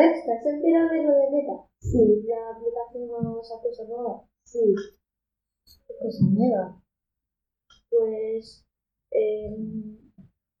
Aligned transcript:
Alexa, 0.00 0.40
¿se 0.42 0.48
entera 0.48 0.88
de 0.88 1.02
lo 1.02 1.14
de 1.14 1.30
Meta? 1.30 1.68
Sí, 1.78 2.22
la 2.26 2.56
aplicación 2.56 3.22
no 3.22 3.40
esa 3.42 3.60
cosa 3.60 3.84
nueva. 3.84 4.24
Sí. 4.44 4.74
¿Qué 5.86 5.94
cosa 6.00 6.24
nueva? 6.30 6.82
Pues. 7.90 8.64
Eh, 9.10 9.56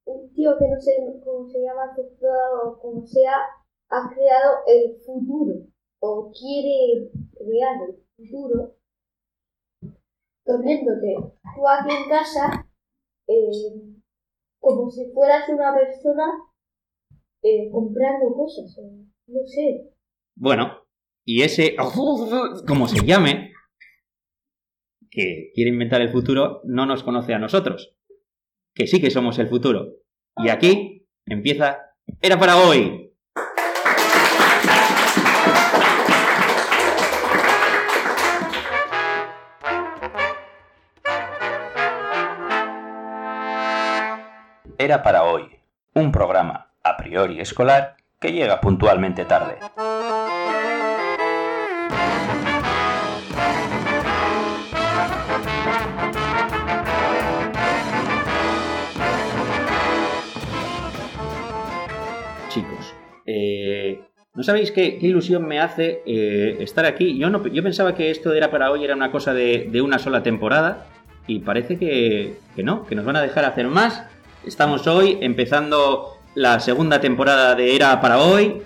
un 0.04 0.32
tío 0.34 0.58
que 0.58 0.68
no 0.68 0.78
sé 0.78 0.92
cómo 1.24 1.48
se 1.48 1.62
llama, 1.62 1.96
o 1.96 2.78
como 2.80 3.06
sea, 3.06 3.32
ha 3.88 4.10
creado 4.10 4.58
el 4.66 4.96
futuro. 5.00 5.54
O 6.00 6.30
quiere 6.32 7.10
crear 7.34 7.80
el 7.88 8.04
futuro. 8.16 8.74
Poniéndote 10.44 11.16
tú 11.54 11.66
aquí 11.66 11.94
en 11.94 12.08
casa. 12.10 12.68
Eh, 13.26 13.94
como 14.58 14.90
si 14.90 15.10
fueras 15.12 15.48
una 15.48 15.74
persona 15.74 16.24
eh, 17.42 17.70
comprando 17.70 18.34
cosas. 18.34 18.76
No 19.30 19.46
sé. 19.46 19.92
Bueno, 20.34 20.84
y 21.24 21.42
ese, 21.42 21.76
como 22.66 22.88
se 22.88 23.06
llame, 23.06 23.52
que 25.08 25.52
quiere 25.54 25.70
inventar 25.70 26.00
el 26.00 26.10
futuro, 26.10 26.62
no 26.64 26.84
nos 26.84 27.04
conoce 27.04 27.32
a 27.32 27.38
nosotros, 27.38 27.94
que 28.74 28.88
sí 28.88 29.00
que 29.00 29.10
somos 29.10 29.38
el 29.38 29.48
futuro. 29.48 29.98
Y 30.36 30.48
aquí 30.48 31.06
empieza, 31.26 31.94
era 32.20 32.38
para 32.40 32.56
hoy. 32.56 33.06
Era 44.76 45.02
para 45.02 45.24
hoy, 45.24 45.44
un 45.94 46.10
programa 46.10 46.74
a 46.82 46.96
priori 46.96 47.38
escolar 47.38 47.99
que 48.20 48.32
llega 48.32 48.60
puntualmente 48.60 49.24
tarde. 49.24 49.56
Chicos, 62.50 62.94
eh, 63.24 64.00
¿no 64.34 64.42
sabéis 64.42 64.70
qué, 64.72 64.98
ilusión 65.00 65.46
me 65.46 65.60
hace 65.60 66.02
eh, 66.04 66.58
estar 66.60 66.84
aquí? 66.84 67.16
Yo, 67.16 67.30
no, 67.30 67.46
yo 67.46 67.62
pensaba 67.62 67.94
que 67.94 68.10
esto 68.10 68.34
era 68.34 68.50
para 68.50 68.70
hoy, 68.70 68.84
era 68.84 68.94
una 68.94 69.10
cosa 69.10 69.32
de, 69.32 69.80
una 69.82 69.98
sola 69.98 70.22
temporada, 70.22 70.86
y 71.26 71.38
parece 71.38 71.78
que, 71.78 72.36
que 72.54 72.62
no, 72.62 72.84
que 72.84 72.96
nos 72.96 73.06
van 73.06 73.16
a 73.16 73.22
dejar 73.22 73.46
hacer 73.46 73.68
más. 73.68 74.04
Estamos 74.44 74.86
hoy 74.86 75.16
empezando 75.20 76.19
la 76.34 76.60
segunda 76.60 77.00
temporada 77.00 77.54
de 77.54 77.74
Era 77.74 78.00
para 78.00 78.18
hoy. 78.18 78.62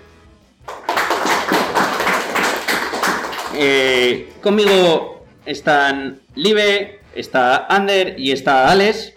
Eh, 3.57 4.29
conmigo 4.41 5.25
están 5.45 6.19
Live, 6.35 6.99
está 7.15 7.67
Ander 7.67 8.15
y 8.19 8.31
está 8.31 8.69
Alex. 8.69 9.13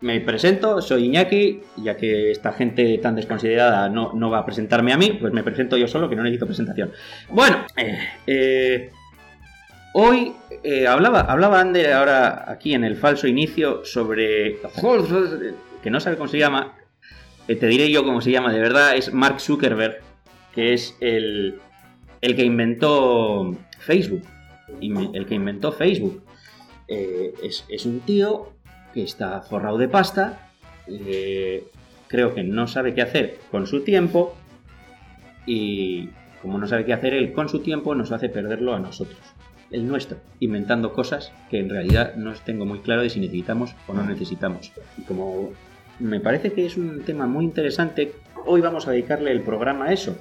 Me 0.00 0.20
presento, 0.20 0.82
soy 0.82 1.04
Iñaki, 1.04 1.62
ya 1.76 1.96
que 1.96 2.32
esta 2.32 2.52
gente 2.52 2.98
tan 2.98 3.14
desconsiderada 3.14 3.88
no, 3.88 4.30
va 4.30 4.38
a 4.38 4.44
presentarme 4.44 4.92
a 4.92 4.96
mí, 4.96 5.16
pues 5.20 5.32
me 5.32 5.44
presento 5.44 5.76
yo 5.76 5.86
solo, 5.86 6.08
que 6.08 6.16
no 6.16 6.24
necesito 6.24 6.46
presentación. 6.46 6.90
Bueno, 7.28 7.64
eh, 7.76 8.08
eh, 8.26 8.90
hoy 9.94 10.34
hablaba, 10.88 11.20
hablaba 11.20 11.60
Ander 11.60 11.92
ahora 11.92 12.46
aquí 12.48 12.74
en 12.74 12.82
el 12.84 12.96
falso 12.96 13.28
inicio 13.28 13.84
sobre... 13.84 14.58
que 15.82 15.90
no 15.90 16.00
sabe 16.00 16.16
cómo 16.16 16.28
se 16.28 16.38
llama, 16.38 16.74
eh, 17.48 17.56
te 17.56 17.66
diré 17.66 17.90
yo 17.90 18.04
cómo 18.04 18.20
se 18.20 18.30
llama 18.30 18.52
de 18.52 18.60
verdad, 18.60 18.96
es 18.96 19.12
Mark 19.12 19.40
Zuckerberg, 19.40 20.00
que 20.54 20.72
es 20.74 20.96
el, 21.00 21.58
que 22.20 22.44
inventó 22.44 23.56
Facebook. 23.78 24.22
El 24.80 25.26
que 25.26 25.34
inventó 25.34 25.72
Facebook. 25.72 26.22
Eh, 26.88 27.34
es, 27.42 27.86
un 27.86 28.00
tío 28.00 28.52
que 28.94 29.02
está 29.02 29.40
forrado 29.42 29.78
de 29.78 29.88
pasta, 29.88 30.50
eh, 30.86 31.64
creo 32.08 32.34
que 32.34 32.42
no 32.42 32.66
sabe 32.66 32.94
qué 32.94 33.02
hacer 33.02 33.38
con 33.50 33.66
su 33.66 33.82
tiempo 33.82 34.36
y 35.46 36.10
como 36.42 36.58
no 36.58 36.66
sabe 36.66 36.84
qué 36.84 36.92
hacer 36.92 37.14
él 37.14 37.32
con 37.32 37.48
su 37.48 37.60
tiempo, 37.60 37.94
nos 37.94 38.12
hace 38.12 38.28
perderlo 38.28 38.74
a 38.74 38.80
nosotros, 38.80 39.20
el 39.70 39.86
nuestro, 39.86 40.18
inventando 40.40 40.92
cosas 40.92 41.32
que 41.50 41.58
en 41.58 41.70
realidad 41.70 42.14
no 42.16 42.34
tengo 42.34 42.66
muy 42.66 42.80
claro 42.80 43.02
de 43.02 43.10
si 43.10 43.20
necesitamos 43.20 43.74
o 43.86 43.94
no 43.94 44.04
necesitamos. 44.04 44.72
Y 44.98 45.02
como 45.02 45.52
me 46.02 46.20
parece 46.20 46.52
que 46.52 46.66
es 46.66 46.76
un 46.76 47.02
tema 47.02 47.26
muy 47.26 47.44
interesante. 47.44 48.12
Hoy 48.44 48.60
vamos 48.60 48.86
a 48.86 48.90
dedicarle 48.90 49.30
el 49.30 49.42
programa 49.42 49.86
a 49.86 49.92
eso. 49.92 50.18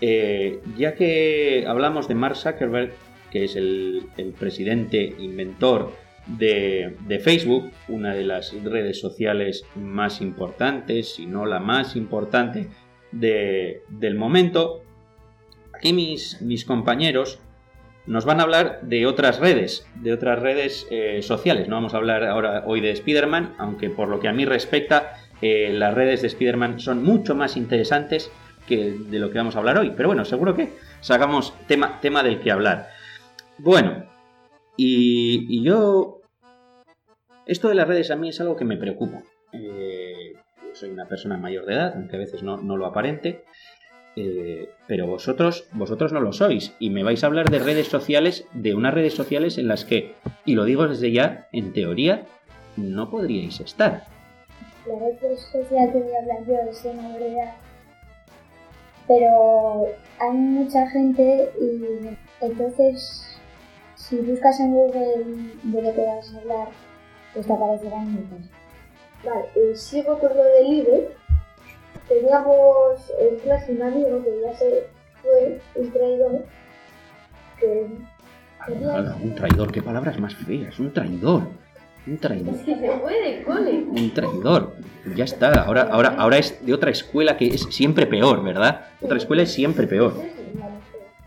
Eh, 0.00 0.60
ya 0.76 0.94
que 0.94 1.64
hablamos 1.66 2.08
de 2.08 2.14
Mark 2.16 2.36
Zuckerberg, 2.36 2.92
que 3.30 3.44
es 3.44 3.56
el, 3.56 4.08
presidente 4.38 5.14
inventor 5.18 5.92
de, 6.26 7.20
Facebook, 7.22 7.70
una 7.88 8.14
de 8.14 8.24
las 8.24 8.52
redes 8.64 9.00
sociales 9.00 9.64
más 9.76 10.20
importantes, 10.20 11.14
si 11.14 11.26
no 11.26 11.46
la 11.46 11.60
más 11.60 11.94
importante 11.96 12.68
del 13.12 14.14
momento, 14.16 14.82
aquí 15.72 15.92
mis, 15.92 16.42
mis 16.42 16.64
compañeros 16.64 17.38
nos 18.06 18.24
van 18.24 18.40
a 18.40 18.42
hablar 18.42 18.80
de 18.82 19.06
otras 19.06 19.38
redes, 19.38 19.86
de 19.96 20.12
otras 20.12 20.38
redes 20.40 20.86
eh, 20.90 21.22
sociales. 21.22 21.68
No 21.68 21.76
vamos 21.76 21.94
a 21.94 21.98
hablar 21.98 22.24
ahora 22.24 22.64
hoy 22.66 22.80
de 22.80 22.90
Spider-Man, 22.90 23.54
aunque 23.58 23.90
por 23.90 24.08
lo 24.08 24.18
que 24.18 24.28
a 24.28 24.32
mí 24.32 24.44
respecta, 24.44 25.14
eh, 25.40 25.70
las 25.72 25.94
redes 25.94 26.22
de 26.22 26.28
Spider-Man 26.28 26.80
son 26.80 27.02
mucho 27.02 27.34
más 27.34 27.56
interesantes 27.56 28.30
que 28.66 28.92
de 28.92 29.18
lo 29.18 29.30
que 29.30 29.38
vamos 29.38 29.54
a 29.54 29.60
hablar 29.60 29.78
hoy. 29.78 29.92
Pero 29.96 30.08
bueno, 30.08 30.24
seguro 30.24 30.54
que 30.54 30.72
sacamos 31.00 31.54
tema, 31.66 32.00
tema 32.00 32.22
del 32.22 32.40
que 32.40 32.50
hablar. 32.50 32.88
Bueno, 33.58 34.04
y, 34.76 35.62
yo... 35.62 36.18
Esto 37.46 37.68
de 37.68 37.74
las 37.74 37.88
redes 37.88 38.10
a 38.10 38.16
mí 38.16 38.28
es 38.28 38.40
algo 38.40 38.56
que 38.56 38.64
me 38.64 38.76
preocupa. 38.76 39.22
Eh, 39.52 40.32
soy 40.72 40.90
una 40.90 41.06
persona 41.06 41.36
mayor 41.36 41.66
de 41.66 41.74
edad, 41.74 41.92
aunque 41.96 42.16
a 42.16 42.20
veces 42.20 42.42
no 42.42 42.56
lo 42.76 42.86
aparente. 42.86 43.44
Eh, 44.14 44.68
pero 44.86 45.06
vosotros, 45.06 45.68
vosotros 45.72 46.12
no 46.12 46.20
lo 46.20 46.32
sois 46.32 46.74
y 46.78 46.90
me 46.90 47.02
vais 47.02 47.24
a 47.24 47.28
hablar 47.28 47.50
de 47.50 47.58
redes 47.58 47.88
sociales, 47.88 48.46
de 48.52 48.74
unas 48.74 48.92
redes 48.92 49.14
sociales 49.14 49.56
en 49.56 49.68
las 49.68 49.86
que, 49.86 50.14
y 50.44 50.54
lo 50.54 50.64
digo 50.64 50.86
desde 50.86 51.12
ya, 51.12 51.48
en 51.52 51.72
teoría, 51.72 52.26
no 52.76 53.10
podríais 53.10 53.58
estar. 53.60 54.04
La 54.86 54.98
red 54.98 55.36
social 55.36 55.92
que 55.92 55.98
voy 55.98 56.12
a 56.12 56.18
hablar 56.18 56.46
yo 56.46 56.70
es 56.70 56.84
una 56.84 57.16
verdad, 57.16 57.54
pero 59.08 59.86
hay 60.18 60.36
mucha 60.36 60.88
gente 60.90 61.50
y 61.60 62.44
entonces 62.44 63.38
si 63.94 64.16
buscas 64.16 64.60
en 64.60 64.74
Google 64.74 65.24
de 65.62 65.82
lo 65.82 65.94
que 65.94 66.04
vas 66.04 66.34
a 66.34 66.38
hablar, 66.38 66.68
pues 67.32 67.46
te 67.46 67.52
aparecerán 67.52 68.12
muchas. 68.12 68.50
Vale, 69.24 69.46
eh, 69.54 69.76
sigo 69.76 70.18
con 70.18 70.36
lo 70.36 70.42
del 70.42 70.66
IBE 70.66 71.08
teníamos 72.12 73.12
en 73.18 73.36
clase 73.38 73.72
un 73.72 73.82
amigo 73.82 74.22
que 74.22 74.40
ya 74.42 74.56
se 74.56 74.86
fue, 75.22 75.60
un 75.74 75.90
traidor, 75.90 76.44
que... 77.58 77.86
un 79.22 79.34
traidor, 79.34 79.72
qué 79.72 79.82
palabras 79.82 80.18
más 80.18 80.34
feas, 80.34 80.78
un 80.78 80.92
traidor. 80.92 81.42
Un 82.04 82.18
traidor. 82.18 82.54
Es 82.56 82.62
que 82.62 82.74
se 82.74 82.90
puede, 82.90 83.42
cole. 83.44 83.84
Un 83.88 84.12
traidor. 84.12 84.72
Ya 85.14 85.24
está. 85.24 85.62
Ahora, 85.62 85.82
ahora, 85.82 86.16
ahora 86.18 86.38
es 86.38 86.64
de 86.66 86.74
otra 86.74 86.90
escuela 86.90 87.36
que 87.36 87.46
es 87.46 87.62
siempre 87.70 88.06
peor, 88.06 88.42
¿verdad? 88.42 88.86
Otra 89.00 89.18
escuela 89.18 89.42
es 89.44 89.52
siempre 89.52 89.86
peor. 89.86 90.12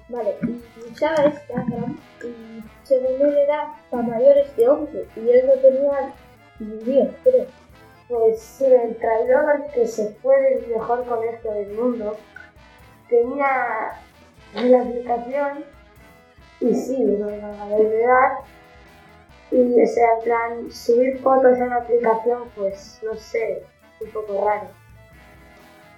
Vale, 0.10 0.36
y 0.42 0.92
usaba 0.92 1.26
Instagram 1.26 1.98
y 2.22 2.64
según 2.84 3.22
él 3.22 3.38
era 3.38 3.74
para 3.90 4.04
mayores 4.04 4.54
de 4.58 4.68
11 4.68 5.06
y 5.16 5.30
él 5.30 5.46
no 5.46 5.54
tenía 5.62 6.14
ni 6.60 6.94
10, 6.94 7.10
creo. 7.24 7.65
Pues 8.08 8.40
sí, 8.40 8.66
el 8.66 8.96
traidor 8.98 9.66
que 9.74 9.88
se 9.88 10.14
fue 10.22 10.40
del 10.40 10.68
mejor 10.68 11.06
colegio 11.06 11.52
del 11.52 11.74
mundo 11.74 12.18
tenía 13.10 14.00
la 14.54 14.82
aplicación 14.82 15.66
y 16.60 16.76
sí, 16.76 16.98
la 17.00 17.26
verdad. 17.26 18.32
Y 19.52 19.82
o 19.82 19.88
sea, 19.88 20.08
en 20.18 20.24
plan, 20.24 20.72
subir 20.72 21.20
fotos 21.20 21.58
en 21.58 21.70
la 21.70 21.78
aplicación, 21.78 22.44
pues 22.56 23.00
no 23.04 23.16
sé, 23.16 23.64
un 24.02 24.10
poco 24.12 24.46
raro. 24.46 24.68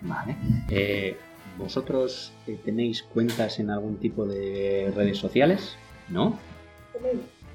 Vale. 0.01 0.35
Eh, 0.69 1.17
¿Vosotros 1.57 2.33
eh, 2.45 2.57
tenéis 2.63 3.03
cuentas 3.03 3.59
en 3.59 3.69
algún 3.69 3.97
tipo 3.97 4.25
de 4.25 4.93
redes 4.95 5.17
sociales? 5.17 5.75
¿No? 6.07 6.39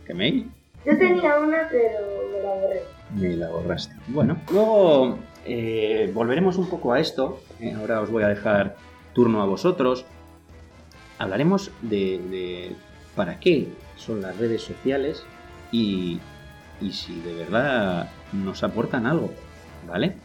¿Qué 0.06 0.12
mail? 0.12 0.50
Yo 0.84 0.98
tenía 0.98 1.38
una, 1.38 1.68
pero 1.70 2.00
me 2.32 2.42
la 2.42 2.54
borré 2.54 2.82
me 3.14 3.36
la 3.36 3.48
borraste. 3.48 3.94
Bueno, 4.08 4.38
luego 4.50 5.18
eh, 5.44 6.10
volveremos 6.14 6.56
un 6.56 6.68
poco 6.68 6.92
a 6.92 7.00
esto. 7.00 7.40
Eh, 7.60 7.74
ahora 7.74 8.00
os 8.00 8.10
voy 8.10 8.22
a 8.22 8.28
dejar 8.28 8.76
turno 9.12 9.42
a 9.42 9.46
vosotros. 9.46 10.04
Hablaremos 11.18 11.70
de, 11.82 12.74
para 13.14 13.38
qué 13.38 13.68
son 13.96 14.22
las 14.22 14.36
redes 14.38 14.62
sociales 14.62 15.24
y, 15.70 16.18
y, 16.80 16.92
si 16.92 17.20
de 17.20 17.34
verdad 17.34 18.10
nos 18.32 18.64
aportan 18.64 19.06
algo, 19.06 19.32
¿vale? 19.86 20.16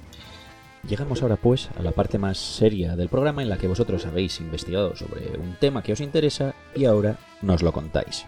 Llegamos 0.88 1.22
ahora 1.22 1.36
pues 1.36 1.70
a 1.78 1.84
la 1.84 1.92
parte 1.92 2.18
más 2.18 2.38
seria 2.38 2.96
del 2.96 3.10
programa 3.10 3.42
en 3.42 3.50
la 3.50 3.58
que 3.58 3.68
vosotros 3.68 4.06
habéis 4.06 4.40
investigado 4.40 4.96
sobre 4.96 5.38
un 5.38 5.56
tema 5.60 5.84
que 5.84 5.94
os 5.94 6.02
interesa 6.02 6.54
y 6.74 6.86
ahora 6.86 7.18
nos 7.42 7.62
lo 7.62 7.74
contáis. 7.74 8.26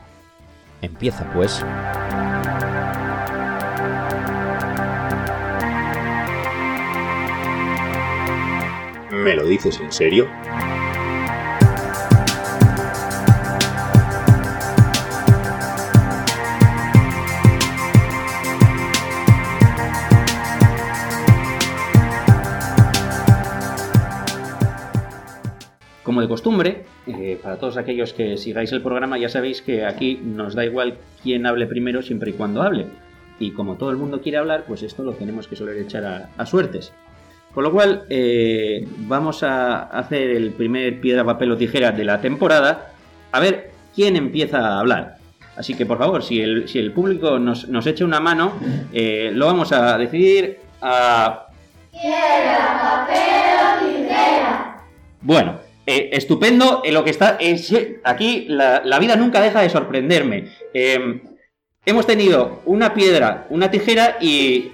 Empieza 0.82 1.32
pues. 1.34 1.64
¿Me 9.30 9.36
lo 9.36 9.46
dices 9.46 9.80
en 9.80 9.92
serio? 9.92 10.28
Como 26.02 26.22
de 26.22 26.28
costumbre, 26.28 26.86
eh, 27.06 27.40
para 27.40 27.58
todos 27.58 27.78
aquellos 27.78 28.14
que 28.14 28.36
sigáis 28.36 28.72
el 28.72 28.82
programa 28.82 29.20
ya 29.20 29.30
sabéis 29.30 29.62
que 29.62 29.86
aquí 29.86 30.20
nos 30.24 30.56
da 30.56 30.66
igual 30.66 30.98
quién 31.22 31.46
hable 31.46 31.68
primero 31.68 32.02
siempre 32.02 32.32
y 32.32 32.34
cuando 32.34 32.64
hable. 32.64 32.88
Y 33.40 33.52
como 33.52 33.76
todo 33.76 33.92
el 33.92 33.98
mundo 33.98 34.22
quiere 34.22 34.40
hablar, 34.40 34.66
pues 34.68 34.82
esto 34.82 35.04
lo 35.04 35.14
tenemos 35.14 35.48
que 35.48 35.56
soler 35.56 35.78
echar 35.78 36.04
a, 36.04 36.30
a 36.36 36.48
suertes. 36.48 36.92
Con 37.54 37.64
lo 37.64 37.72
cual, 37.72 38.04
eh, 38.10 38.88
vamos 38.98 39.44
a 39.44 39.84
hacer 39.84 40.30
el 40.30 40.52
primer 40.52 41.02
piedra, 41.02 41.26
papel 41.26 41.52
o 41.52 41.58
tijera 41.58 41.92
de 41.92 42.06
la 42.06 42.22
temporada. 42.22 42.94
A 43.32 43.40
ver 43.40 43.72
quién 43.96 44.16
empieza 44.16 44.60
a 44.60 44.80
hablar. 44.80 45.18
Así 45.58 45.74
que, 45.74 45.86
por 45.86 45.98
favor, 45.98 46.24
si 46.24 46.40
el, 46.42 46.70
si 46.70 46.80
el 46.80 46.94
público 46.94 47.38
nos, 47.38 47.68
nos 47.68 47.86
echa 47.86 48.06
una 48.06 48.20
mano, 48.20 48.54
eh, 48.94 49.32
lo 49.34 49.48
vamos 49.48 49.72
a 49.74 49.98
decidir 49.98 50.60
a... 50.82 51.48
Piedra, 51.92 53.08
papel 53.08 53.58
o 53.66 53.98
tijera. 53.98 54.78
Bueno, 55.20 55.60
eh, 55.86 56.12
estupendo. 56.14 56.82
eh, 56.86 56.94
lo 56.94 57.04
que 57.04 57.10
está 57.10 57.36
es, 57.40 57.74
aquí 58.06 58.46
la, 58.48 58.84
la 58.86 59.00
vida 59.00 59.18
nunca 59.18 59.42
deja 59.42 59.62
de 59.62 59.70
sorprenderme. 59.70 60.48
Hemos 61.90 62.06
tenido 62.06 62.62
una 62.66 62.94
piedra, 62.94 63.48
una 63.50 63.72
tijera 63.72 64.18
y, 64.22 64.74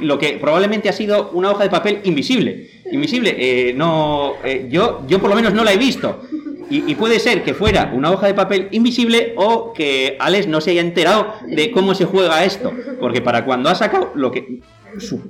lo 0.00 0.18
que 0.18 0.38
probablemente 0.40 0.88
ha 0.88 0.92
sido 0.92 1.30
una 1.34 1.52
hoja 1.52 1.62
de 1.62 1.70
papel 1.70 2.00
invisible. 2.02 2.68
Invisible. 2.90 3.36
eh, 3.38 3.72
no, 3.72 4.34
eh, 4.42 4.66
yo, 4.68 5.04
yo 5.06 5.20
por 5.20 5.30
lo 5.30 5.36
menos 5.36 5.54
no 5.54 5.62
la 5.62 5.72
he 5.72 5.76
visto. 5.76 6.20
Y, 6.68 6.96
puede 6.96 7.20
ser 7.20 7.44
que 7.44 7.54
fuera 7.54 7.92
una 7.94 8.10
hoja 8.10 8.26
de 8.26 8.34
papel 8.34 8.66
invisible 8.72 9.34
o 9.36 9.72
que 9.72 10.16
Alex 10.18 10.48
no 10.48 10.60
se 10.60 10.72
haya 10.72 10.80
enterado 10.80 11.32
de 11.46 11.70
cómo 11.70 11.94
se 11.94 12.06
juega 12.06 12.44
esto. 12.44 12.72
Porque 12.98 13.20
para 13.20 13.44
cuando 13.44 13.68
ha 13.68 13.76
sacado 13.76 14.10
lo 14.16 14.32
que... 14.32 14.58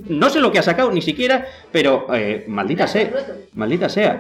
no 0.09 0.31
sé 0.31 0.41
lo 0.41 0.51
que 0.51 0.61
ha 0.61 0.63
sacado 0.63 0.91
ni 0.93 1.03
siquiera, 1.03 1.47
pero 1.71 2.07
eh, 2.15 2.47
maldita 2.49 2.87
sea. 2.87 3.11
Maldita 3.53 3.91
sea. 3.91 4.19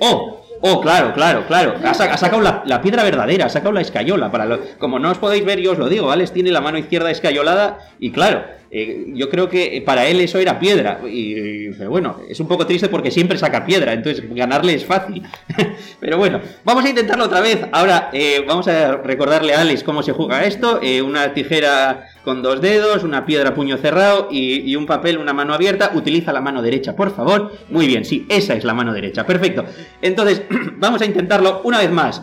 Oh, 0.00 0.41
oh, 0.62 0.80
claro, 0.80 1.12
claro, 1.12 1.44
claro. 1.46 1.74
Ha, 1.84 1.92
sa- 1.94 2.12
ha 2.12 2.16
sacado 2.16 2.40
la, 2.42 2.62
la 2.66 2.80
piedra 2.80 3.02
verdadera, 3.04 3.46
ha 3.46 3.48
sacado 3.50 3.72
la 3.72 3.80
escayola. 3.82 4.30
Para 4.32 4.46
lo- 4.46 4.60
como 4.78 4.98
no 4.98 5.10
os 5.10 5.18
podéis 5.18 5.44
ver, 5.44 5.60
yo 5.60 5.72
os 5.72 5.78
lo 5.78 5.88
digo, 5.88 6.10
Alex 6.10 6.32
tiene 6.32 6.50
la 6.50 6.60
mano 6.60 6.78
izquierda 6.78 7.10
escayolada 7.10 7.78
y 7.98 8.10
claro, 8.12 8.44
eh, 8.74 9.04
yo 9.08 9.28
creo 9.28 9.50
que 9.50 9.82
para 9.84 10.06
él 10.06 10.18
eso 10.22 10.38
era 10.38 10.58
piedra. 10.58 10.98
Y, 11.06 11.68
bueno, 11.84 12.20
es 12.26 12.40
un 12.40 12.48
poco 12.48 12.66
triste 12.66 12.88
porque 12.88 13.10
siempre 13.10 13.36
saca 13.36 13.66
piedra, 13.66 13.92
entonces 13.92 14.24
ganarle 14.34 14.72
es 14.72 14.86
fácil. 14.86 15.22
pero 16.00 16.16
bueno, 16.16 16.40
vamos 16.64 16.82
a 16.86 16.88
intentarlo 16.88 17.26
otra 17.26 17.42
vez. 17.42 17.66
Ahora 17.70 18.08
eh, 18.14 18.42
vamos 18.48 18.66
a 18.68 18.96
recordarle 18.96 19.52
a 19.52 19.60
Alex 19.60 19.82
cómo 19.82 20.02
se 20.02 20.12
juega 20.12 20.46
esto. 20.46 20.80
Eh, 20.82 21.02
una 21.02 21.34
tijera 21.34 22.06
con 22.24 22.40
dos 22.40 22.62
dedos, 22.62 23.04
una 23.04 23.26
piedra 23.26 23.52
puño 23.52 23.76
cerrado 23.76 24.28
y, 24.30 24.74
un 24.74 24.86
papel, 24.86 25.18
una 25.18 25.34
mano 25.34 25.52
abierta. 25.52 25.90
Utiliza 25.92 26.32
la 26.32 26.40
mano 26.40 26.62
derecha, 26.62 26.96
por 26.96 27.14
favor. 27.14 27.52
Muy 27.68 27.86
bien, 27.86 28.06
sí, 28.06 28.24
esa 28.30 28.54
es 28.54 28.64
la 28.64 28.72
mano 28.72 28.94
derecha. 28.94 29.26
Perfecto. 29.26 29.66
Entonces, 30.00 30.44
vamos 30.76 31.02
a 31.02 31.04
intentarlo 31.04 31.60
una 31.64 31.78
vez 31.78 31.90
más. 31.90 32.22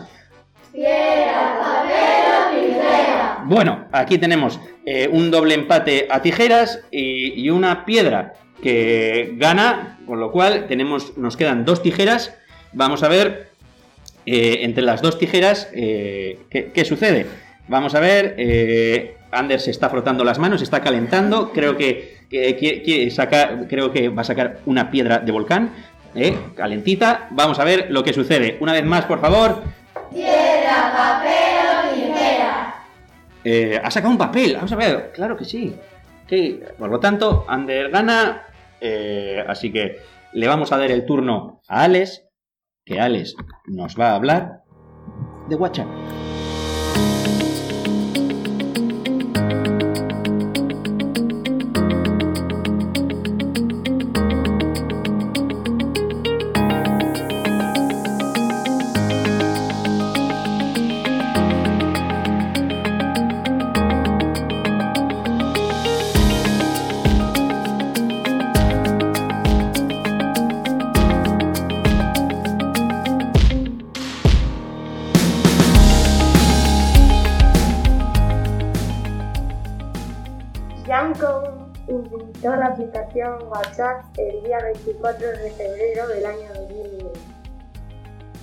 Piedra. 0.72 1.59
Bueno, 3.50 3.88
aquí 3.90 4.16
tenemos 4.16 4.60
eh, 4.86 5.08
un 5.10 5.32
doble 5.32 5.54
empate 5.54 6.06
a 6.08 6.22
tijeras 6.22 6.84
y, 6.92 7.50
una 7.50 7.84
piedra 7.84 8.34
que 8.62 9.32
gana, 9.38 9.98
con 10.06 10.20
lo 10.20 10.30
cual 10.30 10.68
tenemos, 10.68 11.18
nos 11.18 11.36
quedan 11.36 11.64
dos 11.64 11.82
tijeras. 11.82 12.32
Vamos 12.72 13.02
a 13.02 13.08
ver 13.08 13.48
eh, 14.24 14.58
entre 14.62 14.84
las 14.84 15.02
dos 15.02 15.18
tijeras 15.18 15.68
eh, 15.74 16.38
¿qué, 16.48 16.84
sucede. 16.84 17.26
Vamos 17.66 17.96
a 17.96 17.98
ver, 17.98 19.16
Anders 19.32 19.64
se 19.64 19.72
está 19.72 19.90
frotando 19.90 20.22
las 20.22 20.38
manos, 20.38 20.62
está 20.62 20.80
calentando, 20.80 21.50
creo 21.52 21.76
que, 21.76 22.18
creo 22.30 23.90
que 23.90 24.08
va 24.10 24.22
a 24.22 24.24
sacar 24.24 24.58
una 24.64 24.92
piedra 24.92 25.18
de 25.18 25.32
volcán, 25.32 25.72
calentita. 26.54 27.26
Vamos 27.32 27.58
a 27.58 27.64
ver 27.64 27.88
lo 27.90 28.04
que 28.04 28.12
sucede. 28.12 28.58
Una 28.60 28.74
vez 28.74 28.84
más, 28.84 29.06
por 29.06 29.20
favor. 29.20 29.64
Piedra, 30.12 30.92
papel. 30.96 31.49
Eh, 33.44 33.80
ha 33.82 33.90
sacado 33.90 34.12
un 34.12 34.18
papel, 34.18 34.54
vamos 34.54 34.72
a 34.72 34.76
ver, 34.76 35.12
claro 35.12 35.36
que 35.36 35.44
sí. 35.44 35.74
Por 36.78 36.90
lo 36.90 37.00
tanto, 37.00 37.44
Ander 37.48 37.90
gana. 37.90 38.42
eh, 38.80 39.44
así 39.48 39.72
que 39.72 39.98
le 40.32 40.46
vamos 40.46 40.70
a 40.72 40.78
dar 40.78 40.90
el 40.90 41.04
turno 41.04 41.60
a 41.68 41.82
Alex, 41.84 42.24
que 42.84 43.00
Alex 43.00 43.34
nos 43.66 43.98
va 43.98 44.10
a 44.10 44.14
hablar 44.14 44.62
de 45.48 45.56
WhatsApp. 45.56 45.88
Aplicación 82.80 83.46
WhatsApp 83.48 84.04
el 84.16 84.42
día 84.42 84.58
24 84.62 85.26
de 85.28 85.50
febrero 85.50 86.08
del 86.08 86.26
año 86.26 86.48
2009. 86.54 87.12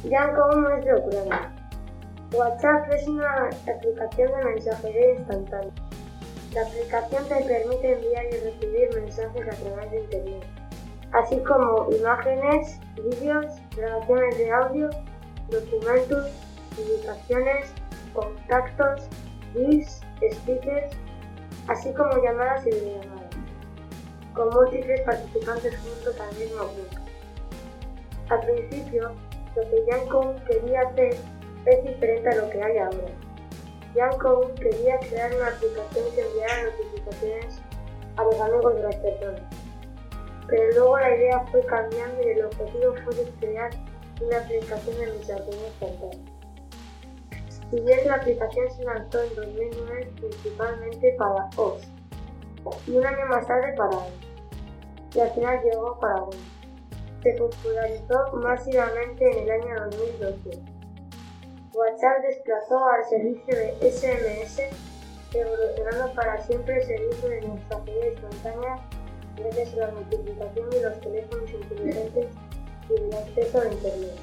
Yanko 0.04 0.52
no 0.56 0.78
es 0.78 0.86
de. 0.86 0.94
WhatsApp 2.34 2.92
es 2.94 3.08
una 3.08 3.50
aplicación 3.50 4.32
de 4.32 4.46
mensajería 4.46 5.16
instantánea. 5.16 5.72
La 6.54 6.62
aplicación 6.62 7.24
te 7.28 7.36
permite 7.46 7.94
enviar 7.94 8.26
y 8.26 8.38
recibir 8.38 8.90
mensajes 8.94 9.42
a 9.42 9.64
través 9.64 9.92
de 9.92 10.02
Internet, 10.02 10.46
así 11.14 11.38
como 11.40 11.88
imágenes, 11.92 12.80
vídeos, 12.96 13.46
grabaciones 13.76 14.38
de 14.38 14.52
audio, 14.52 14.90
documentos, 15.50 16.32
publicaciones, 16.76 17.74
contactos, 18.14 19.08
GIFs, 19.54 20.02
stickers, 20.32 20.96
así 21.70 21.92
como 21.94 22.22
llamadas 22.22 22.68
y 22.68 22.72
videollamadas, 22.72 23.17
con 24.38 24.50
múltiples 24.52 25.02
participantes 25.02 25.76
juntos 25.80 26.16
al 26.20 26.38
mismo 26.38 26.64
tiempo. 26.66 26.98
Al 28.30 28.40
principio, 28.42 29.12
lo 29.56 29.62
que 29.64 29.86
Yanko 29.90 30.36
quería 30.48 30.82
hacer 30.82 31.16
es 31.66 31.84
diferente 31.84 32.30
a 32.30 32.36
lo 32.36 32.50
que 32.52 32.64
hay 32.64 32.78
ahora. 32.78 33.08
Yanko 33.96 34.52
quería 34.56 35.00
crear 35.00 35.34
una 35.34 35.48
aplicación 35.48 36.06
que 36.14 36.22
enviara 36.22 36.64
notificaciones 36.66 37.62
a 38.18 38.24
los 38.24 38.40
amigos 38.40 38.76
de 38.76 38.84
las 38.84 38.96
personas. 38.98 39.42
Pero 40.48 40.72
luego 40.72 41.00
la 41.00 41.16
idea 41.16 41.46
fue 41.52 41.66
cambiando 41.66 42.22
y 42.22 42.30
el 42.30 42.46
objetivo 42.46 42.94
fue 43.04 43.16
de 43.16 43.32
crear 43.40 43.72
una 44.22 44.38
aplicación 44.38 45.00
de 45.00 45.08
mensajería 45.08 45.68
instantánea. 45.68 46.38
Si 47.70 47.82
bien 47.82 48.08
la 48.08 48.16
aplicación 48.16 48.72
se 48.72 48.84
lanzó 48.84 49.24
en 49.24 49.36
2009 49.36 50.12
principalmente 50.16 51.16
para 51.18 51.50
OS 51.58 51.88
y 52.86 52.92
un 52.92 53.06
año 53.06 53.26
más 53.28 53.46
tarde 53.48 53.74
para 53.76 53.90
Android, 53.90 54.27
y 55.14 55.20
al 55.20 55.32
final 55.32 55.62
llegó 55.64 56.00
para 56.00 56.24
Windows. 56.24 56.58
Se 57.24 57.34
popularizó 57.34 58.38
masivamente 58.38 59.32
en 59.32 59.44
el 59.44 59.52
año 59.52 59.86
2012. 59.90 60.78
WhatsApp 61.74 62.22
desplazó 62.24 62.86
al 62.86 63.06
servicio 63.06 63.56
de 63.56 63.92
SMS, 63.92 64.62
revolucionando 65.32 66.14
para 66.14 66.42
siempre 66.44 66.78
el 66.78 66.84
servicio 66.84 67.30
de 67.30 67.42
mensajería 67.42 68.08
instantánea 68.14 68.76
gracias 69.36 69.74
a 69.74 69.78
la 69.78 69.92
multiplicación 69.92 70.70
de 70.70 70.82
los 70.82 71.00
teléfonos 71.02 71.52
inteligentes 71.52 72.28
y 72.90 72.94
el 72.94 73.14
acceso 73.14 73.62
a 73.62 73.68
Internet. 73.68 74.16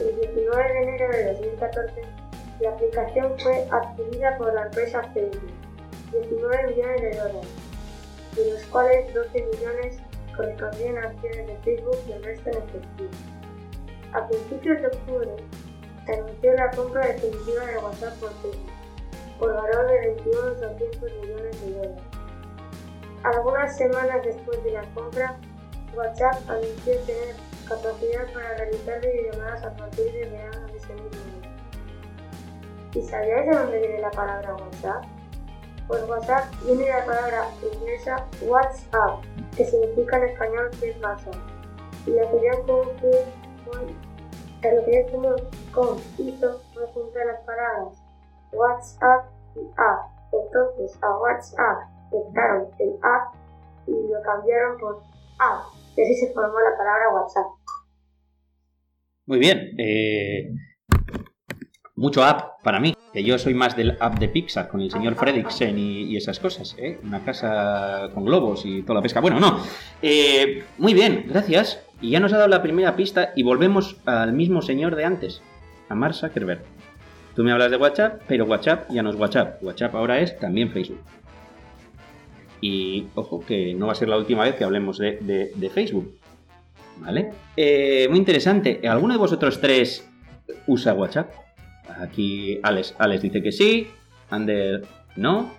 El 0.00 0.20
19 0.20 0.72
de 0.72 0.82
enero 0.82 1.08
de 1.12 1.32
2014, 1.32 2.02
la 2.60 2.70
aplicación 2.70 3.38
fue 3.38 3.68
adquirida 3.70 4.36
por 4.38 4.54
la 4.54 4.62
empresa 4.66 5.02
Facebook, 5.14 5.50
19 6.12 6.66
millones 6.68 7.02
de 7.02 7.10
dólares, 7.16 7.67
de 8.36 8.52
los 8.52 8.62
cuales 8.66 9.12
12 9.14 9.46
millones 9.46 9.98
correspondían 10.36 10.98
a 10.98 11.08
acciones 11.08 11.46
de 11.46 11.56
Facebook 11.64 11.98
y 12.08 12.12
el 12.12 12.22
resto 12.22 12.50
en 12.50 12.56
efectivo. 12.56 13.10
A 14.14 14.26
principios 14.26 14.80
de 14.80 14.86
octubre 14.86 15.30
se 16.06 16.12
anunció 16.14 16.54
la 16.54 16.70
compra 16.70 17.06
definitiva 17.08 17.66
de 17.66 17.78
WhatsApp 17.78 18.14
por 18.20 18.32
Facebook, 18.40 18.70
por 19.38 19.54
valor 19.54 19.86
de 19.88 20.16
21.200 20.24 21.20
millones 21.20 21.60
de 21.60 21.72
dólares. 21.72 22.02
Algunas 23.24 23.76
semanas 23.76 24.24
después 24.24 24.62
de 24.64 24.72
la 24.72 24.82
compra, 24.94 25.36
WhatsApp 25.94 26.48
anunció 26.48 26.96
tener 27.00 27.34
capacidad 27.68 28.32
para 28.32 28.56
realizar 28.56 29.00
videollamadas 29.00 29.64
a 29.64 29.76
partir 29.76 30.12
de 30.12 30.30
verano 30.30 30.66
de 30.68 30.76
ese 30.78 30.92
mismo 30.94 31.08
año. 31.08 31.58
¿Y 32.94 33.02
sabíais 33.02 33.46
de 33.46 33.56
dónde 33.56 33.78
viene 33.80 34.00
la 34.00 34.10
palabra 34.10 34.54
WhatsApp? 34.54 35.17
Pues 35.88 36.06
WhatsApp 36.06 36.44
viene 36.64 36.84
de 36.84 36.90
la 36.90 37.06
palabra 37.06 37.48
inglesa 37.62 38.26
WhatsApp, 38.42 39.24
que 39.56 39.64
significa 39.64 40.18
en 40.18 40.24
español 40.24 40.70
que 40.78 40.90
es 40.90 41.02
WhatsApp. 41.02 41.34
Y 42.06 42.10
la 42.10 42.30
teoría 42.30 42.52
común 42.66 42.88
como 45.72 45.96
con 45.96 45.98
hizo 46.18 46.60
fue 46.74 46.86
juntar 46.92 47.26
las 47.26 47.40
palabras 47.40 48.02
WhatsApp 48.52 49.26
y 49.56 49.60
app. 49.76 50.10
Entonces 50.32 51.02
a 51.02 51.18
WhatsApp 51.18 51.78
le 52.12 52.18
quitaron 52.28 52.68
el 52.78 52.94
app 53.02 53.34
y 53.86 53.92
lo 53.92 54.22
cambiaron 54.22 54.78
por 54.78 55.02
app. 55.38 55.72
Y 55.96 56.02
así 56.02 56.14
se 56.16 56.32
formó 56.32 56.58
la 56.60 56.76
palabra 56.76 57.14
WhatsApp. 57.14 57.46
Muy 59.26 59.38
bien. 59.38 59.74
eh, 59.78 60.54
mucho 61.96 62.22
app 62.22 62.62
para 62.62 62.78
mí, 62.78 62.94
que 63.12 63.22
yo 63.24 63.38
soy 63.38 63.54
más 63.54 63.76
del 63.76 63.96
app 64.00 64.18
de 64.18 64.28
Pixar 64.28 64.68
con 64.68 64.80
el 64.80 64.90
señor 64.90 65.14
Fredriksen 65.14 65.78
y, 65.78 66.02
y 66.04 66.16
esas 66.16 66.38
cosas, 66.38 66.76
¿eh? 66.78 66.98
Una 67.02 67.24
casa 67.24 68.10
con 68.14 68.24
globos 68.24 68.64
y 68.66 68.82
toda 68.82 68.96
la 68.96 69.02
pesca. 69.02 69.20
Bueno, 69.20 69.40
no. 69.40 69.60
Eh, 70.02 70.64
muy 70.78 70.92
bien, 70.94 71.24
gracias. 71.28 71.80
Y 72.00 72.10
ya 72.10 72.20
nos 72.20 72.32
ha 72.32 72.36
dado 72.36 72.48
la 72.48 72.62
primera 72.62 72.94
pista 72.96 73.32
y 73.34 73.42
volvemos 73.42 73.96
al 74.04 74.32
mismo 74.32 74.62
señor 74.62 74.94
de 74.94 75.04
antes, 75.04 75.42
a 75.88 75.94
Mark 75.94 76.14
Zuckerberg. 76.14 76.62
Tú 77.34 77.42
me 77.44 77.52
hablas 77.52 77.70
de 77.70 77.76
WhatsApp, 77.76 78.22
pero 78.28 78.44
WhatsApp 78.44 78.90
ya 78.90 79.02
no 79.02 79.10
es 79.10 79.16
WhatsApp. 79.16 79.62
WhatsApp 79.62 79.94
ahora 79.94 80.20
es 80.20 80.38
también 80.38 80.70
Facebook. 80.70 81.00
Y 82.60 83.06
ojo 83.14 83.44
que 83.46 83.74
no 83.74 83.86
va 83.86 83.92
a 83.92 83.96
ser 83.96 84.08
la 84.08 84.16
última 84.18 84.42
vez 84.44 84.56
que 84.56 84.64
hablemos 84.64 84.98
de, 84.98 85.18
de- 85.20 85.52
de 85.54 85.70
Facebook. 85.70 86.14
¿Vale? 86.98 87.30
Eh, 87.56 88.06
muy 88.10 88.18
interesante. 88.18 88.80
¿Alguno 88.88 89.14
de 89.14 89.18
vosotros 89.18 89.60
tres 89.60 90.04
usa 90.66 90.94
WhatsApp? 90.94 91.30
Aquí 92.00 92.60
Alex, 92.62 92.94
Alex 92.98 93.22
dice 93.22 93.42
que 93.42 93.52
sí. 93.52 93.90
Ander 94.30 94.84
no. 95.16 95.52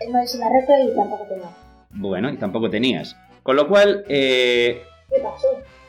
El 0.00 0.12
móvil 0.12 0.28
se 0.28 0.38
me 0.38 0.44
ha 0.44 0.48
roto 0.48 0.72
y 0.82 0.94
tampoco 0.96 1.26
tengo. 1.28 1.52
Bueno, 1.90 2.30
y 2.30 2.36
tampoco 2.36 2.68
tenías. 2.70 3.16
Con 3.42 3.56
lo 3.56 3.68
cual, 3.68 4.04
eh, 4.08 4.82
¿Qué 5.10 5.20
pasó? 5.20 5.48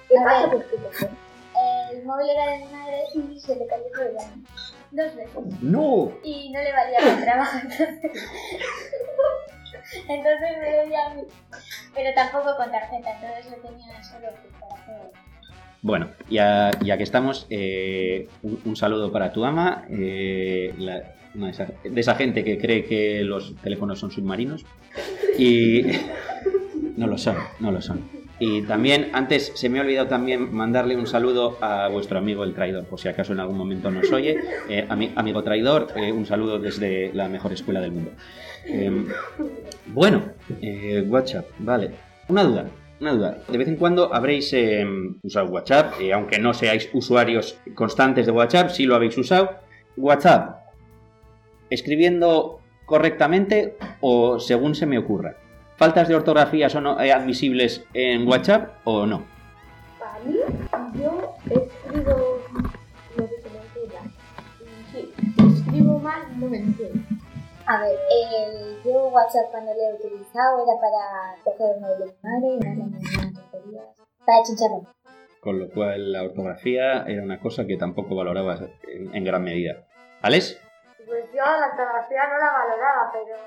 ¿Qué 0.10 0.18
A 0.18 0.24
pasó? 0.24 0.50
ver. 0.58 0.66
¿qué 0.70 0.78
pasó? 0.78 1.08
El 1.92 2.04
móvil 2.06 2.28
era 2.30 2.52
de 2.52 2.58
mi 2.66 2.72
madre 2.72 2.98
y 3.14 3.40
se 3.40 3.56
le 3.56 3.68
cayó 3.68 3.84
todo 3.94 4.04
el 4.06 4.18
año. 4.18 4.44
Dos 4.92 5.16
veces. 5.16 5.62
no. 5.62 6.12
Y 6.24 6.52
no 6.52 6.60
le 6.62 6.72
valía 6.72 6.98
para 7.00 7.22
trabajo, 7.24 7.58
entonces. 7.62 8.12
entonces 10.08 10.58
me 10.60 10.70
debía 10.72 11.06
a 11.08 11.14
mí. 11.14 11.22
Pero 11.96 12.14
tampoco 12.16 12.56
con 12.58 12.72
tarjeta, 12.72 13.12
entonces 13.16 13.52
lo 13.52 13.58
tenía 13.70 14.04
solo 14.04 14.28
para 14.60 14.84
juegos. 14.84 15.12
Bueno, 15.84 16.08
ya, 16.30 16.72
ya 16.82 16.98
que 16.98 17.04
estamos, 17.04 17.46
eh, 17.50 18.30
un, 18.42 18.76
saludo 18.78 19.12
para 19.12 19.34
tu 19.34 19.44
ama, 19.44 19.84
eh, 19.90 20.74
de, 21.34 22.00
esa, 22.00 22.16
gente 22.16 22.46
que 22.46 22.58
cree 22.58 22.86
que 22.86 23.22
los 23.26 23.54
teléfonos 23.58 24.00
son 24.00 24.10
submarinos. 24.10 24.66
Y 25.38 25.82
no 26.96 27.06
lo 27.06 27.18
son, 27.18 27.36
no 27.60 27.70
lo 27.74 27.82
son. 27.82 28.00
Y 28.40 28.62
también, 28.62 29.10
antes 29.12 29.52
se 29.56 29.68
me 29.68 29.80
ha 29.80 29.82
olvidado 29.82 30.08
también 30.08 30.54
mandarle 30.54 30.96
un 30.96 31.06
saludo 31.06 31.58
a 31.60 31.90
vuestro 31.90 32.18
amigo 32.18 32.46
el 32.46 32.54
traidor, 32.54 32.86
por 32.86 32.98
si 32.98 33.10
acaso 33.10 33.34
en 33.34 33.42
algún 33.42 33.58
momento 33.58 33.92
nos 33.92 34.10
oye. 34.14 34.38
Eh, 34.70 34.86
ami- 34.88 35.12
amigo 35.18 35.44
traidor, 35.44 35.88
un 35.98 36.26
saludo 36.26 36.60
desde 36.60 37.12
la 37.14 37.28
mejor 37.28 37.52
escuela 37.52 37.82
del 37.82 37.92
mundo. 37.92 38.12
Bueno, 39.88 40.24
WhatsApp, 41.10 41.46
vale. 41.60 41.92
Una 42.30 42.44
duda, 42.46 42.68
una 43.04 43.12
duda. 43.12 43.38
De 43.48 43.58
vez 43.58 43.68
en 43.68 43.76
cuando 43.76 44.14
habréis 44.14 44.52
eh, 44.54 44.86
usado 45.22 45.50
WhatsApp, 45.50 46.00
eh, 46.00 46.14
aunque 46.14 46.40
no 46.40 46.54
seáis 46.54 46.90
usuarios 46.94 47.60
constantes 47.76 48.26
de 48.26 48.32
WhatsApp, 48.32 48.70
sí 48.70 48.86
lo 48.86 48.96
habéis 48.96 49.18
usado. 49.18 49.52
WhatsApp, 49.98 50.62
escribiendo 51.70 52.62
correctamente 52.86 53.76
o 54.00 54.40
según 54.40 54.74
se 54.74 54.86
me 54.86 54.98
ocurra. 54.98 55.36
¿Faltas 55.76 56.08
de 56.08 56.16
ortografía 56.16 56.70
son 56.70 56.88
eh, 57.02 57.12
admisibles 57.12 57.84
en 57.94 58.26
WhatsApp 58.28 58.78
o 58.86 59.06
no? 59.06 59.24
Para 60.00 60.20
mí, 60.24 60.36
yo 61.02 61.36
escribo 61.50 62.40
lo 63.18 63.28
que 63.28 63.36
se 63.42 63.50
me 63.50 63.60
ocurra. 63.60 64.02
Sí, 64.94 65.14
escribo 65.58 66.00
mal, 66.00 66.22
no 66.40 66.48
me 66.48 66.58
entiendo. 66.58 67.03
A 67.74 67.82
ver, 67.82 67.98
el, 68.12 68.84
yo 68.84 69.08
WhatsApp 69.08 69.50
cuando 69.50 69.74
lo 69.74 69.82
he 69.82 69.94
utilizado 69.96 70.64
era 70.64 70.80
para 70.80 71.44
coger 71.44 71.82
móvil 71.82 71.98
de 71.98 72.06
mi 72.06 72.18
madre 72.22 72.48
y 72.48 72.78
mandarle 72.78 73.00
unas 73.18 73.50
tonterías. 73.50 73.86
Para 74.24 74.44
chincharlo. 74.44 74.86
Con 75.42 75.60
lo 75.60 75.70
cual 75.72 76.12
la 76.12 76.22
ortografía 76.22 77.04
era 77.08 77.24
una 77.24 77.40
cosa 77.40 77.66
que 77.66 77.76
tampoco 77.76 78.16
valorabas 78.16 78.62
en, 78.84 79.16
en 79.16 79.24
gran 79.24 79.44
medida. 79.44 79.88
¿Alex? 80.22 80.62
Pues 81.08 81.26
yo 81.34 81.42
la 81.42 81.68
ortografía 81.72 82.28
no 82.28 82.38
la 82.38 82.52
valoraba, 82.52 83.12
pero 83.12 83.38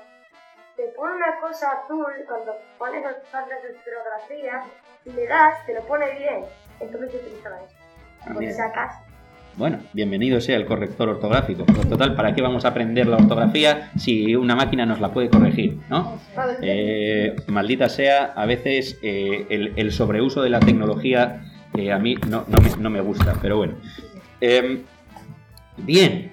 te 0.75 0.89
pone 0.89 1.15
una 1.15 1.39
cosa 1.39 1.71
azul 1.71 2.05
cuando 2.27 2.53
pones 2.77 3.03
los 3.05 3.15
faltas 3.29 3.63
de 3.63 3.69
ortografía 3.69 4.65
y 5.05 5.11
le 5.11 5.25
das, 5.25 5.65
te 5.65 5.73
lo 5.73 5.81
pone 5.83 6.11
bien. 6.19 6.43
Entonces 6.81 7.13
yo 7.13 7.19
utilizaba 7.19 7.63
eso. 7.63 7.75
Ah, 8.23 8.33
Por 8.33 8.43
si 8.43 8.61
acaso. 8.61 9.06
Bueno, 9.57 9.79
bienvenido 9.91 10.39
sea 10.39 10.55
el 10.55 10.67
corrector 10.67 11.09
ortográfico. 11.09 11.65
Total, 11.89 12.13
¿para 12.15 12.35
qué 12.35 12.43
vamos 12.43 12.63
a 12.63 12.67
aprender 12.67 13.07
la 13.07 13.17
ortografía 13.17 13.89
si 13.97 14.35
una 14.35 14.55
máquina 14.55 14.85
nos 14.85 15.01
la 15.01 15.11
puede 15.11 15.31
corregir? 15.31 15.79
¿no? 15.89 16.21
Eh, 16.61 17.35
maldita 17.47 17.89
sea, 17.89 18.33
a 18.35 18.45
veces 18.45 18.99
eh, 19.01 19.73
el, 19.75 19.91
sobreuso 19.91 20.43
de 20.43 20.51
la 20.51 20.59
tecnología 20.59 21.41
eh, 21.75 21.91
a 21.91 21.97
mí 21.97 22.15
no, 22.29 22.45
no 22.47 22.61
me, 22.61 22.69
no 22.77 22.91
me 22.91 23.01
gusta, 23.01 23.33
pero 23.41 23.57
bueno. 23.57 23.73
Em, 24.41 24.83
bien, 25.77 26.31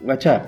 WhatsApp. 0.00 0.46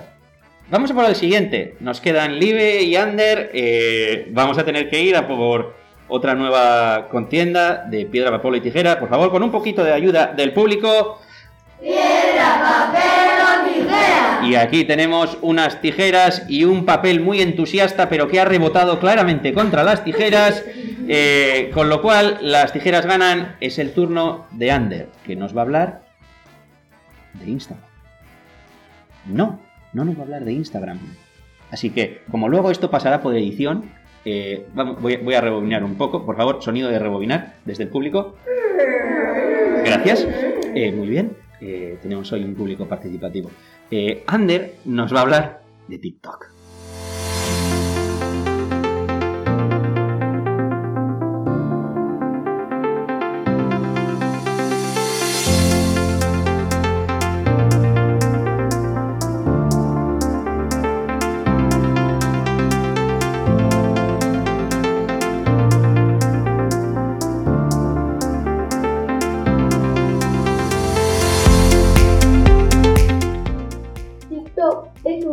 Vamos 0.71 0.89
a 0.89 0.95
por 0.95 1.05
el 1.05 1.15
siguiente. 1.15 1.75
Nos 1.79 2.01
quedan 2.01 2.39
Live 2.39 2.81
y 2.81 2.95
Ander. 2.95 3.51
eh, 3.53 4.29
vamos 4.31 4.57
a 4.57 4.65
tener 4.65 4.89
que 4.89 4.99
ir 4.99 5.15
a 5.15 5.27
por 5.27 5.75
otra 6.07 6.33
nueva 6.33 7.07
contienda 7.07 7.85
de 7.87 8.07
piedra, 8.07 8.31
papel 8.31 8.55
y 8.55 8.61
tijera. 8.61 8.99
Por 8.99 9.09
favor, 9.09 9.29
con 9.29 9.43
un 9.43 9.51
poquito 9.51 9.83
de 9.83 9.93
ayuda 9.93 10.33
del 10.35 10.53
público. 10.53 11.19
Y 14.43 14.55
aquí 14.55 14.85
tenemos 14.85 15.37
unas 15.41 15.81
tijeras 15.81 16.45
y 16.47 16.65
un 16.65 16.85
papel 16.85 17.19
muy 17.19 17.41
entusiasta, 17.41 18.09
pero 18.09 18.27
que 18.27 18.39
ha 18.39 18.45
rebotado 18.45 18.99
claramente 18.99 19.53
contra 19.53 19.83
las 19.83 20.03
tijeras. 20.03 20.63
eh, 21.07 21.69
con 21.73 21.89
lo 21.89 22.01
cual, 22.01 22.39
las 22.41 22.73
tijeras 22.73 23.05
ganan. 23.05 23.55
Es 23.59 23.79
el 23.79 23.93
turno 23.93 24.45
de 24.51 24.71
Ander, 24.71 25.09
que 25.25 25.35
nos 25.35 25.55
va 25.55 25.61
a 25.61 25.63
hablar 25.63 26.01
de 27.33 27.49
Instagram. 27.49 27.85
No, 29.25 29.59
no 29.93 30.05
nos 30.05 30.15
va 30.15 30.21
a 30.21 30.23
hablar 30.23 30.45
de 30.45 30.53
Instagram. 30.53 30.99
Así 31.71 31.89
que, 31.89 32.21
como 32.29 32.49
luego 32.49 32.71
esto 32.71 32.89
pasará 32.89 33.21
por 33.21 33.35
edición, 33.35 33.91
eh, 34.23 34.67
voy, 34.73 35.33
a 35.33 35.41
rebobinar 35.41 35.83
un 35.83 35.95
poco. 35.95 36.25
Por 36.25 36.37
favor, 36.37 36.61
sonido 36.61 36.89
de 36.89 36.99
rebobinar 36.99 37.55
desde 37.65 37.83
el 37.83 37.89
público. 37.89 38.35
Gracias. 39.83 40.27
Eh, 40.75 40.91
muy 40.91 41.07
bien. 41.07 41.37
Tenemos 42.01 42.31
hoy 42.31 42.43
un 42.43 42.53
público 42.53 42.85
participativo. 42.85 43.49
Eh, 43.91 44.23
Ander 44.27 44.75
nos 44.85 45.13
va 45.13 45.19
a 45.19 45.21
hablar 45.21 45.61
de 45.87 45.99
TikTok. 45.99 46.54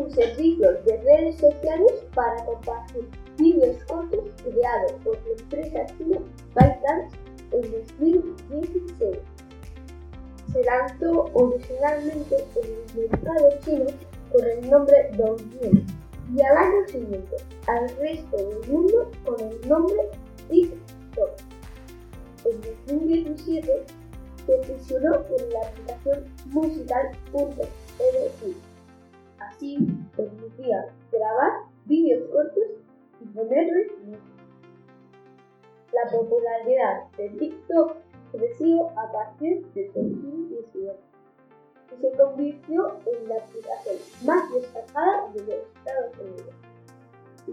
Un 0.03 0.11
servicio 0.11 0.73
de 0.85 1.01
redes 1.03 1.37
sociales 1.37 1.93
para 2.15 2.45
compartir 2.45 3.09
vídeos 3.39 3.83
cortos 3.85 4.31
creados 4.43 4.93
por 5.05 5.17
la 5.27 5.33
empresa 5.39 5.87
china 5.97 6.19
ByteDance 6.55 7.17
en 7.53 7.73
2016. 7.73 9.19
Se 10.53 10.65
lanzó 10.65 11.31
originalmente 11.35 12.45
en 12.57 12.65
el 12.65 12.85
mercado 13.09 13.49
chino 13.65 13.87
con 14.33 14.45
el 14.45 14.69
nombre 14.71 15.11
Douyin 15.17 15.87
y 16.35 16.43
al 16.43 16.57
año 16.57 16.89
siguiente 16.89 17.37
al 17.67 17.89
resto 17.97 18.37
del 18.37 18.69
mundo 18.71 19.11
con 19.25 19.41
el 19.41 19.69
nombre 19.69 20.11
TikTok. 20.49 21.31
en 22.45 22.61
2017 22.89 23.85
se 24.47 24.63
fusionó 24.63 25.25
con 25.29 25.51
la 25.51 25.61
aplicación 25.69 26.25
musical.edu. 26.47 28.72
Así 29.63 29.79
permitía 30.17 30.93
grabar 31.13 31.53
vídeos 31.85 32.29
cortos 32.33 32.65
y 33.21 33.25
ponerles 33.27 33.93
música. 34.05 34.43
La 35.93 36.11
popularidad 36.11 37.09
de 37.17 37.29
TikTok 37.29 37.97
creció 38.33 38.89
a 38.99 39.13
partir 39.13 39.65
de 39.73 39.87
2018 39.95 40.97
y 41.93 42.01
se 42.01 42.11
convirtió 42.11 42.99
en 43.07 43.29
la 43.29 43.37
aplicación 43.37 43.99
más 44.25 44.53
descargada 44.53 45.33
de 45.33 45.41
los 45.43 45.55
Estados 45.55 46.19
Unidos. 46.19 46.55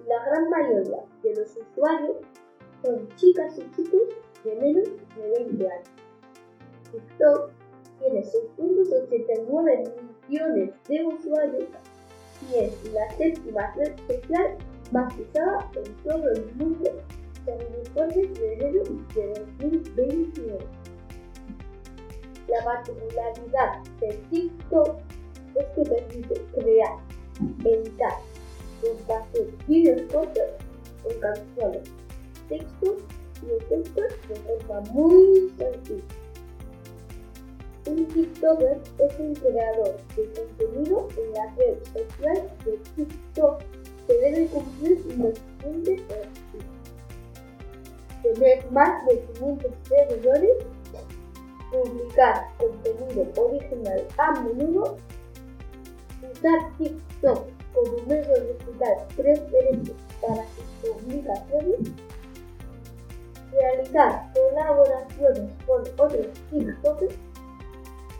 La 0.07 0.25
gran 0.25 0.49
mayoría 0.49 1.03
de 1.21 1.35
los 1.35 1.57
usuarios 1.57 2.17
son 2.81 3.07
chicas 3.17 3.55
y 3.59 3.69
chicos 3.75 4.01
de 4.43 4.55
menos 4.55 4.89
de 5.15 5.29
20 5.45 5.69
años. 5.69 5.89
TikTok 6.91 7.51
tiene 7.99 8.23
689 8.23 9.83
millones 10.27 10.73
de 10.87 11.05
usuarios 11.05 11.67
y 12.41 12.55
es 12.55 12.93
la 12.93 13.09
séptima 13.17 13.73
red 13.75 13.93
social 14.07 14.57
más 14.91 15.13
usada 15.17 15.69
en 15.75 15.93
todo 16.03 16.29
el 16.31 16.55
mundo 16.55 16.91
según 17.45 17.79
informes 17.85 18.39
de 18.39 18.53
enero 18.53 18.83
de 19.15 19.45
2021. 19.59 20.57
La 22.47 22.63
particularidad 22.63 23.83
de 23.99 24.13
TikTok 24.29 24.97
es 25.55 25.65
que 25.75 25.81
permite 25.89 26.41
crear, 26.55 26.97
editar, 27.63 28.17
compartir 28.81 29.55
vídeos 29.67 30.01
cortos 30.11 30.49
con 31.03 31.19
canciones, 31.19 31.89
textos 32.47 33.03
y 33.43 33.51
efectos 33.51 34.13
de 34.27 34.35
forma 34.35 34.81
muy 34.91 35.53
sencilla. 35.57 36.03
Un 37.89 38.05
TikToker 38.05 38.79
es 38.99 39.19
un 39.19 39.33
creador 39.33 39.97
de 40.15 40.31
contenido 40.33 41.07
en 41.17 41.33
la 41.33 41.55
red 41.55 41.75
social 41.85 42.51
de 42.63 42.77
TikTok 42.95 43.63
que 44.05 44.13
debe 44.13 44.45
cumplir 44.45 45.05
los 45.17 45.39
siguientes 45.39 46.01
requisitos. 46.07 46.65
Tener 48.21 48.71
más 48.71 49.05
de 49.07 49.19
500 49.33 49.71
seguidores, 49.87 50.51
publicar 51.71 52.47
contenido 52.59 53.25
original 53.41 54.07
a 54.19 54.39
menudo, 54.41 54.97
usar 56.31 56.77
TikTok 56.77 57.47
como 57.73 58.05
medio 58.05 58.35
digital 58.39 59.07
preferente 59.15 59.95
para 60.21 60.43
sus 60.55 60.91
publicaciones, 60.91 61.91
realizar 63.51 64.31
colaboraciones 64.35 65.51
con 65.65 65.81
otros 65.97 66.27
TikTokers, 66.51 67.15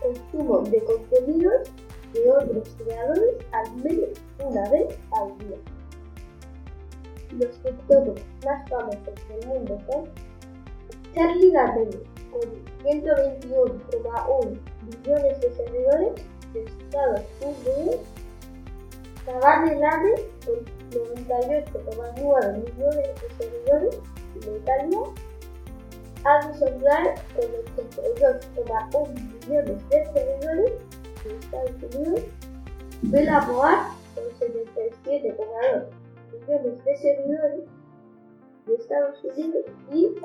consumo 0.02 0.62
de 0.62 0.84
contenidos 0.84 1.70
de 2.14 2.32
otros 2.32 2.70
creadores 2.78 3.36
al 3.52 3.76
menos 3.78 4.10
una 4.44 4.70
vez 4.70 4.98
al 5.12 5.38
día. 5.38 5.58
Los 7.38 7.52
TikTokers 7.62 8.26
más 8.44 8.70
famosos 8.70 9.14
del 9.28 9.48
mundo 9.48 9.80
son 9.90 10.10
Charlie 11.14 11.52
D'Amelio 11.52 12.02
con 12.32 12.42
121,1 12.84 14.58
millones 14.86 15.42
de 15.42 15.52
seguidores 15.54 16.14
de 16.54 16.64
Estados 16.64 17.22
Unidos, 17.42 17.98
Savannah 19.26 19.76
Lane 19.76 20.16
con 20.46 20.66
98,9 20.92 22.58
millones 22.58 23.10
de 23.22 23.30
seguidores 23.38 24.00
de 24.40 24.58
Italia, 24.58 25.00
Addison 26.26 26.82
Rae 26.84 27.16
con 27.36 27.46
82,1 27.88 29.48
millones 29.48 29.80
de 29.90 29.98
seguidores 30.06 30.74
de 31.24 31.30
Estados 31.38 31.84
Unidos, 31.96 32.22
Bella 33.04 33.40
Boar 33.48 33.80
con 34.16 34.26
77,2 34.40 35.86
millones 36.32 36.76
de 36.86 36.94
seguidores 36.98 37.64
de 38.66 38.76
Estados 38.76 39.24
Unidos 39.24 39.66
y 39.92 40.16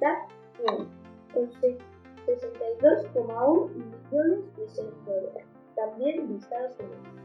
Young 0.00 0.88
con 1.32 1.50
62,1 1.50 3.70
millones 3.74 4.56
de 4.56 4.68
seguidores 4.68 5.44
también 5.74 6.28
de 6.28 6.36
Estados 6.36 6.78
Unidos. 6.78 7.21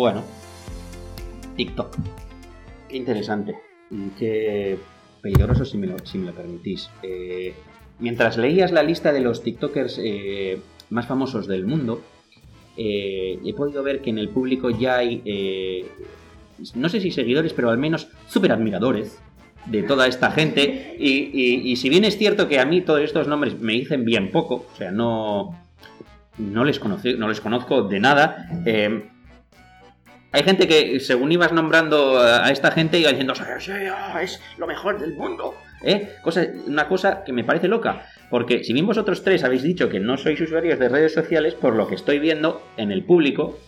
Bueno, 0.00 0.22
TikTok. 1.56 1.94
Qué 2.88 2.96
interesante. 2.96 3.54
Qué 4.18 4.78
peligroso 5.20 5.66
si 5.66 5.76
me 5.76 5.88
lo, 5.88 5.96
permitís. 6.34 6.88
Eh, 7.02 7.52
mientras 7.98 8.38
leías 8.38 8.72
la 8.72 8.82
lista 8.82 9.12
de 9.12 9.20
los 9.20 9.42
TikTokers 9.42 10.00
eh, 10.02 10.58
más 10.88 11.06
famosos 11.06 11.46
del 11.46 11.66
mundo, 11.66 12.00
eh, 12.78 13.38
he 13.44 13.52
podido 13.52 13.82
ver 13.82 14.00
que 14.00 14.08
en 14.08 14.16
el 14.16 14.30
público 14.30 14.70
ya 14.70 14.96
hay, 14.96 15.20
eh, 15.26 15.84
no 16.76 16.88
sé 16.88 17.02
si 17.02 17.10
seguidores, 17.10 17.52
pero 17.52 17.68
al 17.68 17.76
menos 17.76 18.08
súper 18.26 18.52
admiradores 18.52 19.18
de 19.66 19.82
toda 19.82 20.06
esta 20.06 20.30
gente. 20.30 20.96
Y 20.98 21.76
si 21.76 21.90
bien 21.90 22.06
es 22.06 22.16
cierto 22.16 22.48
que 22.48 22.58
a 22.58 22.64
mí 22.64 22.80
todos 22.80 23.02
estos 23.02 23.28
nombres 23.28 23.60
me 23.60 23.74
dicen 23.74 24.06
bien 24.06 24.30
poco, 24.30 24.64
o 24.72 24.76
sea, 24.78 24.92
no, 24.92 25.60
no, 26.38 26.64
les, 26.64 26.80
conocí- 26.80 27.18
no 27.18 27.28
les 27.28 27.42
conozco 27.42 27.82
de 27.82 28.00
nada, 28.00 28.48
eh, 28.64 29.09
hay 30.32 30.42
gente 30.42 30.68
que, 30.68 31.00
según 31.00 31.32
ibas 31.32 31.52
nombrando 31.52 32.18
a 32.20 32.50
esta 32.50 32.70
gente, 32.70 32.98
iba 32.98 33.10
diciendo, 33.10 33.34
"Sí, 33.34 33.42
sí, 33.58 33.72
ah, 33.92 34.22
es 34.22 34.40
lo 34.58 34.66
mejor 34.66 35.00
del 35.00 35.14
mundo. 35.14 35.54
¿eh? 35.82 36.16
Cosa, 36.22 36.46
una 36.66 36.86
cosa 36.88 37.24
que 37.24 37.32
me 37.32 37.44
parece 37.44 37.68
loca, 37.68 38.06
porque 38.28 38.62
si 38.64 38.72
bien 38.72 38.86
vosotros 38.86 39.22
tres 39.22 39.44
habéis 39.44 39.62
dicho 39.62 39.88
que 39.88 40.00
no 40.00 40.16
sois 40.16 40.40
usuarios 40.40 40.78
de 40.78 40.88
redes 40.88 41.14
sociales, 41.14 41.54
por 41.54 41.74
lo 41.74 41.86
que 41.86 41.94
estoy 41.94 42.18
viendo 42.18 42.62
en 42.76 42.92
el 42.92 43.02
público, 43.04 43.58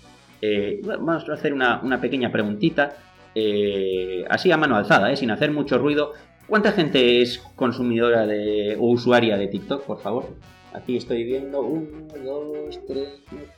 eh, 0.40 0.80
vamos 0.84 1.28
a 1.28 1.32
hacer 1.34 1.52
una, 1.52 1.80
una 1.82 2.00
pequeña 2.00 2.30
preguntita, 2.30 2.96
eh, 3.34 4.24
así 4.28 4.52
a 4.52 4.56
mano 4.56 4.76
alzada, 4.76 5.10
¿eh? 5.10 5.16
sin 5.16 5.30
hacer 5.30 5.50
mucho 5.50 5.78
ruido. 5.78 6.12
¿Cuánta 6.46 6.72
gente 6.72 7.22
es 7.22 7.38
consumidora 7.56 8.26
de, 8.26 8.76
o 8.78 8.90
usuaria 8.90 9.36
de 9.36 9.46
TikTok, 9.46 9.84
por 9.84 10.00
favor? 10.00 10.28
Aquí 10.74 10.96
estoy 10.96 11.24
viendo 11.24 11.60
1, 11.60 12.08
2, 12.24 12.80
3, 12.86 13.08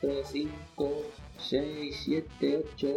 4, 0.01 0.21
5, 0.23 0.51
6, 1.37 1.95
7, 2.05 2.63
8, 2.73 2.87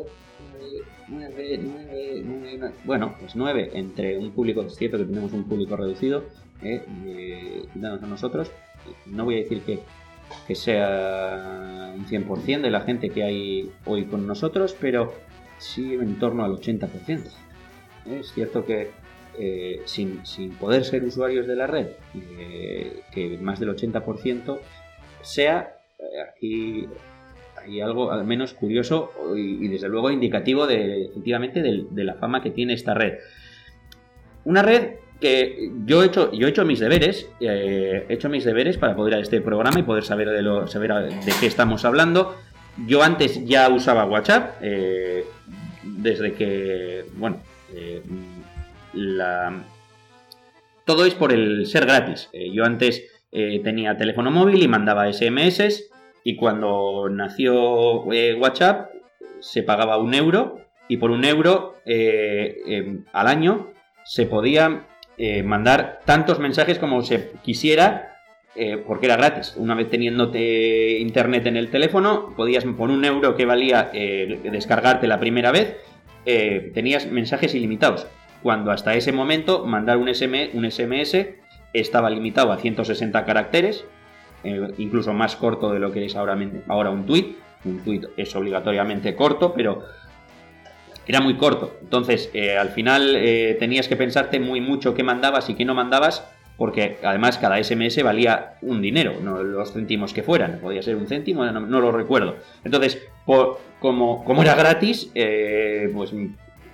9, 1.09 1.61
9, 1.61 2.23
9, 2.25 2.73
Bueno, 2.85 3.15
pues 3.19 3.35
9 3.37 3.71
entre 3.75 4.19
un 4.19 4.33
público, 4.33 4.63
es 4.63 4.77
cierto 4.77 4.99
que 4.99 5.05
tenemos 5.05 5.33
un 5.33 5.45
público 5.45 5.77
reducido, 5.77 6.25
eh, 6.63 6.83
eh, 7.07 7.65
a 7.83 8.07
nosotros. 8.07 8.51
No 9.07 9.25
voy 9.25 9.37
a 9.37 9.39
decir 9.39 9.63
que, 9.63 9.81
que 10.47 10.55
sea 10.55 11.93
un 11.95 12.07
100% 12.07 12.63
de 12.63 12.71
la 12.71 12.81
gente 12.81 13.11
que 13.11 13.23
hay 13.23 13.73
hoy 13.85 14.05
con 14.07 14.27
nosotros, 14.27 14.77
pero 14.81 15.13
sí 15.59 15.95
en 15.95 16.19
torno 16.19 16.45
al 16.45 16.53
80%. 16.53 17.31
Es 18.07 18.33
cierto 18.33 18.65
que 18.65 18.91
eh, 19.41 19.83
sin, 19.85 20.27
sin 20.27 20.51
poder 20.57 20.85
ser 20.85 21.05
usuarios 21.05 21.47
de 21.47 21.55
la 21.55 21.69
red, 21.69 21.89
eh, 22.15 23.03
que 23.13 23.39
más 23.39 23.61
del 23.61 23.69
80% 23.69 24.59
sea 25.23 25.77
eh, 25.99 26.21
aquí 26.29 26.89
hay 27.69 27.81
algo 27.81 28.11
al 28.11 28.25
menos 28.25 28.55
curioso 28.55 29.13
y, 29.37 29.65
y 29.65 29.69
desde 29.69 29.89
luego 29.89 30.11
indicativo 30.11 30.67
de 30.67 31.05
efectivamente 31.07 31.63
de, 31.63 32.05
la 32.05 32.15
fama 32.15 32.43
que 32.43 32.51
tiene 32.51 32.73
esta 32.73 32.95
red. 32.95 33.19
Una 34.45 34.63
red 34.63 34.95
que 35.21 35.71
yo 35.85 36.03
he 36.03 36.07
hecho, 36.07 36.33
yo 36.33 36.47
he 36.47 36.51
hecho 36.51 36.65
mis 36.65 36.79
deberes, 36.79 37.29
eh, 37.41 38.07
he 38.09 38.15
hecho 38.15 38.29
mis 38.29 38.45
deberes 38.45 38.79
para 38.79 38.95
poder 38.95 39.15
ir 39.15 39.19
a 39.19 39.23
este 39.23 39.41
programa 39.41 39.81
y 39.81 39.83
poder 39.83 40.05
saber 40.05 40.31
de 40.31 40.43
lo, 40.43 40.67
saber 40.67 40.93
de 40.93 41.33
qué 41.41 41.47
estamos 41.47 41.85
hablando. 41.85 42.37
Yo 42.87 43.03
antes 43.03 43.45
ya 43.45 43.69
usaba 43.69 44.05
WhatsApp, 44.05 44.57
eh, 44.63 45.25
desde 45.83 46.35
que, 46.35 47.05
bueno, 47.17 47.43
eh, 47.75 48.01
la, 48.95 49.65
todo 50.85 51.05
es 51.05 51.15
por 51.15 51.33
el 51.33 51.67
ser 51.67 51.85
gratis. 51.85 52.31
Yo 52.33 52.65
antes 52.65 53.05
tenía 53.31 53.99
teléfono 53.99 54.31
móvil 54.31 54.63
y 54.63 54.69
mandaba 54.69 55.13
SMS 55.13 55.91
y 56.25 56.37
cuando 56.37 57.09
nació 57.11 58.11
eh, 58.13 58.35
WhatsApp 58.35 58.91
se 59.41 59.63
pagaba 59.63 59.99
un 59.99 60.15
euro 60.15 60.59
y 60.89 60.97
por 60.97 61.11
un 61.11 61.25
euro 61.25 61.75
eh, 61.85 62.57
eh, 62.67 62.99
al 63.13 63.29
año 63.29 63.69
se 64.05 64.27
podía 64.27 64.87
eh, 65.19 65.43
mandar 65.43 66.01
tantos 66.05 66.39
mensajes 66.39 66.79
como 66.79 67.03
se 67.03 67.33
quisiera 67.43 68.05
porque 68.89 69.07
era 69.07 69.15
gratis. 69.15 69.55
Una 69.57 69.77
vez 69.77 69.89
teniéndote 69.89 70.99
internet 70.99 71.47
en 71.47 71.57
el 71.57 71.71
teléfono, 71.71 72.35
podías 72.37 72.65
por 72.65 72.91
un 72.91 73.05
euro 73.05 73.37
que 73.37 73.47
valía 73.47 73.93
descargarte 73.93 75.07
la 75.07 75.21
primera 75.21 75.53
vez, 75.53 75.77
tenías 76.75 77.07
mensajes 77.07 77.55
ilimitados. 77.55 78.09
cuando 78.43 78.73
hasta 78.73 78.97
ese 78.97 79.13
momento 79.13 79.65
mandar 79.65 79.97
un, 79.99 80.09
un 80.09 80.71
SMS 80.73 81.29
estaba 81.73 82.11
limitado 82.11 82.51
a 82.51 82.57
160 82.57 83.25
caracteres, 83.25 83.85
eh, 84.45 84.75
incluso 84.79 85.13
más 85.13 85.37
corto 85.37 85.73
de 85.73 85.79
lo 85.79 85.93
que 85.93 86.05
es 86.05 86.17
ahora, 86.17 86.35
un 86.35 87.07
tweet. 87.07 87.37
Un 87.65 87.81
tweet 87.81 88.03
es 88.17 88.35
obligatoriamente 88.37 89.17
corto, 89.17 89.53
pero 89.53 89.83
era 91.07 91.21
muy 91.21 91.37
corto. 91.37 91.75
Entonces, 91.83 92.31
eh, 92.35 92.57
al 92.57 92.71
final 92.71 93.17
eh, 93.17 93.57
tenías 93.59 93.89
que 93.89 93.97
pensarte 93.97 94.39
muy 94.39 94.61
mucho 94.61 94.95
qué 94.95 95.03
mandabas 95.03 95.49
y 95.51 95.55
qué 95.55 95.65
no 95.65 95.75
mandabas, 95.75 96.25
porque 96.57 96.99
además 97.03 97.39
cada 97.39 97.63
SMS 97.63 98.03
valía 98.03 98.55
un 98.63 98.81
dinero, 98.81 99.15
no 99.23 99.43
los 99.43 99.73
céntimos 99.73 100.13
que 100.13 100.23
fueran. 100.23 100.59
Podía 100.61 100.83
ser 100.83 100.97
un 100.97 101.07
céntimo, 101.07 101.45
no, 101.45 101.81
lo 101.81 101.93
recuerdo. 101.93 102.37
Entonces, 102.65 103.03
por, 103.25 103.59
como, 103.81 104.25
como, 104.25 104.43
era 104.43 104.55
gratis, 104.55 105.11
pues 105.95 106.13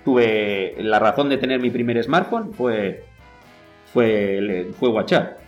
tuve 0.03 0.75
la 0.79 0.99
razón 0.99 1.29
de 1.29 1.37
tener 1.37 1.59
mi 1.59 1.71
primer 1.71 2.01
smartphone 2.03 2.53
fue, 2.53 3.03
fue, 3.91 4.67
fue 4.79 4.89
WhatsApp. 4.89 5.44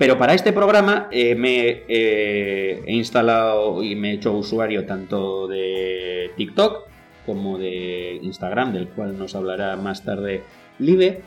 Pero 0.00 0.16
para 0.16 0.32
este 0.32 0.54
programa 0.54 1.08
eh, 1.10 1.34
me 1.34 1.82
eh, 1.86 2.82
he 2.86 2.92
instalado 2.94 3.82
y 3.82 3.94
me 3.94 4.12
he 4.12 4.14
hecho 4.14 4.32
usuario 4.32 4.86
tanto 4.86 5.46
de 5.46 6.30
TikTok 6.38 6.88
como 7.26 7.58
de 7.58 8.18
Instagram, 8.22 8.72
del 8.72 8.88
cual 8.88 9.18
nos 9.18 9.34
hablará 9.34 9.76
más 9.76 10.02
tarde 10.02 10.42
Live. 10.78 11.20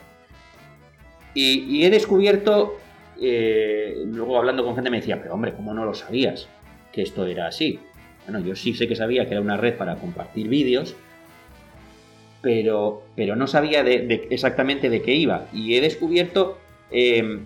Y, 1.36 1.86
he 1.86 1.92
descubierto, 1.92 2.80
eh, 3.22 3.94
luego 4.08 4.40
hablando 4.40 4.66
con 4.66 4.74
gente 4.74 4.90
me 4.90 4.98
decía, 4.98 5.22
pero 5.22 5.36
hombre, 5.36 5.54
¿cómo 5.54 5.76
no 5.76 5.86
lo 5.86 5.94
sabías? 5.94 6.48
Que 6.92 7.04
esto 7.04 7.28
era 7.28 7.46
así. 7.46 7.80
Bueno, 8.26 8.44
yo 8.44 8.56
sí 8.56 8.74
sé 8.74 8.88
que 8.88 8.96
sabía 8.96 9.28
que 9.28 9.34
era 9.34 9.42
una 9.42 9.58
red 9.58 9.78
para 9.78 9.98
compartir 9.98 10.48
vídeos, 10.48 10.96
pero, 12.42 13.04
pero 13.16 13.36
no 13.36 13.46
sabía 13.46 13.82
exactamente 13.82 14.90
de 14.90 15.04
qué 15.04 15.14
iba. 15.14 15.46
Y 15.54 15.76
he 15.76 15.82
descubierto 15.82 16.58
em, 16.90 17.46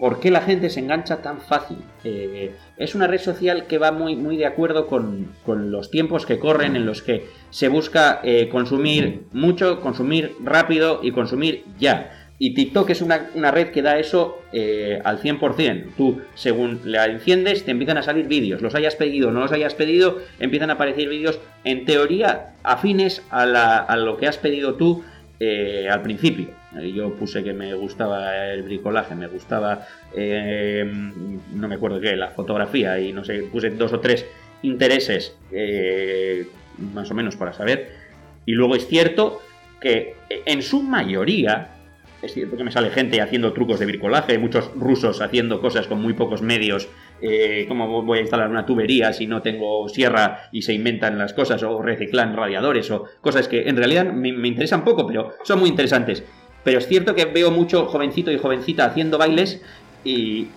por 0.00 0.18
qué 0.18 0.30
la 0.30 0.40
gente 0.40 0.70
se 0.70 0.80
engancha 0.80 1.20
tan 1.20 1.40
fácil. 1.42 1.76
Eh, 2.04 2.52
es 2.78 2.94
una 2.94 3.06
red 3.06 3.20
social 3.20 3.66
que 3.66 3.76
va 3.76 3.92
muy, 3.92 4.16
muy 4.16 4.38
de 4.38 4.46
acuerdo 4.46 4.86
con, 4.86 5.28
los 5.46 5.90
tiempos 5.90 6.24
que 6.24 6.38
corren, 6.38 6.74
en 6.74 6.86
los 6.86 7.02
que 7.02 7.26
se 7.50 7.68
busca 7.68 8.20
eh, 8.24 8.48
consumir 8.48 9.24
mucho, 9.32 9.80
consumir 9.80 10.34
rápido 10.42 11.00
y 11.02 11.12
consumir 11.12 11.64
ya. 11.78 12.10
Y 12.42 12.54
TikTok 12.54 12.88
es 12.88 13.02
una, 13.02 13.50
red 13.50 13.68
que 13.68 13.82
da 13.82 13.98
eso 13.98 14.38
eh, 14.50 14.98
al 15.04 15.20
100%. 15.20 15.90
Tú, 15.94 16.22
según 16.34 16.80
la 16.86 17.04
enciendes, 17.04 17.66
te 17.66 17.70
empiezan 17.70 17.98
a 17.98 18.02
salir 18.02 18.28
vídeos. 18.28 18.62
Los 18.62 18.74
hayas 18.74 18.96
pedido 18.96 19.30
no 19.30 19.40
los 19.40 19.52
hayas 19.52 19.74
pedido, 19.74 20.16
empiezan 20.38 20.70
a 20.70 20.72
aparecer 20.72 21.10
vídeos, 21.10 21.38
en 21.64 21.84
teoría, 21.84 22.54
afines 22.62 23.22
a, 23.30 23.44
lo 23.96 24.16
que 24.16 24.26
has 24.26 24.38
pedido 24.38 24.76
tú 24.76 25.04
eh, 25.38 25.88
al 25.90 26.00
principio. 26.00 26.59
Eh, 26.78 26.92
yo 26.92 27.14
puse 27.14 27.42
que 27.42 27.52
me 27.52 27.74
gustaba 27.74 28.46
el 28.48 28.62
bricolaje, 28.62 29.14
me 29.14 29.26
gustaba, 29.26 29.86
no 30.14 31.68
me 31.68 31.74
acuerdo 31.74 32.00
qué, 32.00 32.16
la 32.16 32.28
fotografía 32.28 33.00
y 33.00 33.12
no 33.12 33.24
sé, 33.24 33.42
puse 33.44 33.70
dos 33.70 33.92
o 33.92 34.00
tres 34.00 34.26
intereses 34.62 35.36
más 36.94 37.10
o 37.10 37.14
menos 37.14 37.36
para 37.36 37.52
saber. 37.52 37.90
Y 38.46 38.52
luego 38.52 38.76
es 38.76 38.86
cierto 38.86 39.40
que 39.80 40.14
en 40.28 40.62
su 40.62 40.82
mayoría 40.82 41.80
es 42.22 42.34
cierto 42.34 42.56
que 42.56 42.64
me 42.64 42.70
sale 42.70 42.90
gente 42.90 43.20
haciendo 43.20 43.52
trucos 43.52 43.80
de 43.80 43.86
bricolaje, 43.86 44.38
muchos 44.38 44.70
rusos 44.74 45.20
haciendo 45.20 45.60
cosas 45.60 45.86
con 45.86 46.02
muy 46.02 46.12
pocos 46.12 46.42
medios, 46.42 46.88
eh, 47.22 47.64
como 47.68 48.02
voy 48.02 48.18
a 48.18 48.20
instalar 48.20 48.50
una 48.50 48.66
tubería 48.66 49.12
si 49.12 49.26
no 49.26 49.42
tengo 49.42 49.88
sierra 49.88 50.48
y 50.52 50.62
se 50.62 50.74
inventan 50.74 51.18
las 51.18 51.32
cosas, 51.32 51.62
o 51.62 51.80
reciclan 51.80 52.36
radiadores, 52.36 52.90
o 52.90 53.06
cosas 53.20 53.48
que 53.48 53.68
en 53.68 53.76
realidad 53.76 54.12
me 54.12 54.48
interesan 54.48 54.84
poco, 54.84 55.06
pero 55.06 55.32
son 55.44 55.60
muy 55.60 55.70
interesantes. 55.70 56.22
Pero 56.64 56.78
es 56.78 56.86
cierto 56.86 57.14
que 57.14 57.24
veo 57.24 57.50
mucho 57.50 57.86
jovencito 57.86 58.30
y 58.30 58.38
jovencita 58.38 58.84
haciendo 58.84 59.18
bailes 59.18 59.62
y 60.04 60.48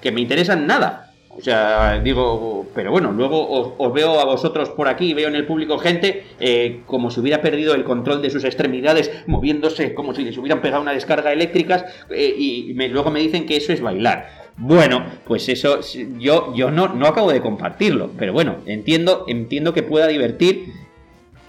que 0.00 0.12
me 0.12 0.20
interesan 0.20 0.66
nada. 0.66 1.12
O 1.34 1.40
sea, 1.40 1.98
digo, 2.00 2.66
pero 2.74 2.90
bueno, 2.90 3.10
luego 3.10 3.74
os, 3.78 3.92
veo 3.94 4.20
a 4.20 4.24
vosotros 4.24 4.68
por 4.70 4.88
aquí, 4.88 5.14
veo 5.14 5.28
en 5.28 5.34
el 5.34 5.46
público 5.46 5.78
gente 5.78 6.24
eh, 6.38 6.82
como 6.84 7.10
si 7.10 7.20
hubiera 7.20 7.40
perdido 7.40 7.74
el 7.74 7.84
control 7.84 8.20
de 8.20 8.28
sus 8.28 8.44
extremidades, 8.44 9.10
moviéndose 9.26 9.94
como 9.94 10.14
si 10.14 10.24
les 10.24 10.36
hubieran 10.36 10.60
pegado 10.60 10.82
una 10.82 10.92
descarga 10.92 11.32
eléctrica 11.32 11.86
eh, 12.10 12.34
y 12.36 12.74
luego 12.88 13.10
me 13.10 13.20
dicen 13.20 13.46
que 13.46 13.56
eso 13.56 13.72
es 13.72 13.80
bailar. 13.80 14.42
Bueno, 14.58 15.06
pues 15.26 15.48
eso 15.48 15.80
yo, 16.18 16.54
yo 16.54 16.70
no, 16.70 16.88
no 16.88 17.06
acabo 17.06 17.32
de 17.32 17.40
compartirlo, 17.40 18.10
pero 18.18 18.34
bueno, 18.34 18.56
entiendo, 18.66 19.24
entiendo 19.26 19.72
que 19.72 19.82
pueda 19.82 20.08
divertir 20.08 20.66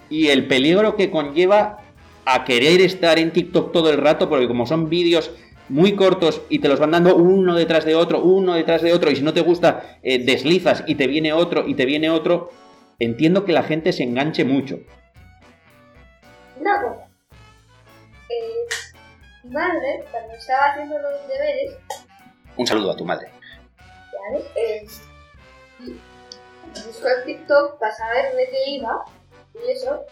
y 0.09 0.27
el 0.27 0.47
peligro 0.47 0.95
que 0.95 1.11
conlleva 1.11 1.82
a 2.25 2.45
querer 2.45 2.81
estar 2.81 3.19
en 3.19 3.31
TikTok 3.31 3.71
todo 3.71 3.89
el 3.89 3.97
rato, 3.97 4.29
porque 4.29 4.47
como 4.47 4.65
son 4.65 4.89
vídeos 4.89 5.31
muy 5.69 5.95
cortos 5.95 6.41
y 6.49 6.59
te 6.59 6.67
los 6.67 6.79
van 6.79 6.91
dando 6.91 7.15
uno 7.15 7.55
detrás 7.55 7.85
de 7.85 7.95
otro, 7.95 8.21
uno 8.21 8.53
detrás 8.53 8.81
de 8.81 8.93
otro, 8.93 9.11
y 9.11 9.15
si 9.15 9.21
no 9.21 9.33
te 9.33 9.41
gusta, 9.41 9.99
eh, 10.03 10.23
deslizas 10.23 10.83
y 10.87 10.95
te 10.95 11.07
viene 11.07 11.33
otro 11.33 11.67
y 11.67 11.75
te 11.75 11.85
viene 11.85 12.09
otro, 12.09 12.51
entiendo 12.99 13.45
que 13.45 13.53
la 13.53 13.63
gente 13.63 13.93
se 13.93 14.03
enganche 14.03 14.43
mucho. 14.43 14.79
Una 16.59 16.81
cosa. 16.81 17.07
Eh, 18.29 18.65
mi 19.43 19.49
madre, 19.51 20.05
cuando 20.11 20.33
estaba 20.33 20.71
haciendo 20.71 20.99
los 20.99 21.27
deberes... 21.27 21.77
Un 22.55 22.67
saludo 22.67 22.91
a 22.91 22.95
tu 22.95 23.05
madre. 23.05 23.29
¿Vale? 23.77 24.45
Eh, 24.55 24.85
buscó 26.85 27.07
el 27.07 27.25
TikTok 27.25 27.79
para 27.79 27.93
saber 27.93 28.35
de 28.35 28.49
qué 28.49 28.71
iba 28.71 29.03
y 29.55 29.71
eso. 29.71 30.05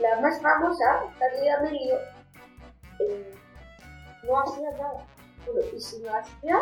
La 0.00 0.20
más 0.20 0.40
famosa, 0.40 1.02
Carlita 1.18 1.60
Melio, 1.62 1.96
eh, 3.00 3.34
no 4.24 4.40
hacía 4.40 4.70
nada. 4.70 5.06
Bueno, 5.46 5.60
y 5.76 5.80
si 5.80 6.02
lo 6.02 6.14
hacía, 6.14 6.56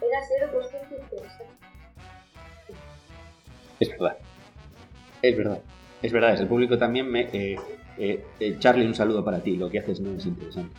era 0.00 0.50
0% 0.50 1.02
interesante. 1.02 1.58
Es 3.80 3.90
verdad. 3.90 4.16
Es 5.22 5.36
verdad. 5.36 5.60
Es 6.02 6.12
verdad, 6.12 6.34
es 6.34 6.40
el 6.40 6.48
público 6.48 6.78
también 6.78 7.10
me... 7.10 7.22
Eh, 7.32 7.56
eh, 7.98 8.24
eh, 8.38 8.56
Charlie, 8.58 8.86
un 8.86 8.94
saludo 8.94 9.24
para 9.24 9.40
ti. 9.40 9.56
Lo 9.56 9.68
que 9.68 9.80
haces 9.80 10.00
no 10.00 10.16
es 10.16 10.24
interesante. 10.26 10.74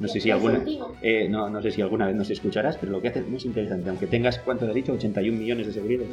No 0.00 0.08
sé 0.08 0.18
si 0.18 0.30
alguna, 0.30 0.64
eh, 1.02 1.28
no, 1.28 1.50
no 1.50 1.60
sé 1.60 1.70
si 1.70 1.82
alguna 1.82 2.06
vez 2.06 2.16
nos 2.16 2.30
escucharás, 2.30 2.78
pero 2.78 2.90
lo 2.90 3.00
que 3.00 3.08
haces 3.08 3.28
no 3.28 3.36
es 3.36 3.44
interesante. 3.44 3.90
Aunque 3.90 4.06
tengas, 4.06 4.38
¿cuánto 4.38 4.64
te 4.64 4.70
has 4.70 4.74
dicho? 4.74 4.92
81 4.94 5.38
millones 5.38 5.66
de 5.66 5.72
seguidores. 5.72 6.08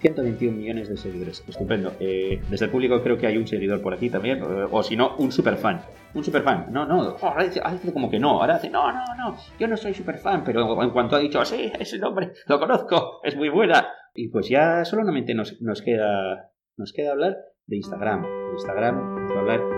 121 0.00 0.56
millones 0.56 0.88
de 0.88 0.96
seguidores. 0.96 1.44
Estupendo. 1.46 1.92
Eh, 1.98 2.40
desde 2.48 2.66
el 2.66 2.70
público 2.70 3.02
creo 3.02 3.18
que 3.18 3.26
hay 3.26 3.36
un 3.36 3.46
seguidor 3.46 3.82
por 3.82 3.94
aquí 3.94 4.08
también. 4.08 4.40
O, 4.70 4.82
si 4.82 4.96
no, 4.96 5.16
un 5.18 5.32
superfan. 5.32 5.82
Un 6.14 6.24
superfan. 6.24 6.66
No, 6.70 6.86
no. 6.86 7.16
Ahora 7.20 7.44
dice, 7.44 7.60
como 7.92 8.08
que 8.08 8.18
no. 8.18 8.40
Ahora 8.40 8.54
dice, 8.54 8.70
no, 8.70 8.92
no, 8.92 9.04
no. 9.16 9.36
Yo 9.58 9.66
no 9.66 9.76
soy 9.76 9.92
superfan. 9.92 10.44
Pero 10.44 10.80
en 10.82 10.90
cuanto 10.90 11.16
ha 11.16 11.18
dicho, 11.18 11.44
sí, 11.44 11.72
ese 11.78 11.98
nombre 11.98 12.32
lo 12.46 12.58
conozco. 12.58 13.20
Es 13.24 13.36
muy 13.36 13.48
buena. 13.48 13.88
Y 14.14 14.28
pues 14.28 14.48
ya 14.48 14.84
solamente 14.84 15.34
nos, 15.34 15.60
nos 15.60 15.82
queda 15.82 16.52
nos 16.78 16.92
queda 16.92 17.10
hablar 17.10 17.36
de 17.66 17.76
Instagram. 17.76 18.22
De 18.22 18.52
Instagram 18.52 19.24
nos 19.24 19.32
va 19.32 19.36
a 19.36 19.40
hablar 19.40 19.77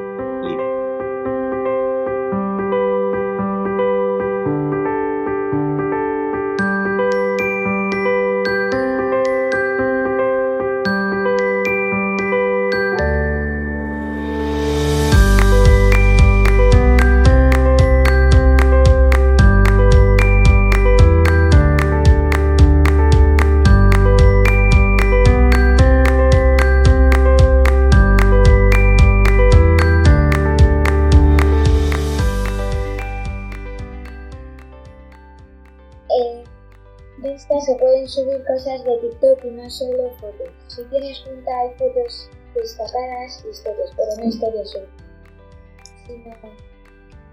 subir 38.11 38.45
cosas 38.45 38.83
de 38.85 38.97
TikTok 38.99 39.45
y 39.45 39.51
no 39.51 39.71
solo 39.71 40.11
fotos. 40.19 40.51
Si 40.67 40.85
tienes 40.85 41.21
cuenta 41.21 41.51
hay 41.61 41.71
fotos 41.79 42.29
destacadas 42.55 43.45
y 43.45 43.51
historias, 43.51 43.91
pero 43.97 44.11
no 44.19 44.25
historias 44.25 44.71
solo. 44.71 44.87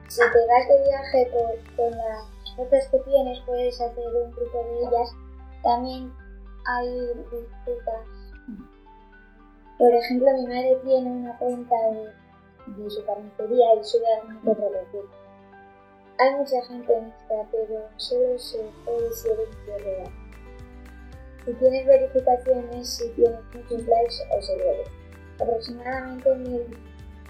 si 0.07 0.19
te 0.19 0.47
vas 0.47 0.67
de 0.69 0.83
viaje 0.83 1.31
con, 1.75 1.91
las 1.91 2.55
fotos 2.55 2.87
que 2.91 2.99
tienes, 2.99 3.39
puedes 3.45 3.81
hacer 3.81 4.05
un 4.07 4.31
grupo 4.31 4.63
de 4.63 4.79
ellas. 4.79 5.09
También 5.63 6.13
hay 6.65 7.13
recetas. 7.31 8.07
Por 9.79 9.93
ejemplo, 9.93 10.31
mi 10.33 10.47
madre 10.47 10.79
tiene 10.83 11.09
una 11.09 11.37
cuenta 11.39 11.75
de, 11.91 12.89
su 12.89 13.03
carnicería 13.05 13.75
y 13.79 13.83
sube 13.83 14.05
alguna 14.21 14.51
otra 14.51 14.69
receta. 14.69 15.13
Hay 16.19 16.35
mucha 16.35 16.61
gente 16.65 16.97
en 16.97 17.05
esta, 17.05 17.47
pero 17.51 17.87
solo 17.97 18.37
se 18.39 18.59
puede 18.85 19.11
ser 19.11 19.37
un 19.39 19.83
real 19.83 20.26
si 21.47 21.53
tienes 21.53 21.85
verificaciones, 21.85 22.89
si 22.89 23.09
tienes 23.11 23.39
muchos 23.53 23.87
likes 23.87 24.15
o 24.37 24.41
seguidores. 24.41 24.89
Aproximadamente 25.39 26.35
mil 26.35 26.77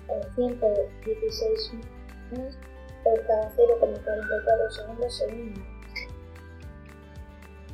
eh, 0.10 0.22
116 0.34 1.74
millones 1.74 2.58
por 3.04 3.28
cada 3.28 3.52
0,44 3.56 4.72
segundos 4.72 5.18
según. 5.18 5.54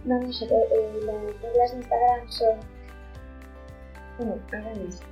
Vamos 0.04 0.42
a 0.42 0.46
ver, 0.48 0.68
eh, 0.72 1.00
las 1.06 1.42
reglas 1.42 1.72
de 1.72 1.78
Instagram 1.78 2.30
son... 2.30 2.60
Bueno, 4.18 4.38
ahora 4.52 4.76
mismo. 4.76 5.08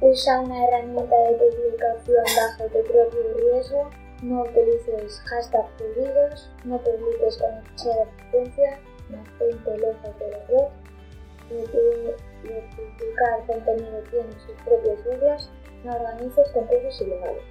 Usa 0.00 0.40
una 0.40 0.64
herramienta 0.66 1.14
de 1.14 1.36
publicación 1.36 2.24
bajo 2.36 2.64
tu 2.70 2.82
propio 2.90 3.34
riesgo. 3.36 3.90
No 4.22 4.44
utilices 4.44 5.20
hashtag 5.26 5.66
prohibidos. 5.76 6.50
No 6.64 6.78
publiques 6.78 7.36
con 7.36 7.52
excesiva 7.58 8.06
frecuencia. 8.16 8.80
Mantente 9.10 9.78
lejos 9.78 10.18
de 10.18 10.30
la 10.30 10.38
red. 10.46 10.68
Publicar 12.76 13.46
contenido 13.46 14.02
tiene 14.10 14.32
sus 14.32 14.54
propias 14.64 15.04
reglas. 15.04 15.50
No 15.84 15.94
organices 15.94 16.48
concursos 16.50 17.00
ilegales. 17.00 17.42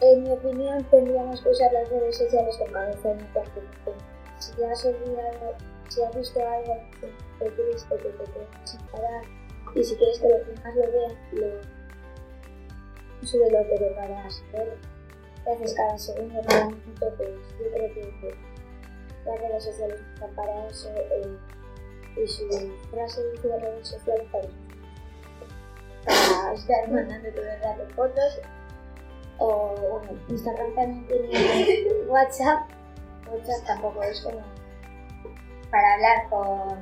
En 0.00 0.22
mi 0.22 0.30
opinión, 0.30 0.84
tendríamos 0.90 1.40
que 1.40 1.50
usar 1.50 1.72
las 1.72 1.88
redes 1.88 2.18
sociales 2.18 2.56
con 2.58 2.72
cabeza 2.72 3.14
no 3.14 3.26
con 3.32 3.94
Si 4.38 4.62
has 4.62 4.84
olvidado, 4.84 5.54
si 5.88 6.02
has 6.02 6.16
visto 6.16 6.40
algo 6.40 6.76
que 7.00 7.50
triste 7.50 7.96
que 7.96 8.08
te 8.08 8.10
puedes 8.10 8.78
parar 8.90 9.24
y 9.74 9.82
si 9.82 9.96
quieres 9.96 10.20
que 10.20 10.28
los 10.28 10.46
demás 10.46 10.74
lo 10.76 10.92
vean, 10.92 11.16
lo 11.32 11.74
pero 13.32 13.94
para 13.94 14.30
saber 14.30 14.76
qué 15.44 15.50
haces 15.50 15.74
cada 15.74 15.98
segundo, 15.98 16.40
cada 16.46 16.66
minuto, 16.66 17.12
pues 17.16 17.30
yo 17.58 17.70
creo 17.72 17.94
que 17.94 18.34
las 19.26 19.40
redes 19.40 19.64
sociales 19.64 20.00
para 20.36 20.68
eso 20.68 20.88
eh, 20.90 21.36
y 22.16 22.26
su 22.26 22.48
frase 22.90 23.22
de 23.22 23.60
redes 23.60 23.88
sociales 23.88 24.26
para 24.30 24.48
estar 26.54 26.90
mandando 26.90 27.30
todo 27.30 27.44
el 27.44 27.60
rato 27.60 27.86
fotos 27.94 28.40
o 29.38 29.74
bueno, 29.90 30.20
Instagram 30.28 30.74
también 30.74 31.06
tiene 31.06 31.88
WhatsApp 32.06 32.68
WhatsApp 33.30 33.66
tampoco 33.66 34.02
es 34.02 34.20
como 34.20 34.42
para 35.70 35.94
hablar 35.94 36.28
con 36.30 36.78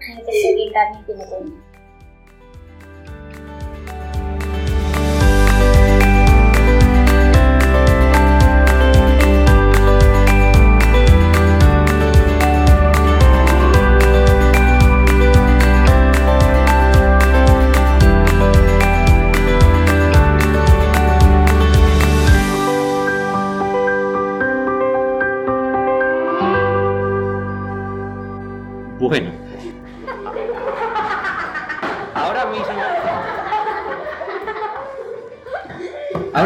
gente 0.00 0.30
que 0.30 0.70
también 0.72 1.06
tiene 1.06 1.26
cuenta 1.26 1.67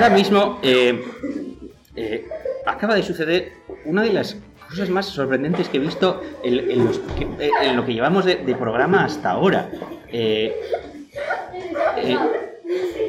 Ahora 0.02 0.16
mismo 0.16 0.58
eh, 0.64 1.00
eh, 1.94 2.26
acaba 2.66 2.96
de 2.96 3.04
suceder 3.04 3.52
una 3.84 4.02
de 4.02 4.12
las 4.12 4.36
cosas 4.68 4.90
más 4.90 5.06
sorprendentes 5.06 5.68
que 5.68 5.76
he 5.76 5.80
visto 5.80 6.20
en, 6.42 6.58
eh, 7.38 7.72
lo 7.72 7.86
que 7.86 7.94
llevamos 7.94 8.24
de, 8.24 8.56
programa 8.58 9.04
hasta 9.04 9.30
ahora. 9.30 9.70
Eh, 10.08 10.56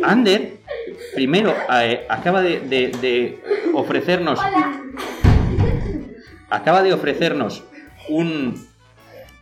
Ander, 0.04 0.58
primero, 1.16 1.56
acaba 2.10 2.44
de 2.44 3.40
ofrecernos. 3.74 4.40
Acaba 6.52 6.84
de 6.84 6.94
ofrecernos 6.94 7.64
un, 8.08 8.68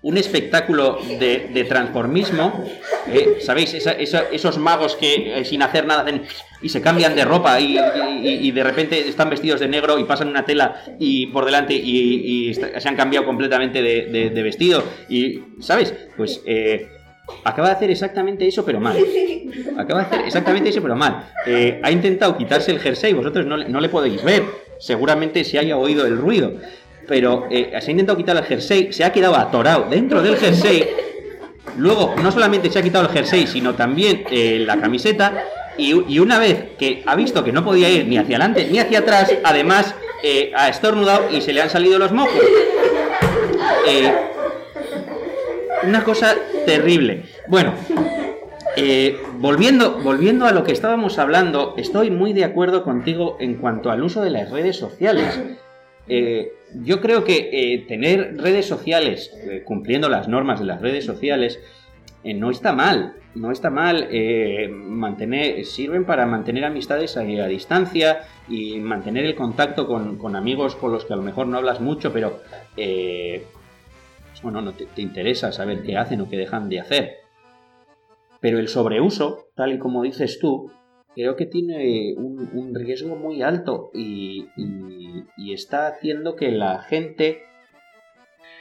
un 0.03 0.17
espectáculo 0.17 0.99
de, 1.19 1.65
transformismo. 1.67 2.65
eh, 3.07 3.37
¿Sabéis? 3.41 3.73
Esos 3.73 4.57
magos 4.57 4.95
que 4.95 5.39
eh, 5.39 5.45
sin 5.45 5.61
hacer 5.61 5.85
nada 5.85 6.05
y 6.61 6.69
se 6.69 6.81
cambian 6.81 7.15
de 7.15 7.25
ropa 7.25 7.59
y, 7.59 8.51
de 8.51 8.63
repente 8.63 9.07
están 9.07 9.29
vestidos 9.29 9.59
de 9.59 9.67
negro 9.67 9.99
y 9.99 10.03
pasan 10.03 10.27
una 10.27 10.45
tela 10.45 10.83
y 10.99 11.27
por 11.27 11.45
delante 11.45 11.73
y, 11.73 12.53
se 12.53 12.89
han 12.89 12.95
cambiado 12.95 13.25
completamente 13.25 13.81
de, 13.81 14.43
vestido. 14.43 14.83
Y, 15.07 15.41
¿sabes? 15.59 15.93
Pues 16.17 16.41
eh, 16.45 16.87
acaba 17.43 17.69
de 17.69 17.75
hacer 17.75 17.91
exactamente 17.91 18.47
eso, 18.47 18.65
pero 18.65 18.79
mal. 18.79 18.97
Acaba 19.77 20.01
de 20.01 20.05
hacer 20.07 20.21
exactamente 20.25 20.69
eso, 20.69 20.81
pero 20.81 20.95
mal. 20.95 21.31
Ha 21.83 21.91
intentado 21.91 22.35
quitarse 22.37 22.71
el 22.71 22.79
jersey, 22.79 23.13
vosotros 23.13 23.45
no, 23.45 23.57
no 23.57 23.79
le 23.79 23.89
podéis 23.89 24.23
ver. 24.23 24.43
Seguramente 24.79 25.43
se 25.43 25.59
haya 25.59 25.77
oído 25.77 26.07
el 26.07 26.17
ruido. 26.17 26.53
Pero 27.07 27.47
eh, 27.49 27.71
se 27.81 27.87
ha 27.87 27.91
intentado 27.91 28.17
quitar 28.17 28.37
el 28.37 28.43
jersey, 28.43 28.91
se 28.93 29.03
ha 29.03 29.11
quedado 29.11 29.35
atorado 29.35 29.87
dentro 29.89 30.21
del 30.21 30.37
jersey. 30.37 30.87
Luego, 31.77 32.15
no 32.21 32.31
solamente 32.31 32.69
se 32.69 32.79
ha 32.79 32.81
quitado 32.81 33.05
el 33.05 33.11
jersey, 33.11 33.47
sino 33.47 33.75
también 33.75 34.23
eh, 34.31 34.63
la 34.65 34.79
camiseta. 34.79 35.45
Y, 35.77 36.19
una 36.19 36.37
vez 36.37 36.75
que 36.77 37.01
ha 37.05 37.15
visto 37.15 37.43
que 37.43 37.51
no 37.51 37.63
podía 37.63 37.89
ir 37.89 38.05
ni 38.05 38.17
hacia 38.17 38.35
adelante 38.35 38.67
ni 38.69 38.77
hacia 38.77 38.99
atrás, 38.99 39.33
además 39.43 39.95
eh, 40.21 40.51
ha 40.55 40.69
estornudado 40.69 41.29
y 41.31 41.41
se 41.41 41.53
le 41.53 41.61
han 41.61 41.69
salido 41.69 41.97
los 41.97 42.11
mocos. 42.11 42.33
Una 45.83 46.03
cosa 46.03 46.35
terrible. 46.65 47.23
Bueno, 47.47 47.73
volviendo, 49.41 49.99
volviendo 50.03 50.45
a 50.45 50.51
lo 50.51 50.63
que 50.63 50.71
estábamos 50.71 51.17
hablando, 51.17 51.73
estoy 51.77 52.11
muy 52.11 52.31
de 52.33 52.45
acuerdo 52.45 52.83
contigo 52.83 53.37
en 53.39 53.55
cuanto 53.55 53.89
al 53.89 54.03
uso 54.03 54.21
de 54.21 54.29
las 54.29 54.51
redes 54.51 54.77
sociales. 54.77 55.39
Eh, 56.07 56.53
yo 56.75 57.01
creo 57.01 57.23
que 57.23 57.49
eh, 57.51 57.85
tener 57.87 58.37
redes 58.37 58.65
sociales, 58.65 59.31
eh, 59.43 59.63
cumpliendo 59.63 60.09
las 60.09 60.27
normas 60.27 60.59
de 60.59 60.65
las 60.65 60.81
redes 60.81 61.05
sociales, 61.05 61.59
eh, 62.23 62.33
no 62.33 62.51
está 62.51 62.73
mal. 62.73 63.15
No 63.33 63.51
está 63.51 63.69
mal. 63.69 64.09
mantener, 64.69 65.63
sirven 65.65 66.03
para 66.03 66.25
mantener 66.25 66.65
amistades 66.65 67.15
a, 67.15 67.21
a 67.21 67.47
distancia 67.47 68.23
y 68.49 68.77
mantener 68.81 69.23
el 69.23 69.35
contacto 69.35 69.87
con, 69.87 70.17
con 70.17 70.35
amigos 70.35 70.75
con 70.75 70.91
los 70.91 71.05
que 71.05 71.13
a 71.13 71.15
lo 71.15 71.21
mejor 71.21 71.47
no 71.47 71.57
hablas 71.57 71.79
mucho, 71.79 72.11
pero 72.11 72.41
bueno, 74.43 74.61
no 74.61 74.73
te 74.73 75.01
interesa 75.01 75.53
saber 75.53 75.81
qué 75.83 75.95
hacen 75.95 76.19
o 76.19 76.27
qué 76.27 76.35
dejan 76.35 76.67
de 76.67 76.81
hacer. 76.81 77.11
Pero 78.41 78.59
el 78.59 78.67
sobreuso, 78.67 79.45
tal 79.55 79.71
y 79.71 79.79
como 79.79 80.03
dices 80.03 80.39
tú, 80.39 80.69
creo 81.15 81.35
que 81.35 81.45
tiene 81.45 82.13
un, 82.17 82.73
riesgo 82.75 83.15
muy 83.15 83.41
alto 83.41 83.91
y, 83.93 84.47
y- 84.55 85.53
está 85.53 85.87
haciendo 85.87 86.35
que 86.37 86.49
la 86.51 86.79
gente, 86.83 87.43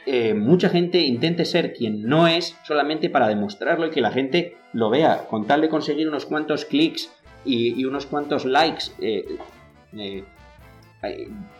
eh, 0.05 0.33
mucha 0.33 0.67
gente 0.69 0.99
intente 0.99 1.45
ser 1.45 1.73
quien 1.73 2.03
no 2.03 2.27
es 2.27 2.57
solamente 2.63 3.09
para 3.09 3.27
demostrarlo 3.29 3.87
y 3.87 3.91
que 3.91 4.01
la 4.01 4.11
gente 4.11 4.57
lo 4.73 4.89
vea, 4.89 5.25
con 5.29 5.47
tal 5.47 5.61
de 5.61 5.69
conseguir 5.69 6.07
unos 6.09 6.25
cuantos 6.25 6.65
clics 6.65 7.09
y, 7.45 7.85
unos 7.85 8.05
cuantos 8.05 8.45
likes. 8.45 8.85
eh, 8.99 9.25
eh, 9.97 10.23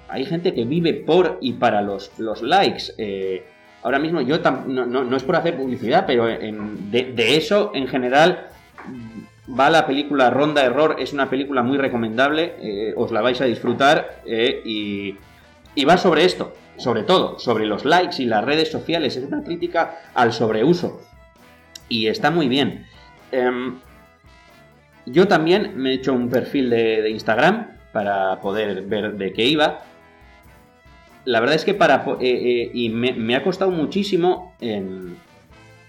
hay, 0.09 0.25
gente 0.25 0.53
que 0.53 0.65
vive 0.65 0.93
por 0.93 1.37
y 1.41 1.53
para 1.53 1.81
los, 1.81 2.11
likes. 2.43 2.93
eh, 2.97 3.43
ahora 3.83 3.97
mismo 3.99 4.21
yo 4.21 4.41
tam- 4.43 4.65
no, 4.65 4.85
no- 4.85 5.03
no 5.05 5.15
es 5.17 5.23
por 5.23 5.37
hacer 5.37 5.55
publicidad, 5.57 6.05
pero 6.05 6.27
en- 6.29 6.91
de 6.91 7.37
eso 7.37 7.71
en 7.73 7.87
general 7.87 8.50
va 9.57 9.69
la 9.69 9.85
película 9.85 10.29
Ronda 10.29 10.63
Error, 10.63 10.95
es 10.99 11.13
una 11.13 11.29
película 11.29 11.63
muy 11.63 11.77
recomendable, 11.77 12.55
eh, 12.59 12.93
os 12.95 13.11
la 13.11 13.21
vais 13.21 13.39
a 13.41 13.45
disfrutar 13.45 14.21
eh, 14.25 14.61
y, 14.65 15.17
y 15.75 15.85
va 15.85 15.97
sobre 15.97 16.25
esto, 16.25 16.53
sobre 16.77 17.03
todo, 17.03 17.39
sobre 17.39 17.65
los 17.65 17.85
likes 17.85 18.21
y 18.21 18.25
las 18.25 18.43
redes 18.43 18.71
sociales, 18.71 19.15
es 19.17 19.23
una 19.25 19.43
crítica 19.43 20.01
al 20.13 20.33
sobreuso 20.33 21.01
y 21.89 22.07
está 22.07 22.31
muy 22.31 22.47
bien. 22.47 22.85
Em, 23.31 23.79
yo 25.05 25.27
también 25.27 25.73
me 25.75 25.91
he 25.91 25.93
hecho 25.95 26.13
un 26.13 26.29
perfil 26.29 26.69
de, 26.69 27.09
Instagram 27.09 27.77
para 27.91 28.39
poder 28.39 28.83
ver 28.83 29.13
de 29.13 29.33
qué 29.33 29.45
iba. 29.45 29.81
La 31.25 31.39
verdad 31.39 31.55
es 31.55 31.65
que 31.65 31.73
para... 31.73 32.05
eh, 32.05 32.15
eh, 32.21 32.71
y 32.73 32.89
me, 32.89 33.13
me 33.13 33.35
ha 33.35 33.43
costado 33.43 33.71
muchísimo 33.71 34.55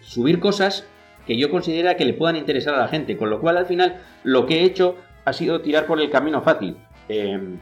subir 0.00 0.40
cosas 0.40 0.86
que 1.26 1.36
yo 1.36 1.50
considera 1.50 1.96
que 1.96 2.04
le 2.04 2.14
puedan 2.14 2.36
interesar 2.36 2.74
a 2.74 2.78
la 2.78 2.88
gente, 2.88 3.16
con 3.16 3.30
lo 3.30 3.40
cual 3.40 3.56
al 3.56 3.66
final 3.66 4.00
lo 4.24 4.46
que 4.46 4.60
he 4.60 4.64
hecho 4.64 4.96
ha 5.24 5.32
sido 5.32 5.60
tirar 5.60 5.86
por 5.86 6.00
el 6.00 6.10
camino 6.10 6.42
fácil. 6.42 6.76
Em, 7.08 7.58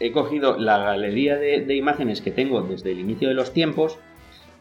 he 0.00 0.12
cogido 0.12 0.58
la 0.58 0.78
galería 0.78 1.36
de, 1.36 1.74
imágenes 1.74 2.20
que 2.20 2.30
tengo 2.30 2.62
desde 2.62 2.92
el 2.92 3.00
inicio 3.00 3.28
de 3.28 3.34
los 3.34 3.52
tiempos 3.52 3.98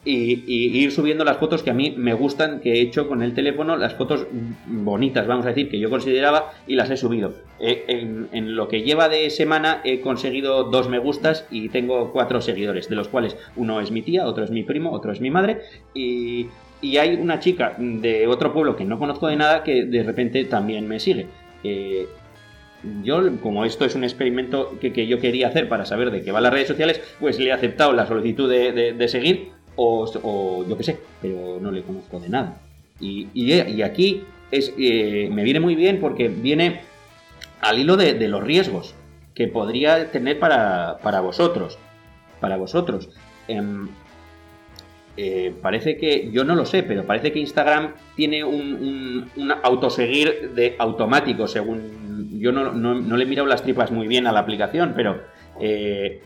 y, 0.06 0.44
ir 0.48 0.92
subiendo 0.92 1.24
las 1.24 1.38
fotos 1.38 1.64
que 1.64 1.70
a 1.70 1.74
mí 1.74 1.94
me 1.98 2.14
gustan, 2.14 2.60
que 2.60 2.74
he 2.74 2.82
hecho 2.82 3.08
con 3.08 3.24
el 3.24 3.34
teléfono, 3.34 3.78
las 3.78 3.96
fotos 3.96 4.28
bonitas, 4.66 5.26
vamos 5.28 5.46
a 5.46 5.50
decir, 5.50 5.70
que 5.70 5.80
yo 5.80 5.90
consideraba 5.90 6.52
y 6.68 6.76
las 6.76 6.90
he 6.90 6.98
subido. 6.98 7.34
Eh, 7.60 7.86
en 8.32 8.56
lo 8.56 8.68
que 8.68 8.82
lleva 8.82 9.08
de 9.08 9.30
semana 9.30 9.82
he 9.86 10.02
conseguido 10.02 10.66
dos 10.66 10.90
me 10.90 11.00
gustas 11.00 11.48
y 11.50 11.70
tengo 11.70 12.12
cuatro 12.12 12.42
seguidores, 12.42 12.90
de 12.90 12.96
los 12.96 13.08
cuales 13.08 13.38
uno 13.56 13.80
es 13.80 13.92
mi 13.92 14.02
tía, 14.02 14.26
otro 14.26 14.44
es 14.44 14.52
mi 14.52 14.64
primo, 14.64 14.92
otro 14.92 15.14
es 15.14 15.22
mi 15.22 15.32
madre 15.32 15.62
y, 15.94 16.48
y 16.84 16.98
hay 16.98 17.16
una 17.16 17.40
chica 17.40 17.76
de 17.80 18.28
otro 18.28 18.54
pueblo 18.54 18.76
que 18.76 18.86
no 18.86 19.00
conozco 19.00 19.28
de 19.28 19.36
nada 19.38 19.64
que 19.64 19.86
de 19.86 20.04
repente 20.04 20.44
también 20.46 20.88
me 20.88 21.00
sigue. 21.00 21.28
eh, 21.64 22.08
yo, 23.02 23.38
como 23.42 23.64
esto 23.64 23.86
es 23.86 23.96
un 23.96 24.04
experimento 24.04 24.78
que, 24.82 24.92
que 24.92 25.08
yo 25.08 25.18
quería 25.20 25.48
hacer 25.48 25.70
para 25.70 25.86
saber 25.86 26.12
de 26.12 26.22
qué 26.22 26.34
van 26.34 26.44
las 26.44 26.52
redes 26.52 26.68
sociales, 26.68 27.00
pues 27.20 27.40
le 27.40 27.46
he 27.46 27.52
aceptado 27.54 27.94
la 27.94 28.06
solicitud 28.06 28.50
de, 28.50 29.08
seguir 29.08 29.52
o, 29.78 30.04
o 30.22 30.66
yo 30.68 30.78
qué 30.78 30.84
sé, 30.84 31.00
pero 31.22 31.60
no 31.62 31.72
le 31.72 31.82
conozco 31.84 32.20
de 32.20 32.28
nada. 32.28 32.62
Y, 33.00 33.30
y- 33.34 33.82
aquí 33.84 34.24
es, 34.52 34.74
eh, 34.78 35.30
me 35.32 35.44
viene 35.44 35.62
muy 35.62 35.76
bien 35.76 36.02
porque 36.02 36.28
viene 36.28 36.82
al 37.62 37.80
hilo 37.80 37.96
de, 37.96 38.16
de 38.16 38.28
los 38.28 38.44
riesgos 38.44 38.96
que 39.34 39.48
podría 39.48 40.12
tener 40.12 40.38
para, 40.38 40.98
para 41.02 41.22
vosotros. 41.22 41.80
Para 42.42 42.58
vosotros. 42.58 43.10
Em, 43.48 43.88
eh, 45.18 45.54
parece 45.62 45.98
que, 45.98 46.30
yo 46.32 46.44
no 46.44 46.56
lo 46.56 46.66
sé, 46.66 46.84
pero 46.84 47.04
parece 47.06 47.32
que 47.32 47.40
Instagram 47.40 47.94
tiene 48.16 48.44
un, 48.44 48.74
un- 48.74 49.30
un 49.36 49.52
autoseguir 49.64 50.52
de 50.56 50.76
automático, 50.80 51.48
según 51.48 52.40
yo 52.40 52.52
no, 52.52 52.72
no- 52.74 52.96
no 52.96 53.18
le 53.18 53.24
he 53.24 53.28
mirado 53.28 53.48
las 53.48 53.62
tripas 53.64 53.92
muy 53.92 54.08
bien 54.08 54.26
a 54.28 54.32
la 54.32 54.40
aplicación, 54.40 54.94
pero 54.96 55.22
eh, 55.62 56.22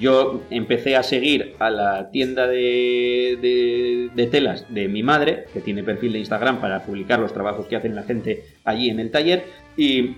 yo 0.00 0.42
empecé 0.50 0.96
a 0.96 1.04
seguir 1.04 1.54
a 1.60 1.70
la 1.70 2.10
tienda 2.10 2.48
de, 2.48 3.38
de- 3.40 4.10
de 4.12 4.26
telas 4.26 4.66
de 4.68 4.88
mi 4.88 5.04
madre, 5.04 5.44
que 5.54 5.60
tiene 5.60 5.84
perfil 5.84 6.12
de 6.14 6.18
Instagram 6.18 6.60
para 6.60 6.82
publicar 6.82 7.20
los 7.20 7.32
trabajos 7.32 7.66
que 7.66 7.76
hacen 7.76 7.94
la 7.94 8.02
gente 8.02 8.42
allí 8.64 8.90
en 8.90 8.98
el 8.98 9.12
taller, 9.12 9.44
y, 9.76 10.16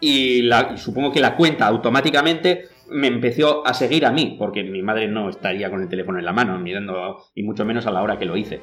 y 0.00 0.42
la- 0.42 0.72
y 0.74 0.78
supongo 0.78 1.12
que 1.12 1.20
la 1.20 1.34
cuenta 1.36 1.66
automáticamente 1.66 2.68
me 2.90 3.06
empezó 3.06 3.66
a 3.66 3.74
seguir 3.74 4.04
a 4.04 4.12
mí, 4.12 4.36
porque 4.38 4.62
mi 4.64 4.82
madre 4.82 5.08
no 5.08 5.28
estaría 5.28 5.70
con 5.70 5.82
el 5.82 5.88
teléfono 5.88 6.18
en 6.18 6.24
la 6.24 6.32
mano 6.32 6.58
mirando, 6.58 7.24
y 7.34 7.42
mucho 7.42 7.64
menos 7.64 7.86
a 7.86 7.90
la 7.90 8.02
hora 8.02 8.18
que 8.18 8.26
lo 8.26 8.36
hice. 8.36 8.60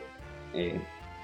Eh, 0.54 0.80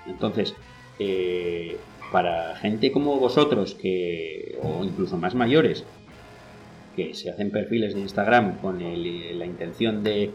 entonces, 0.07 0.55
eh, 0.99 1.77
para 2.11 2.55
gente 2.55 2.91
como 2.91 3.17
vosotros, 3.19 3.75
que, 3.75 4.57
o 4.61 4.83
incluso 4.83 5.17
más 5.17 5.35
mayores, 5.35 5.85
que 6.95 7.13
se 7.13 7.29
hacen 7.31 7.51
perfiles 7.51 7.95
de 7.95 8.01
Instagram 8.01 8.59
con 8.59 8.81
el- 8.81 9.37
la 9.39 9.45
intención 9.45 10.03
de 10.03 10.31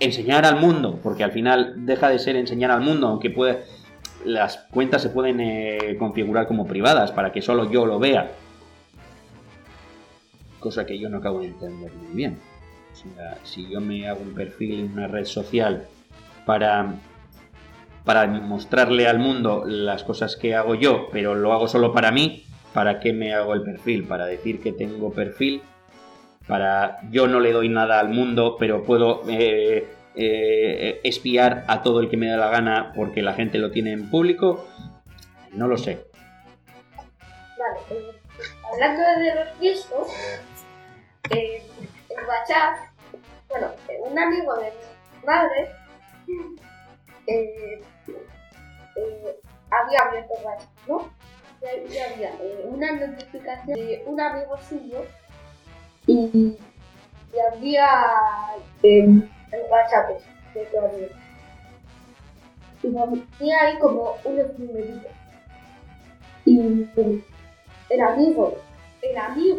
enseñar 0.00 0.44
al 0.44 0.56
mundo, 0.56 1.00
porque 1.02 1.24
al 1.24 1.32
final 1.32 1.86
deja 1.86 2.10
de 2.10 2.18
ser 2.18 2.36
enseñar 2.36 2.70
al 2.70 2.82
mundo, 2.82 3.08
aunque 3.08 3.30
puede, 3.30 3.60
las 4.24 4.58
cuentas 4.70 5.00
se 5.02 5.08
pueden 5.08 5.40
eh, 5.40 5.96
configurar 5.98 6.46
como 6.46 6.66
privadas 6.66 7.10
para 7.12 7.32
que 7.32 7.40
solo 7.40 7.70
yo 7.70 7.86
lo 7.86 7.98
vea. 7.98 8.32
Cosa 10.62 10.86
que 10.86 10.96
yo 10.96 11.08
no 11.08 11.18
acabo 11.18 11.40
de 11.40 11.46
entender 11.46 11.92
muy 11.92 12.14
bien. 12.14 12.38
O 12.92 12.94
sea, 12.94 13.36
si 13.42 13.68
yo 13.68 13.80
me 13.80 14.06
hago 14.06 14.20
un 14.20 14.32
perfil 14.32 14.78
en 14.78 14.92
una 14.92 15.08
red 15.08 15.24
social 15.24 15.88
para, 16.46 16.94
para 18.04 18.26
mostrarle 18.28 19.08
al 19.08 19.18
mundo 19.18 19.64
las 19.66 20.04
cosas 20.04 20.36
que 20.36 20.54
hago 20.54 20.76
yo, 20.76 21.08
pero 21.10 21.34
lo 21.34 21.52
hago 21.52 21.66
solo 21.66 21.92
para 21.92 22.12
mí, 22.12 22.44
¿para 22.72 23.00
qué 23.00 23.12
me 23.12 23.34
hago 23.34 23.54
el 23.54 23.62
perfil? 23.62 24.04
¿Para 24.04 24.26
decir 24.26 24.60
que 24.60 24.72
tengo 24.72 25.12
perfil? 25.12 25.62
Para 26.46 26.98
yo 27.10 27.26
no 27.26 27.40
le 27.40 27.52
doy 27.52 27.68
nada 27.68 27.98
al 27.98 28.10
mundo, 28.10 28.56
pero 28.56 28.84
puedo 28.84 29.22
eh, 29.28 29.88
eh, 30.14 31.00
espiar 31.02 31.64
a 31.66 31.82
todo 31.82 32.00
el 32.00 32.08
que 32.08 32.16
me 32.16 32.28
da 32.28 32.36
la 32.36 32.50
gana 32.50 32.92
porque 32.94 33.22
la 33.22 33.32
gente 33.34 33.58
lo 33.58 33.72
tiene 33.72 33.92
en 33.92 34.10
público. 34.10 34.68
No 35.52 35.66
lo 35.66 35.76
sé. 35.76 36.06
Vale, 37.58 37.80
eh, 37.90 38.12
hablando 38.72 39.02
de 39.20 39.34
los 39.34 39.60
eh, 41.30 41.62
en 42.08 42.26
WhatsApp, 42.26 42.92
bueno, 43.48 43.68
eh, 43.88 43.98
un 44.00 44.18
amigo 44.18 44.54
de 44.56 44.72
mi 44.72 45.26
madre 45.26 45.70
eh, 47.26 47.82
eh, 48.96 49.40
había 49.70 50.00
abierto 50.00 50.34
WhatsApp, 50.42 50.70
¿no? 50.88 51.10
Y 51.62 51.96
había 51.98 52.32
una 52.64 52.92
notificación 52.92 53.78
de 53.78 54.02
un 54.06 54.20
amigo 54.20 54.58
suyo 54.68 55.04
y, 56.06 56.58
había 57.48 57.86
el 58.82 59.30
WhatsApp 59.70 60.10
ese 60.10 60.58
de 60.58 60.66
tu 60.66 60.78
amigo. 60.78 61.14
Y 62.82 63.36
tenía 63.38 63.60
ahí 63.60 63.78
como 63.78 64.16
unos 64.24 64.58
numeritos. 64.58 65.12
Y 66.44 66.58
el 67.90 68.00
amigo, 68.00 68.58
el 69.02 69.16
amigo, 69.16 69.51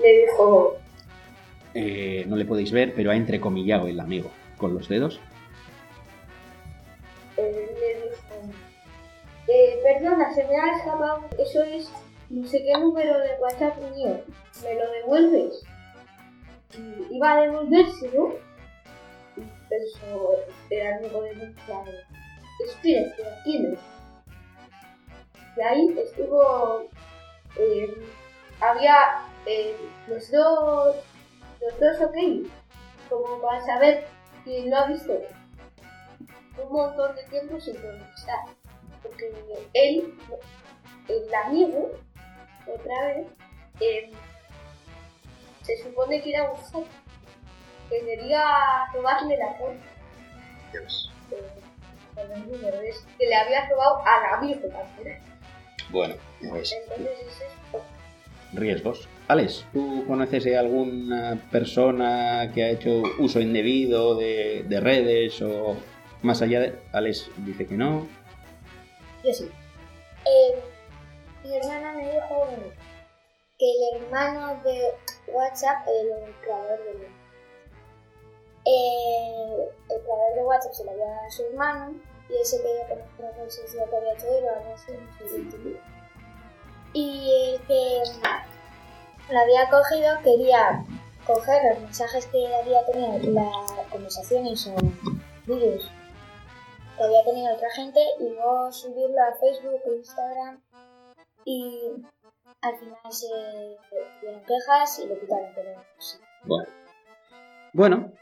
le 0.00 0.18
dijo, 0.22 0.76
Eh, 1.74 2.24
no 2.26 2.36
le 2.36 2.44
podéis 2.44 2.72
ver, 2.72 2.94
pero 2.94 3.10
ha 3.10 3.16
entrecomillado 3.16 3.88
el 3.88 4.00
amigo 4.00 4.30
con 4.56 4.74
los 4.74 4.88
dedos. 4.88 5.20
eh, 7.36 7.70
le 7.80 7.94
dijo, 8.10 8.52
eh, 9.48 9.80
perdona, 9.82 10.34
se 10.34 10.44
me 10.46 10.56
ha 10.56 10.76
escapado, 10.76 11.24
eso 11.38 11.62
es 11.62 11.90
no 12.30 12.46
sé 12.46 12.62
qué 12.62 12.72
número 12.78 13.18
de 13.18 13.30
WhatsApp 13.40 13.78
mío, 13.94 14.20
¿me 14.62 14.74
lo 14.74 14.90
devuelves? 14.90 15.64
Y 16.76 17.16
iba 17.16 17.32
a 17.32 17.40
devolvérselo, 17.42 18.36
y 19.36 19.40
pensó 19.68 20.32
el 20.70 20.86
amigo 20.94 21.22
de 21.22 21.34
mi 21.36 21.44
espera, 21.44 21.84
que 22.82 23.22
lo 23.22 23.42
tienes. 23.44 23.78
Y 25.56 25.60
ahí 25.62 25.98
estuvo, 26.04 26.84
eh, 27.58 27.94
había 28.60 28.96
eh, 29.46 29.76
los 30.06 30.30
dos, 30.30 30.96
los 31.60 31.80
dos 31.80 32.00
ok, 32.00 32.48
como 33.08 33.40
para 33.40 33.64
saber 33.64 34.06
quién 34.44 34.70
lo 34.70 34.76
ha 34.76 34.86
visto 34.86 35.12
un 36.62 36.72
montón 36.72 37.14
de 37.14 37.22
tiempo 37.24 37.60
sin 37.60 37.76
contestar. 37.76 38.46
Porque 39.02 39.32
él, 39.74 40.14
el 41.08 41.34
amigo, 41.34 41.92
otra 42.66 43.04
vez, 43.06 43.26
eh, 43.80 44.12
se 45.62 45.82
supone 45.82 46.22
que 46.22 46.30
era 46.30 46.50
un 46.50 46.56
hacker, 46.56 46.84
que 47.88 48.04
quería 48.04 48.42
robarle 48.92 49.36
la. 49.36 49.56
Eh, 50.70 50.86
con 52.14 52.32
el 52.32 52.50
número 52.50 52.80
es 52.80 53.06
que 53.16 53.26
le 53.26 53.36
había 53.36 53.68
robado 53.68 54.02
al 54.04 54.34
amigo 54.34 54.68
también. 54.68 55.22
Bueno, 55.90 56.14
pues 56.50 56.72
Entonces 56.72 57.20
es 57.20 57.40
esto. 57.40 57.82
Riesgos. 58.52 59.08
Alex, 59.28 59.64
¿tú 59.72 60.04
conoces 60.06 60.44
de 60.44 60.56
alguna 60.56 61.40
persona 61.50 62.50
que 62.54 62.64
ha 62.64 62.70
hecho 62.70 63.02
uso 63.18 63.40
indebido 63.40 64.14
de, 64.14 64.64
de 64.66 64.80
redes 64.80 65.42
o 65.42 65.76
más 66.22 66.42
allá 66.42 66.60
de... 66.60 66.78
Alex 66.92 67.30
dice 67.38 67.66
que 67.66 67.76
no. 67.76 68.06
Yo 69.24 69.32
sí. 69.32 69.50
Eh, 70.24 70.58
mi 71.44 71.56
hermana 71.56 71.92
me 71.94 72.02
dijo 72.02 72.46
que 73.58 73.66
el 73.66 74.02
hermano 74.02 74.60
de 74.62 74.92
WhatsApp, 75.32 75.86
el 75.86 76.34
creador 76.42 76.78
de 76.84 77.08
eh, 78.64 79.68
el 79.88 80.02
creador 80.02 80.34
de 80.34 80.44
WhatsApp 80.44 80.72
se 80.72 80.84
lo 80.84 80.90
había 80.90 81.06
dado 81.06 81.26
a 81.26 81.30
su 81.30 81.42
hermano 81.46 81.94
y 82.28 82.34
él 82.34 82.44
se 82.44 82.60
quedó 82.60 82.86
con 82.88 82.98
otra 83.26 83.44
cosa 83.44 83.62
si 83.66 83.76
lo 83.78 83.88
que 83.88 83.96
había 83.96 84.12
hecho 84.12 84.26
él 84.26 84.44
o 84.44 84.50
algo 84.50 84.74
así, 84.74 84.92
Y 86.92 87.30
el 87.54 87.60
que 87.66 88.02
lo 89.30 89.38
había 89.38 89.68
cogido 89.70 90.18
quería 90.24 90.84
coger 91.26 91.62
los 91.70 91.80
mensajes 91.82 92.26
que 92.26 92.46
había 92.54 92.84
tenido, 92.86 93.32
las 93.32 93.86
conversaciones 93.90 94.66
o 94.68 94.74
vídeos 95.46 95.90
que 96.96 97.04
había 97.04 97.24
tenido 97.24 97.54
otra 97.54 97.70
gente 97.70 98.00
y 98.20 98.24
luego 98.30 98.72
subirlo 98.72 99.16
a 99.22 99.36
Facebook 99.38 99.80
o 99.86 99.94
Instagram 99.94 100.60
y 101.44 101.92
al 102.62 102.76
final 102.78 102.96
se 103.10 103.26
dieron 104.20 104.40
quejas 104.40 104.98
y 105.04 105.08
lo 105.08 105.20
quitaron, 105.20 105.50
pero 105.54 105.70
sí. 105.98 106.18
Bueno. 106.44 106.66
Bueno, 107.72 108.12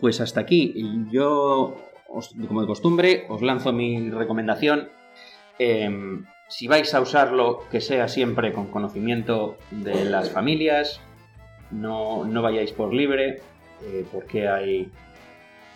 pues 0.00 0.20
hasta 0.20 0.40
aquí. 0.40 0.74
Yo, 1.10 1.76
os- 2.08 2.34
como 2.48 2.62
de 2.62 2.66
costumbre, 2.66 3.26
os 3.28 3.42
lanzo 3.42 3.72
mi 3.72 4.10
recomendación. 4.10 4.90
Em, 5.58 6.26
si 6.48 6.66
vais 6.66 6.92
a 6.94 7.00
usarlo, 7.00 7.64
que 7.70 7.80
sea 7.80 8.08
siempre 8.08 8.52
con 8.52 8.66
conocimiento 8.66 9.58
de 9.70 10.04
las 10.04 10.30
familias. 10.30 11.00
No, 11.70 12.24
no 12.24 12.42
vayáis 12.42 12.72
por 12.72 12.92
libre, 12.94 13.42
eh, 13.82 14.06
porque 14.10 14.48
hay 14.48 14.90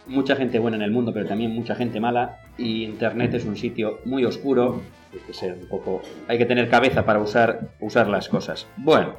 mucha 0.07 0.35
gente 0.35 0.59
buena 0.59 0.79
en 0.79 0.83
el 0.83 0.91
mundo, 0.91 1.13
pero 1.13 1.27
también 1.27 1.55
mucha 1.55 1.75
gente 1.75 2.01
mala. 2.01 2.41
Y 2.57 2.85
Internet 2.85 3.35
es 3.35 3.45
un 3.45 3.57
sitio 3.57 4.01
muy 4.07 4.25
oscuro. 4.25 4.81
Hay 5.13 5.21
que 5.21 5.35
ser 5.35 5.53
un 5.53 5.69
poco. 5.69 6.01
Hay 6.27 6.39
que 6.39 6.47
tener 6.47 6.71
cabeza 6.71 7.05
para 7.05 7.21
usar, 7.21 7.69
usar 7.81 8.09
las 8.09 8.29
cosas. 8.29 8.67
Bueno, 8.79 9.17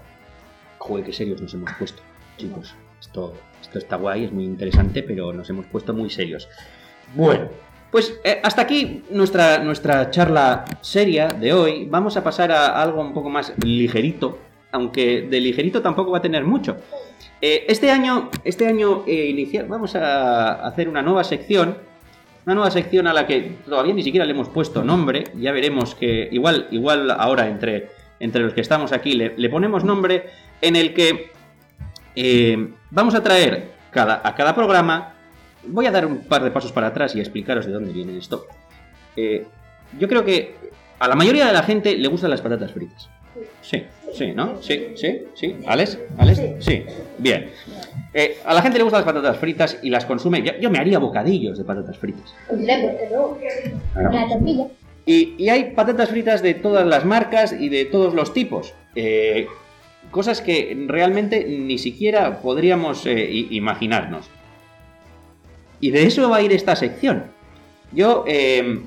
joder, 0.80 1.05
qué 1.05 1.13
serios 1.13 1.39
nos 1.39 1.53
hemos 1.53 1.71
puesto, 1.73 2.01
chicos. 2.38 2.75
Esto, 2.99 3.34
esto 3.61 3.78
está 3.78 3.97
guay, 3.97 4.25
es 4.25 4.32
muy 4.32 4.45
interesante, 4.45 5.03
pero 5.03 5.34
nos 5.34 5.49
hemos 5.49 5.67
puesto 5.67 5.93
muy 5.93 6.09
serios. 6.09 6.49
Bueno, 7.15 7.49
pues 7.93 8.19
eh, 8.23 8.39
hasta 8.41 8.63
aquí 8.63 9.03
nuestra, 9.11 9.59
nuestra 9.59 10.09
charla 10.09 10.65
seria 10.81 11.27
de 11.27 11.53
hoy. 11.53 11.85
Vamos 11.87 12.17
a 12.17 12.23
pasar 12.23 12.51
a 12.51 12.81
algo 12.81 12.99
un 12.99 13.13
poco 13.13 13.29
más 13.29 13.53
ligerito, 13.63 14.39
aunque 14.71 15.21
de 15.21 15.39
ligerito 15.39 15.79
tampoco 15.83 16.09
va 16.09 16.17
a 16.17 16.21
tener 16.21 16.43
mucho. 16.43 16.77
Eh, 17.39 17.65
este 17.67 17.91
año, 17.91 18.31
este 18.43 18.65
año 18.65 19.03
eh, 19.05 19.27
inicial, 19.27 19.67
vamos 19.67 19.95
a 19.95 20.65
hacer 20.65 20.89
una 20.89 21.03
nueva 21.03 21.23
sección 21.23 21.77
una 22.45 22.55
nueva 22.55 22.71
sección 22.71 23.05
a 23.07 23.13
la 23.13 23.27
que 23.27 23.57
todavía 23.63 23.93
ni 23.93 24.03
siquiera 24.03 24.25
le 24.25 24.31
hemos 24.31 24.49
puesto 24.49 24.83
nombre. 24.83 25.25
Ya 25.39 25.51
veremos 25.51 25.93
que 25.93 26.27
igual, 26.31 26.67
igual 26.71 27.11
ahora 27.11 27.47
entre, 27.47 27.89
entre 28.19 28.41
los 28.41 28.53
que 28.53 28.61
estamos 28.61 28.91
aquí 28.91 29.13
le, 29.13 29.49
ponemos 29.49 29.83
nombre 29.83 30.25
en 30.61 30.75
el 30.75 30.95
que 30.95 31.31
eh, 32.15 32.69
vamos 32.89 33.13
a 33.13 33.21
traer 33.21 33.71
cada, 33.91 34.19
a 34.23 34.33
cada 34.33 34.55
programa. 34.55 35.12
Voy 35.66 35.86
a 35.86 35.91
dar 35.91 36.05
un 36.05 36.20
par 36.20 36.43
de 36.43 36.51
pasos 36.51 36.72
para 36.72 36.88
atrás 36.88 37.16
y 37.16 37.20
explicaros 37.20 37.66
de 37.66 37.72
dónde 37.72 37.91
viene 37.91 38.18
esto. 38.18 38.45
Eh, 39.16 39.45
yo 39.99 40.07
creo 40.07 40.26
que 40.26 40.55
a 40.99 41.07
la 41.07 41.16
mayoría 41.16 41.45
de 41.45 41.53
la 41.53 41.64
gente 41.64 41.97
le 41.97 42.07
gustan 42.07 42.30
las 42.30 42.41
patatas 42.41 42.72
fritas. 42.72 43.09
Sí, 43.61 43.84
sí, 44.14 44.32
¿no? 44.34 44.61
Sí, 44.61 44.89
sí, 44.95 45.24
sí. 45.34 45.55
¿Alex? 45.66 45.97
¿Alex? 46.18 46.41
Sí. 46.59 46.84
Bien. 47.18 47.49
Eh, 48.14 48.38
a 48.45 48.53
la 48.53 48.61
gente 48.61 48.78
le 48.78 48.84
gustan 48.84 49.03
las 49.03 49.14
patatas 49.14 49.38
fritas 49.38 49.80
y 49.82 49.89
las 49.89 50.05
consume. 50.05 50.43
Yo, 50.43 50.53
yo 50.59 50.70
me 50.70 50.78
haría 50.78 50.99
bocadillos 50.99 51.57
de 51.57 51.64
patatas 51.64 51.97
fritas. 51.97 52.36
La 53.95 54.28
tortilla. 54.28 54.68
Y, 55.05 55.36
y 55.38 55.49
hay 55.49 55.72
patatas 55.72 56.09
fritas 56.09 56.41
de 56.41 56.53
todas 56.53 56.86
las 56.86 57.05
marcas 57.05 57.53
y 57.53 57.70
de 57.70 57.86
todos 57.86 58.14
los 58.14 58.34
tipos. 58.34 58.74
Eh, 58.95 59.47
cosas 60.11 60.41
que 60.41 60.86
realmente 60.88 61.43
ni 61.45 61.78
siquiera 61.78 62.39
podríamos 62.41 63.05
eh, 63.05 63.30
imaginarnos. 63.49 64.30
Y 65.84 65.91
de 65.91 66.05
eso 66.05 66.29
va 66.29 66.38
a 66.38 66.41
ir 66.41 66.53
esta 66.53 66.77
sección. 66.77 67.25
Yo, 67.91 68.23
eh, 68.25 68.84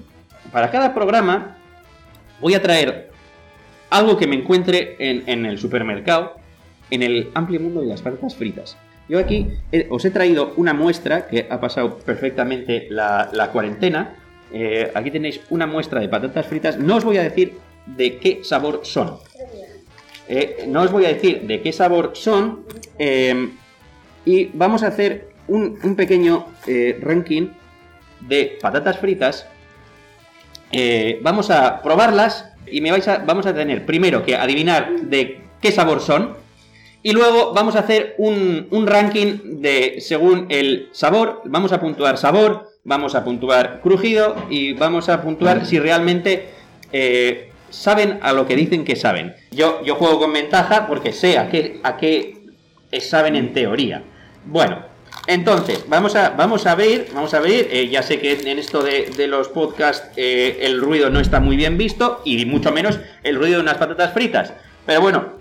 para 0.51 0.71
cada 0.71 0.95
programa, 0.95 1.59
voy 2.41 2.55
a 2.55 2.63
traer 2.63 3.11
algo 3.91 4.17
que 4.17 4.27
me 4.27 4.37
encuentre 4.37 4.97
en, 4.99 5.45
el 5.45 5.59
supermercado, 5.59 6.37
en 6.91 7.03
el 7.03 7.29
amplio 7.35 7.61
mundo 7.61 7.83
de 7.83 7.89
las 7.89 8.01
patatas 8.01 8.35
fritas. 8.35 8.79
Yo 9.11 9.19
aquí 9.19 9.47
eh, 9.73 9.87
os 9.91 10.07
he 10.07 10.11
traído 10.11 10.55
una 10.57 10.73
muestra 10.73 11.27
que 11.27 11.47
ha 11.51 11.61
pasado 11.61 11.99
perfectamente 11.99 12.87
la, 12.89 13.51
cuarentena. 13.53 14.15
Eh, 14.51 14.91
aquí 14.95 15.11
tenéis 15.11 15.43
una 15.51 15.67
muestra 15.67 16.01
de 16.01 16.09
patatas 16.09 16.47
fritas. 16.47 16.79
No 16.79 16.97
os 16.97 17.05
voy 17.05 17.19
a 17.19 17.25
decir 17.25 17.59
de 17.85 18.17
qué 18.17 18.41
sabor 18.43 18.81
son. 18.85 19.19
No 20.67 20.81
os 20.81 20.91
voy 20.91 21.05
a 21.05 21.09
decir 21.09 21.43
de 21.43 21.61
qué 21.61 21.75
sabor 21.75 22.13
son. 22.15 22.65
y 24.25 24.47
vamos 24.55 24.83
a 24.83 24.87
hacer 24.87 25.36
un, 25.49 25.97
pequeño 25.97 26.47
eh, 26.67 26.99
ranking 27.01 27.49
de 28.21 28.59
patatas 28.61 28.99
fritas. 28.99 29.47
Eh, 30.73 31.21
vamos 31.23 31.51
a 31.51 31.83
probarlas 31.83 32.53
y 32.67 32.81
me 32.81 32.91
vais 32.91 33.07
a, 33.09 33.19
vamos 33.19 33.47
a 33.47 33.55
tener 33.55 33.87
primero 33.87 34.25
que 34.25 34.37
adivinar 34.37 35.01
de 35.03 35.41
qué 35.61 35.73
sabor 35.73 36.01
son. 36.01 36.35
Y 37.03 37.13
luego 37.13 37.53
vamos 37.55 37.77
a 37.77 37.81
hacer 37.81 38.17
un, 38.19 38.67
un 38.71 38.87
ranking 38.87 39.61
de 39.61 40.01
según 40.01 40.47
el 40.49 40.89
sabor. 40.93 41.43
Vamos 41.45 41.73
a 41.73 41.81
puntuar 41.81 42.19
sabor, 42.19 42.69
vamos 42.83 43.15
a 43.15 43.25
puntuar 43.25 43.81
crujido 43.81 44.35
y 44.51 44.73
vamos 44.73 45.09
a 45.09 45.23
puntuar 45.23 45.67
si 45.67 45.79
realmente 45.79 46.49
eh, 46.93 47.51
saben 47.71 48.19
a 48.23 48.33
lo 48.33 48.47
que 48.47 48.57
dicen 48.57 48.85
que 48.85 48.97
saben. 48.97 49.35
Yo, 49.53 49.85
yo 49.85 49.95
juego 49.97 50.19
con 50.19 50.33
ventaja 50.33 50.87
porque 50.87 51.13
sé 51.13 51.39
a 51.39 51.49
qué, 51.49 51.81
a 51.83 51.97
qué 51.97 52.37
saben 53.01 53.37
en 53.37 53.53
teoría. 53.53 54.03
Bueno, 54.45 54.85
entonces, 55.27 55.85
vamos 55.89 56.15
a, 56.15 56.31
vamos 56.31 56.67
a 56.67 56.75
ver, 56.75 57.09
vamos 57.13 57.35
a 57.35 57.41
ver, 57.41 57.69
eh, 57.71 57.89
ya 57.89 58.03
sé 58.03 58.21
que 58.21 58.33
en 58.33 58.59
esto 58.59 58.83
de, 58.83 59.11
de 59.17 59.27
los 59.27 59.49
podcasts 59.49 60.09
eh, 60.17 60.59
el 60.63 60.81
ruido 60.81 61.11
no 61.11 61.21
está 61.21 61.41
muy 61.41 61.57
bien 61.57 61.77
visto 61.77 62.21
y 62.25 62.45
mucho 62.47 62.71
menos 62.73 62.99
el 63.23 63.37
ruido 63.37 63.57
de 63.57 63.63
unas 63.63 63.77
patatas 63.79 64.13
fritas. 64.13 64.53
Pero 64.85 65.01
bueno. 65.01 65.37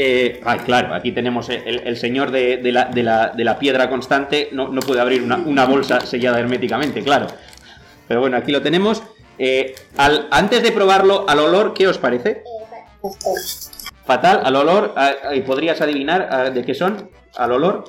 Eh, 0.00 0.40
ay, 0.44 0.60
claro, 0.60 0.94
aquí 0.94 1.10
tenemos 1.12 1.48
el, 1.48 1.80
el 1.84 1.96
señor 1.96 2.30
de, 2.30 2.58
de 2.58 2.70
la, 2.72 2.84
de 2.84 3.02
la- 3.02 3.28
de 3.34 3.42
la 3.44 3.58
piedra 3.58 3.88
constante, 3.90 4.48
no, 4.52 4.68
no 4.68 4.80
puede 4.80 5.00
abrir 5.00 5.22
una, 5.22 5.36
una 5.36 5.64
bolsa 5.66 6.00
sellada 6.00 6.38
herméticamente, 6.38 7.02
claro. 7.02 7.26
Pero 8.06 8.20
bueno, 8.20 8.36
aquí 8.36 8.52
lo 8.52 8.62
tenemos. 8.62 9.02
Al- 9.96 10.28
antes 10.30 10.62
de 10.62 10.70
probarlo, 10.72 11.28
al 11.28 11.40
olor, 11.40 11.74
¿qué 11.74 11.88
os 11.88 11.98
parece? 11.98 12.42
Fatal, 14.06 14.40
al 14.44 14.56
olor, 14.56 14.94
ah, 14.96 15.12
ah, 15.30 15.34
¿y 15.34 15.42
podrías 15.42 15.80
adivinar 15.80 16.28
ah, 16.30 16.50
de 16.50 16.64
qué 16.64 16.74
son? 16.74 17.10
Al 17.36 17.52
olor. 17.52 17.84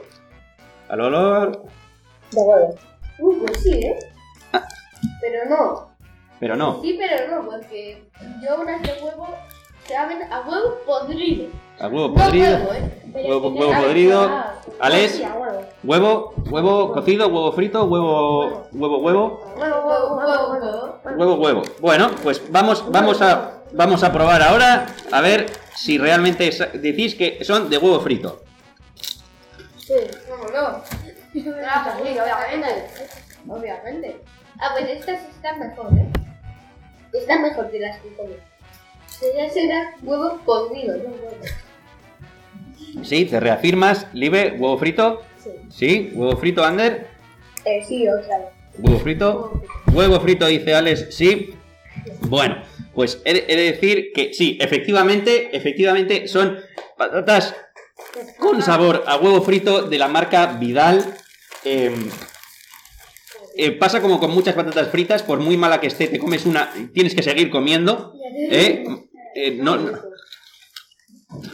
Al 0.89 1.01
olor. 1.01 1.63
De 2.31 2.41
huevo. 2.41 2.75
Uh, 3.19 3.45
pues 3.45 3.61
sí, 3.63 3.71
¿eh? 3.73 3.99
Pero 5.21 5.49
no. 5.49 5.89
Pero 6.39 6.55
no, 6.55 6.79
Sí, 6.81 6.97
pero 6.97 7.35
no, 7.35 7.49
porque 7.49 8.07
yo 8.41 8.61
unas 8.61 8.81
de 8.81 8.93
huevo 9.03 9.27
saben 9.85 10.21
a 10.31 10.39
huevo 10.41 10.75
podrido. 10.85 11.47
al 11.79 11.93
huevo 11.93 12.07
No 12.09 12.13
podrido. 12.13 12.47
huevo, 12.57 12.73
¿eh? 12.73 13.01
Huevo, 13.27 13.49
huevo 13.49 13.73
Ah, 13.75 13.81
podrido. 13.81 14.21
ah, 14.21 14.53
Alex. 14.79 15.21
a 15.21 15.33
huevo. 15.35 15.61
Huevo, 15.83 16.33
huevo 16.49 16.93
cocido, 16.93 17.27
huevo 17.27 17.51
frito, 17.51 17.83
huevo, 17.85 18.67
huevo, 18.71 18.97
huevo, 18.99 19.41
Huevo, 19.57 19.75
huevo, 19.85 20.15
huevo, 20.15 20.51
huevo. 20.53 20.99
huevo, 21.17 21.35
huevo. 21.35 21.61
Bueno, 21.81 22.11
pues 22.23 22.41
vamos, 22.49 22.89
vamos 22.89 23.21
a, 23.21 23.61
vamos 23.73 24.03
a 24.03 24.13
probar 24.13 24.41
ahora 24.41 24.85
a 25.11 25.21
ver 25.21 25.47
si 25.75 25.97
realmente 25.97 26.47
es- 26.47 26.63
decís 26.81 27.15
que 27.15 27.43
son 27.43 27.69
de 27.69 27.77
huevo 27.77 27.99
frito. 27.99 28.41
Sí, 29.89 29.95
¿cómo 30.29 30.43
no? 30.43 30.83
Ah, 31.67 31.97
pues 31.97 32.11
sí, 32.13 32.19
obviamente. 32.19 32.85
Obviamente. 33.47 34.17
Ah, 34.59 34.69
pues 34.73 34.87
estas 34.87 35.27
están 35.29 35.59
mejor, 35.59 35.91
¿eh? 35.97 36.07
Están 37.11 37.41
mejor 37.41 37.71
que 37.71 37.79
las 37.79 37.99
que 38.01 38.13
comí. 38.13 38.35
Sería 39.07 39.49
será 39.49 39.95
huevo 40.03 40.39
podrido, 40.45 40.95
no 40.97 41.09
huevo. 41.09 41.37
Sí, 43.01 43.25
te 43.25 43.39
reafirmas, 43.39 44.05
Libe, 44.13 44.51
huevo 44.59 44.77
frito. 44.77 45.23
Sí. 45.43 45.49
Sí, 45.71 46.11
huevo 46.13 46.37
frito, 46.37 46.63
Ander. 46.63 47.07
Eh, 47.65 47.83
sí, 47.83 48.07
otra 48.07 48.37
vez. 48.37 48.47
Huevo 48.77 48.99
frito. 48.99 49.63
Huevo 49.91 50.19
frito, 50.19 50.45
dice 50.45 50.75
Alex, 50.75 51.07
sí. 51.09 51.55
Bueno, 52.21 52.61
pues 52.93 53.23
he 53.25 53.33
de 53.33 53.71
decir 53.71 54.11
que 54.13 54.35
sí, 54.35 54.55
efectivamente, 54.61 55.49
efectivamente 55.57 56.27
son 56.27 56.59
patatas 56.95 57.55
con 58.37 58.61
sabor 58.61 59.03
a 59.07 59.17
huevo 59.17 59.41
frito 59.41 59.83
de 59.83 59.97
la 59.97 60.07
marca 60.07 60.47
Vidal. 60.59 61.17
Eh, 61.63 61.95
eh, 63.55 63.71
pasa 63.73 64.01
como 64.01 64.19
con 64.19 64.31
muchas 64.31 64.55
patatas 64.55 64.89
fritas, 64.89 65.23
por 65.23 65.39
muy 65.39 65.57
mala 65.57 65.81
que 65.81 65.87
esté, 65.87 66.07
te 66.07 66.19
comes 66.19 66.45
una, 66.45 66.71
tienes 66.93 67.13
que 67.15 67.23
seguir 67.23 67.49
comiendo. 67.49 68.13
¿eh? 68.49 68.85
Eh, 69.35 69.51
no, 69.51 69.77
no- 69.77 69.91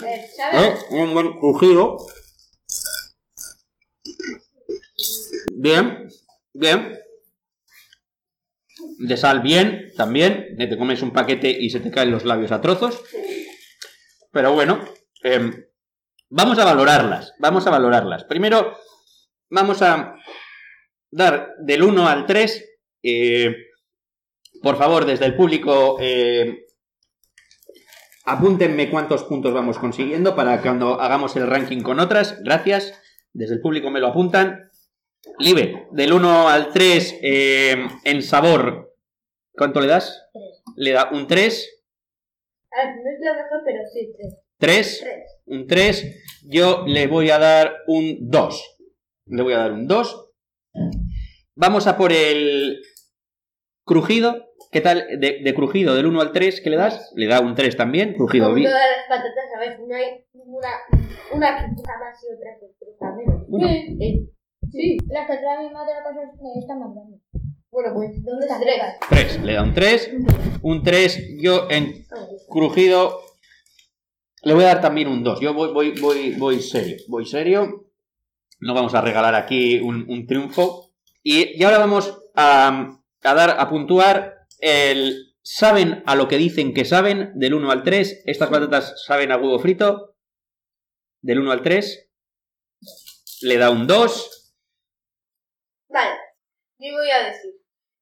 Eh, 0.05 0.27
¿Sabes? 0.37 0.79
¿eh? 0.79 0.85
Un 0.91 1.13
buen 1.13 1.33
crujido. 1.39 1.97
Bien, 5.53 6.07
bien. 6.53 6.99
De 8.99 9.17
sal 9.17 9.41
bien, 9.41 9.91
también. 9.97 10.55
Eh, 10.59 10.67
Te 10.67 10.77
comes 10.77 11.01
un 11.01 11.11
paquete 11.11 11.49
y 11.49 11.69
se 11.69 11.79
te 11.79 11.91
caen 11.91 12.11
los 12.11 12.23
labios 12.25 12.51
a 12.51 12.61
trozos. 12.61 13.01
Pero 14.31 14.53
bueno, 14.53 14.83
em, 15.23 15.64
vamos 16.35 16.59
a 16.59 16.65
valorarlas. 16.65 17.33
Vamos 17.39 17.65
a 17.65 17.71
valorarlas. 17.71 18.25
Primero, 18.25 18.77
vamos 19.49 19.81
a 19.81 20.15
dar 21.09 21.55
del 21.59 21.83
1 21.83 22.07
al 22.07 22.25
3. 22.25 22.77
eh, 23.03 23.55
por 24.61 24.77
favor, 24.77 25.05
desde 25.05 25.25
el 25.25 25.35
público, 25.35 25.97
eh, 25.99 26.65
apúntenme 28.25 28.89
cuántos 28.89 29.23
puntos 29.23 29.53
vamos 29.53 29.77
consiguiendo 29.77 30.35
para 30.35 30.61
cuando 30.61 30.99
hagamos 30.99 31.35
el 31.35 31.47
ranking 31.47 31.81
con 31.81 31.99
otras. 31.99 32.41
Gracias. 32.43 32.99
Desde 33.31 33.55
el 33.55 33.61
público 33.61 33.89
me 33.89 33.99
lo 33.99 34.07
apuntan. 34.07 34.69
Libe, 35.39 35.87
del 35.91 36.13
1 36.13 36.49
al 36.49 36.71
3 36.71 37.19
eh, 37.21 37.87
en 38.03 38.21
sabor, 38.21 38.93
¿cuánto 39.53 39.81
le 39.81 39.87
das? 39.87 40.29
Le 40.75 40.91
da 40.91 41.09
un 41.11 41.27
3. 41.27 41.83
Ah, 42.71 42.85
no 42.85 43.09
es 43.09 43.19
lo 43.19 43.33
mejor, 43.33 43.61
pero 43.65 43.79
sí, 43.91 44.13
tres. 44.17 44.44
3. 44.59 44.99
Tres. 44.99 45.41
Un 45.45 45.67
3. 45.67 46.23
Yo 46.47 46.83
le 46.87 47.07
voy 47.07 47.29
a 47.29 47.39
dar 47.39 47.73
un 47.87 48.17
2. 48.29 48.77
Le 49.27 49.43
voy 49.43 49.53
a 49.53 49.57
dar 49.57 49.71
un 49.71 49.87
2. 49.87 50.31
Vamos 51.55 51.87
a 51.87 51.97
por 51.97 52.11
el 52.11 52.81
crujido. 53.85 54.45
¿Qué 54.71 54.81
tal? 54.81 55.05
De, 55.19 55.39
de 55.43 55.53
crujido, 55.53 55.95
del 55.95 56.05
1 56.07 56.19
al 56.21 56.31
3, 56.33 56.59
¿qué 56.61 56.69
le 56.69 56.75
das? 56.75 57.11
Le 57.15 57.27
da 57.27 57.39
un 57.39 57.55
3 57.55 57.77
también. 57.77 58.13
Crujido 58.13 58.53
bien. 58.53 58.69
todas 58.69 58.83
las 58.89 59.07
patatas, 59.07 59.45
a 59.55 59.59
ver, 59.59 59.79
no 59.79 59.95
hay 59.95 60.25
ninguna, 60.33 60.67
una 61.33 61.57
que 61.57 61.73
cruja 61.75 61.93
más 61.99 62.21
y 62.23 62.33
otra 62.33 62.57
que 62.59 62.67
cruja 62.77 63.15
menos. 63.15 63.47
Bueno. 63.47 63.67
Sí, 63.67 63.97
eh, 64.01 64.29
sí. 64.71 64.97
La 65.07 65.25
que 65.27 65.37
trae 65.37 65.65
mi 65.65 65.73
madre 65.73 65.93
a 65.93 66.03
casa 66.03 66.19
eh, 66.23 66.59
está 66.59 66.75
más 66.75 66.93
grande. 66.93 67.19
Bueno, 67.71 67.93
pues, 67.93 68.21
¿dónde 68.23 68.45
Está 68.47 68.59
tres? 68.59 68.75
cerca. 68.75 69.05
3. 69.09 69.43
Le 69.43 69.53
da 69.53 69.63
un 69.63 69.73
3. 69.73 70.11
Un 70.61 70.83
3. 70.83 71.27
Yo 71.41 71.67
en 71.69 72.05
crujido 72.49 73.19
le 74.45 74.53
voy 74.53 74.63
a 74.63 74.67
dar 74.67 74.81
también 74.81 75.07
un 75.07 75.23
2. 75.23 75.39
Yo 75.41 75.53
voy, 75.55 75.73
voy, 75.73 75.99
voy, 75.99 76.35
voy 76.35 76.61
serio. 76.61 76.97
Voy 77.07 77.25
serio. 77.25 77.89
No 78.59 78.75
vamos 78.75 78.93
a 78.93 79.01
regalar 79.01 79.33
aquí 79.33 79.79
un, 79.79 80.05
un 80.07 80.27
triunfo. 80.27 80.91
Y, 81.23 81.59
y 81.59 81.63
ahora 81.63 81.79
vamos 81.79 82.15
a, 82.35 83.01
a 83.23 83.33
dar, 83.33 83.59
a 83.59 83.69
puntuar 83.69 84.45
el... 84.59 85.33
¿Saben 85.41 86.03
a 86.07 86.15
lo 86.15 86.27
que 86.27 86.37
dicen 86.37 86.73
que 86.73 86.85
saben? 86.85 87.31
Del 87.35 87.55
1 87.55 87.71
al 87.71 87.83
3. 87.83 88.23
Estas 88.25 88.49
patatas 88.49 89.03
saben 89.05 89.31
a 89.31 89.37
huevo 89.37 89.59
frito. 89.59 90.15
Del 91.21 91.39
1 91.39 91.51
al 91.51 91.61
3. 91.63 92.11
Le 93.41 93.57
da 93.57 93.71
un 93.71 93.87
2. 93.87 94.53
Vale, 95.89 96.17
yo 96.79 96.93
voy 96.93 97.09
a 97.09 97.25
decir, 97.25 97.53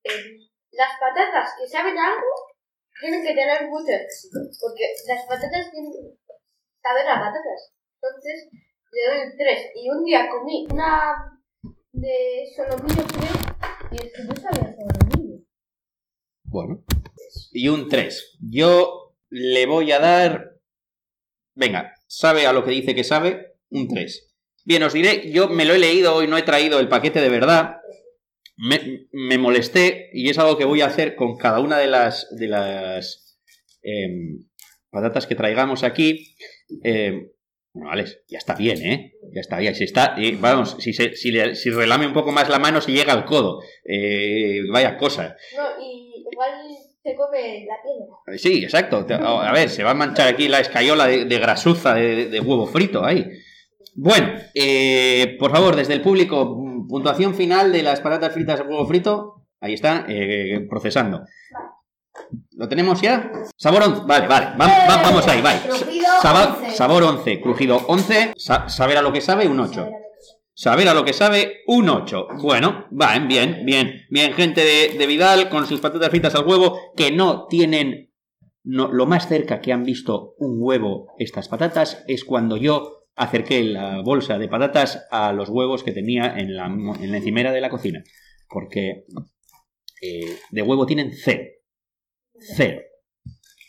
eh, 0.03 0.49
las 0.71 0.89
patatas 0.99 1.53
que 1.59 1.67
saben 1.67 1.97
algo 1.97 2.53
tienen 2.99 3.21
que 3.21 3.33
tener 3.33 3.69
mucho 3.69 3.91
éxito, 3.91 4.39
porque 4.59 4.95
las 5.07 5.25
patatas 5.25 5.71
tienen 5.71 5.91
que 6.83 6.89
saber 6.89 7.07
a 7.07 7.19
patatas. 7.19 7.73
Entonces, 8.01 8.49
le 8.91 9.15
doy 9.15 9.31
un 9.31 9.37
3. 9.37 9.71
Y 9.75 9.89
un 9.89 10.03
día 10.03 10.29
comí 10.29 10.67
una 10.69 11.39
de 11.91 12.45
solomillo, 12.55 13.03
creo, 13.07 13.91
y 13.91 14.05
es 14.05 14.13
que 14.13 14.23
no 14.23 14.35
sabía 14.35 14.75
solomillo. 14.75 15.43
Bueno. 16.43 16.83
Y 17.51 17.67
un 17.69 17.87
3. 17.87 18.37
Yo 18.41 19.15
le 19.29 19.65
voy 19.65 19.91
a 19.91 19.99
dar... 19.99 20.59
Venga, 21.55 21.93
sabe 22.07 22.47
a 22.47 22.53
lo 22.53 22.63
que 22.63 22.71
dice 22.71 22.95
que 22.95 23.03
sabe, 23.03 23.57
un 23.69 23.87
3. 23.87 24.33
Bien, 24.65 24.83
os 24.83 24.93
diré, 24.93 25.31
yo 25.31 25.49
me 25.49 25.65
lo 25.65 25.73
he 25.73 25.79
leído 25.79 26.15
hoy, 26.15 26.27
no 26.27 26.37
he 26.37 26.43
traído 26.43 26.79
el 26.79 26.87
paquete 26.87 27.21
de 27.21 27.29
verdad. 27.29 27.77
Me, 28.55 29.07
me 29.11 29.37
molesté 29.37 30.09
y 30.13 30.29
es 30.29 30.37
algo 30.37 30.57
que 30.57 30.65
voy 30.65 30.81
a 30.81 30.87
hacer 30.87 31.15
con 31.15 31.37
cada 31.37 31.59
una 31.59 31.77
de 31.77 31.87
las, 31.87 32.27
de 32.37 32.47
las 32.47 33.39
em, 33.81 34.45
patatas 34.89 35.27
que 35.27 35.35
traigamos 35.35 35.83
aquí. 35.83 36.35
Em, 36.83 37.29
bueno, 37.73 37.91
Alex, 37.91 38.19
ya 38.27 38.37
está 38.37 38.55
bien, 38.55 38.81
¿eh? 38.83 39.13
Ya 39.33 39.41
está 39.41 39.57
bien. 39.57 39.73
Si 39.75 39.83
está, 39.83 40.15
eh, 40.17 40.37
vamos, 40.39 40.75
si, 40.79 40.93
se, 40.93 41.15
si, 41.15 41.31
le- 41.31 41.55
si 41.55 41.69
relame 41.71 42.05
un 42.07 42.13
poco 42.13 42.31
más 42.31 42.47
la 42.49 42.59
mano, 42.59 42.81
se 42.81 42.91
llega 42.91 43.13
al 43.13 43.25
codo. 43.25 43.61
Eh, 43.83 44.59
vaya 44.71 44.95
cosa. 44.97 45.35
No, 45.57 45.83
y 45.83 46.23
igual 46.31 46.51
se 47.03 47.15
come 47.15 47.65
la 47.65 47.75
piedra. 47.83 48.37
Sí, 48.37 48.63
exacto. 48.63 49.05
Te- 49.05 49.15
A 49.15 49.51
ver, 49.51 49.69
se 49.69 49.83
va 49.83 49.91
a 49.91 49.95
manchar 49.95 50.27
aquí 50.27 50.47
la 50.47 50.59
escayola 50.59 51.07
de, 51.07 51.25
de 51.25 51.39
grasuza 51.39 51.95
de, 51.95 52.27
de 52.27 52.39
huevo 52.39 52.67
frito 52.67 53.03
ahí. 53.03 53.27
Bueno, 53.95 54.33
eh, 54.53 55.35
por 55.39 55.51
favor, 55.51 55.75
desde 55.75 55.93
el 55.93 56.01
público, 56.01 56.55
puntuación 56.87 57.33
final 57.35 57.71
de 57.71 57.83
las 57.83 58.01
patatas 58.01 58.33
fritas 58.33 58.59
de 58.59 58.65
huevo 58.65 58.85
frito. 58.87 59.45
Ahí 59.59 59.73
está, 59.73 60.05
eh, 60.09 60.65
procesando. 60.69 61.23
¿Lo 62.55 62.67
tenemos 62.67 63.01
ya? 63.01 63.31
Sabor 63.57 63.81
11. 63.83 64.01
Vale, 64.05 64.27
vale. 64.27 64.45
va- 64.59 64.67
va- 64.67 65.01
vamos 65.01 65.27
ahí, 65.27 65.41
vale. 65.41 65.59
Sabor, 66.21 66.57
11. 66.63 66.75
sabor 66.75 67.03
11. 67.03 67.41
Crujido 67.41 67.77
11. 67.87 68.33
sa- 68.37 68.69
saber 68.69 68.97
a 68.97 69.01
lo 69.01 69.11
que 69.13 69.21
sabe, 69.21 69.47
un 69.47 69.59
8. 69.59 69.89
Saber 70.55 70.87
a 70.87 70.93
lo 70.93 71.03
que 71.03 71.13
sabe, 71.13 71.61
un 71.67 71.89
8. 71.89 72.27
Bueno, 72.41 72.85
va, 72.91 73.17
bien, 73.19 73.63
bien. 73.65 74.01
Bien, 74.09 74.33
gente 74.33 74.61
de, 74.63 74.97
de 74.97 75.07
Vidal 75.07 75.49
con 75.49 75.65
sus 75.67 75.79
patatas 75.79 76.09
fritas 76.09 76.35
al 76.35 76.45
huevo 76.47 76.79
que 76.95 77.11
no 77.11 77.47
tienen. 77.47 78.11
No, 78.63 78.91
lo 78.91 79.05
más 79.05 79.27
cerca 79.27 79.59
que 79.61 79.73
han 79.73 79.83
visto 79.83 80.35
un 80.37 80.55
huevo 80.59 81.07
estas 81.17 81.49
patatas 81.49 82.03
es 82.07 82.23
cuando 82.23 82.55
yo 82.57 83.07
acerqué 83.15 83.63
la 83.63 84.01
bolsa 84.01 84.37
de 84.37 84.47
patatas 84.47 85.05
a 85.11 85.33
los 85.33 85.49
huevos 85.49 85.83
que 85.83 85.91
tenía 85.91 86.33
en 86.37 86.55
la, 86.55 86.65
en 86.67 87.11
la 87.11 87.17
encimera 87.17 87.51
de 87.51 87.61
la 87.61 87.69
cocina. 87.69 88.03
Porque 88.47 89.05
eh, 90.01 90.37
de 90.51 90.61
huevo 90.61 90.85
tienen 90.85 91.11
cero. 91.13 91.43
Cero. 92.55 92.79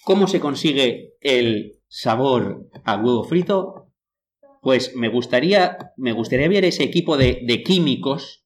¿Cómo 0.05 0.27
se 0.27 0.39
consigue 0.39 1.15
el 1.21 1.81
sabor 1.97 2.69
a 2.85 2.97
huevo 2.97 3.23
frito? 3.23 3.93
Pues 4.63 4.97
me 4.97 5.09
gustaría, 5.09 5.93
me 5.97 6.13
gustaría 6.13 6.49
ver 6.49 6.65
ese 6.65 6.83
equipo 6.83 7.17
de, 7.17 7.45
químicos 7.65 8.45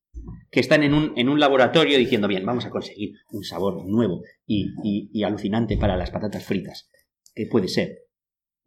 que 0.50 0.60
están 0.60 0.82
en 0.82 0.92
un, 0.92 1.12
en 1.16 1.30
un 1.30 1.40
laboratorio 1.40 1.96
diciendo, 1.96 2.28
bien, 2.28 2.44
vamos 2.44 2.66
a 2.66 2.70
conseguir 2.70 3.14
un 3.32 3.44
sabor 3.44 3.86
nuevo 3.86 4.20
y, 4.46 4.66
y- 4.84 5.08
y 5.12 5.22
alucinante 5.22 5.78
para 5.78 5.96
las 5.96 6.10
patatas 6.10 6.44
fritas. 6.44 6.90
¿Qué 7.34 7.46
puede 7.46 7.68
ser? 7.68 8.00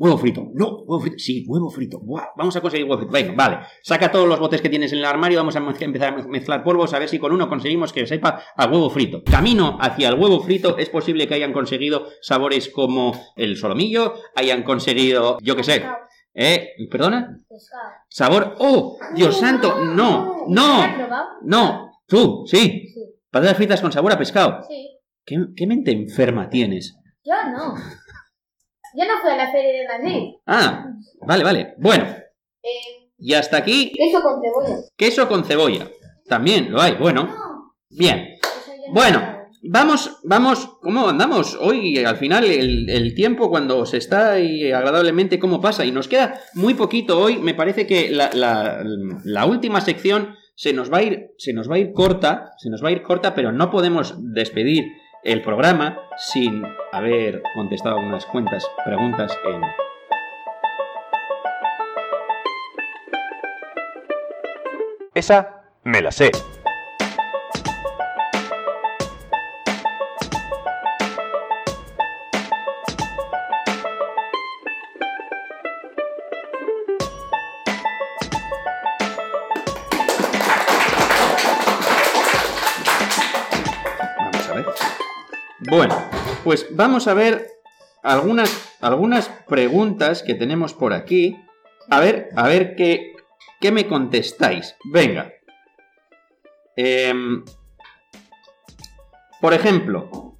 Huevo 0.01 0.17
frito. 0.17 0.47
No, 0.55 0.77
huevo 0.87 0.99
frito. 0.99 1.15
Sí, 1.19 1.45
huevo 1.47 1.69
frito. 1.69 1.99
Buah, 1.99 2.29
vamos 2.35 2.55
a 2.55 2.61
conseguir 2.61 2.85
huevo 2.87 2.97
frito. 2.97 3.11
Venga, 3.13 3.33
vale. 3.35 3.59
Saca 3.83 4.09
todos 4.11 4.27
los 4.27 4.39
botes 4.39 4.59
que 4.59 4.67
tienes 4.69 4.91
en 4.93 4.97
el 4.97 5.05
armario. 5.05 5.37
Vamos 5.37 5.55
a 5.55 5.59
empezar 5.59 6.13
a 6.13 6.17
mez- 6.17 6.27
mezclar 6.27 6.63
polvos 6.63 6.91
a 6.95 6.97
ver 6.99 7.07
si 7.07 7.19
con 7.19 7.31
uno 7.31 7.47
conseguimos 7.47 7.93
que 7.93 8.07
sepa 8.07 8.41
a 8.57 8.65
huevo 8.65 8.89
frito. 8.89 9.21
Camino 9.23 9.77
hacia 9.79 10.09
el 10.09 10.15
huevo 10.15 10.39
frito. 10.39 10.75
Es 10.79 10.89
posible 10.89 11.27
que 11.27 11.35
hayan 11.35 11.53
conseguido 11.53 12.07
sabores 12.21 12.69
como 12.69 13.13
el 13.35 13.55
solomillo, 13.57 14.15
hayan 14.35 14.63
conseguido, 14.63 15.37
yo 15.39 15.55
qué 15.55 15.63
sé. 15.63 15.83
¿Eh? 16.33 16.69
¿Perdona? 16.89 17.37
Sabor. 18.09 18.55
¡Oh! 18.57 18.97
¡Dios 19.15 19.37
santo! 19.37 19.85
¡No! 19.85 20.45
¿La 20.49 20.83
has 20.85 20.97
¡No! 20.97 21.27
¡No! 21.43 21.91
¡Tú! 22.07 22.43
¡Sí! 22.47 22.87
Sí. 22.91 23.01
Patatas 23.29 23.57
fritas 23.57 23.81
con 23.81 23.91
sabor 23.91 24.13
a 24.13 24.17
pescado. 24.17 24.63
Sí. 24.67 24.97
¿Qué, 25.23 25.37
qué 25.55 25.67
mente 25.67 25.91
enferma 25.91 26.49
tienes? 26.49 26.97
Yo 27.23 27.35
no. 27.51 27.75
Yo 28.95 29.05
no 29.05 29.21
fui 29.21 29.31
a 29.31 29.37
la 29.37 29.51
feria 29.51 29.81
de 29.81 29.87
Madrid. 29.87 30.29
Ah, 30.45 30.85
vale, 31.25 31.43
vale. 31.43 31.73
Bueno, 31.77 32.03
Eh, 32.63 33.09
y 33.17 33.33
hasta 33.33 33.57
aquí, 33.57 33.91
queso 33.93 34.21
con 34.21 34.41
cebolla. 34.41 34.81
queso 34.97 35.27
con 35.27 35.43
cebolla. 35.45 35.87
También 36.27 36.71
lo 36.71 36.81
hay. 36.81 36.95
Bueno, 36.95 37.23
No. 37.25 37.73
bien. 37.89 38.35
Bueno, 38.93 39.47
vamos, 39.63 40.19
vamos, 40.23 40.77
¿cómo 40.81 41.07
andamos? 41.09 41.55
Hoy, 41.59 41.97
al 42.03 42.17
final, 42.17 42.43
el, 42.45 42.89
el 42.89 43.13
tiempo 43.15 43.49
cuando 43.49 43.85
se 43.85 43.97
está 43.97 44.33
ahí 44.33 44.71
agradablemente, 44.71 45.39
¿cómo 45.39 45.61
pasa? 45.61 45.85
Y 45.85 45.91
nos 45.91 46.07
queda 46.07 46.39
muy 46.55 46.73
poquito 46.73 47.19
hoy. 47.19 47.37
Me 47.37 47.53
parece 47.53 47.85
que 47.87 48.09
la, 48.09 48.29
la- 48.33 48.83
la 49.23 49.45
última 49.45 49.81
sección 49.81 50.35
se 50.55 50.73
nos 50.73 50.91
va 50.91 50.97
a 50.97 51.03
ir, 51.03 51.31
se 51.37 51.53
nos 51.53 51.69
va 51.69 51.75
a 51.75 51.79
ir 51.79 51.91
corta, 51.93 52.51
se 52.57 52.69
nos 52.69 52.83
va 52.83 52.89
a 52.89 52.91
ir 52.91 53.01
corta, 53.01 53.33
pero 53.33 53.51
no 53.51 53.71
podemos 53.71 54.15
despedir 54.33 54.85
el 55.23 55.41
programa 55.41 55.99
sin 56.17 56.63
haber 56.91 57.43
contestado 57.53 57.97
unas 57.97 58.25
cuantas 58.25 58.69
preguntas 58.83 59.37
en 59.45 59.61
Esa 65.13 65.63
me 65.83 66.01
la 66.01 66.11
sé. 66.11 66.31
Pues 86.51 86.67
vamos 86.71 87.07
a 87.07 87.13
ver 87.13 87.47
algunas, 88.03 88.77
algunas 88.81 89.29
preguntas 89.47 90.21
que 90.21 90.33
tenemos 90.33 90.73
por 90.73 90.91
aquí. 90.91 91.37
A 91.89 92.01
ver, 92.01 92.27
a 92.35 92.45
ver 92.45 92.75
qué, 92.75 93.13
qué 93.61 93.71
me 93.71 93.87
contestáis. 93.87 94.75
Venga. 94.83 95.31
Em, 96.75 97.45
por 99.39 99.53
ejemplo, 99.53 100.35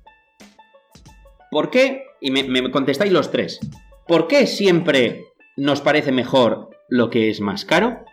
¿por 1.50 1.70
qué? 1.70 2.04
Y 2.20 2.30
me, 2.30 2.44
me 2.44 2.70
contestáis 2.72 3.14
los 3.14 3.32
tres. 3.32 3.62
¿Por 4.06 4.28
qué 4.28 4.48
siempre 4.48 5.28
nos 5.56 5.80
parece 5.80 6.12
mejor 6.12 6.72
lo 6.90 7.10
que 7.10 7.30
es 7.30 7.40
más 7.40 7.64
caro? 7.64 8.04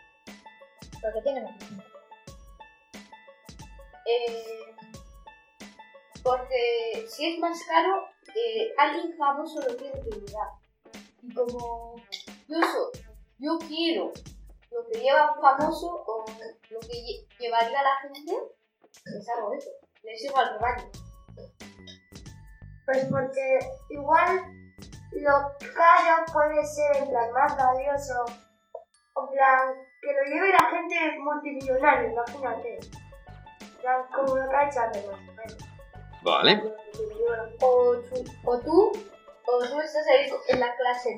Porque 1.02 1.20
tiene 1.24 1.42
más. 1.42 1.56
Eh, 4.06 4.67
porque 6.28 7.06
si 7.08 7.32
es 7.34 7.38
más 7.40 7.58
caro, 7.64 8.04
eh, 8.34 8.72
alguien 8.76 9.16
famoso 9.16 9.60
lo 9.60 9.74
tiene 9.76 10.00
que 10.02 10.10
llevar. 10.10 10.48
Y 11.22 11.34
como 11.34 11.96
yo, 12.48 12.60
so- 12.60 12.92
yo 13.38 13.58
quiero 13.66 14.12
lo 14.70 14.86
que 14.86 15.00
lleva 15.00 15.32
un 15.32 15.40
famoso 15.40 15.86
o 16.06 16.24
lo 16.70 16.80
que 16.80 16.88
lle- 16.88 17.26
llevaría 17.38 17.82
la 17.82 17.96
gente, 18.02 18.32
pues 19.04 19.28
hago 19.30 19.52
eso. 19.54 19.70
Le 20.02 20.16
sigo 20.16 20.36
al 20.38 20.52
rebaño. 20.54 20.90
Pues 22.86 23.04
porque 23.10 23.58
igual 23.90 24.40
lo 25.12 25.32
caro 25.74 26.24
puede 26.32 26.64
ser 26.64 26.96
en 26.96 27.12
más 27.32 27.56
valioso, 27.56 28.24
o 29.14 29.30
plan 29.30 29.74
que 30.00 30.12
lo 30.12 30.22
lleve 30.24 30.52
la 30.52 30.70
gente 30.70 31.18
multimillonaria, 31.20 32.10
imagínate. 32.12 32.78
Plan, 33.80 34.04
como 34.14 34.36
lo 34.36 34.48
que 34.48 34.56
ha 34.56 34.68
hecho 34.68 34.80
Arre, 34.80 35.06
más 35.06 35.14
o 35.14 35.16
menos. 35.18 35.27
Vale. 36.22 36.62
O 37.60 37.96
tú, 37.96 38.24
o 38.44 38.58
tú, 38.60 38.92
o 39.46 39.58
tú 39.58 39.80
estás 39.80 40.06
ahí 40.08 40.30
en 40.48 40.60
la 40.60 40.74
clase 40.76 41.10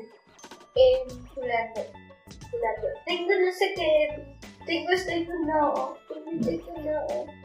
eh, 0.76 1.02
chuleando, 1.34 1.80
chuleando. 2.50 2.88
Tengo 3.06 3.30
no 3.44 3.52
sé 3.52 3.72
qué, 3.74 4.36
tengo 4.66 4.90
esto 4.90 5.12
no, 5.46 5.96
tengo 6.08 6.50
esto 6.50 6.72
no. 6.82 7.40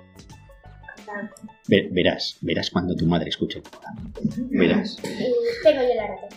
Verás, 1.68 2.38
verás 2.42 2.70
cuando 2.72 2.96
tu 2.96 3.06
madre 3.06 3.30
escuche 3.30 3.60
el 3.60 3.64
programa. 3.64 4.02
Verás. 4.50 4.98
Y 5.04 5.64
tengo 5.64 5.82
yo 5.82 5.96
la 5.96 6.08
razón. 6.08 6.30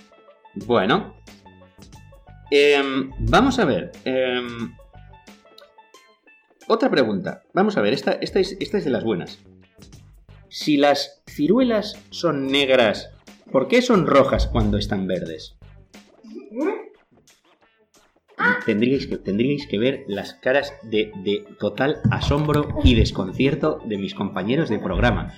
Bueno. 0.66 1.14
Em, 2.50 3.10
vamos 3.18 3.58
a 3.58 3.64
ver. 3.64 3.92
em, 4.04 4.74
otra 6.66 6.90
pregunta. 6.90 7.42
Vamos 7.52 7.76
a 7.76 7.82
ver, 7.82 7.92
esta, 7.92 8.12
esta, 8.12 8.40
es, 8.40 8.56
esta 8.60 8.78
es 8.78 8.84
de 8.84 8.90
las 8.90 9.04
buenas. 9.04 9.38
Si 10.60 10.76
las 10.76 11.22
ciruelas 11.28 11.96
son 12.10 12.48
negras, 12.48 13.10
¿por 13.52 13.68
qué 13.68 13.80
son 13.80 14.08
rojas 14.08 14.48
cuando 14.48 14.76
están 14.76 15.06
verdes? 15.06 15.56
tendríais 18.66 19.06
que, 19.06 19.18
tendríais 19.18 19.68
que 19.68 19.78
ver 19.78 20.04
las 20.08 20.34
caras 20.34 20.72
de, 20.82 21.12
de 21.22 21.44
total 21.60 22.00
asombro 22.10 22.66
y 22.82 22.96
desconcierto 22.96 23.80
de 23.84 23.98
mis 23.98 24.16
compañeros 24.16 24.68
de 24.68 24.80
programa. 24.80 25.32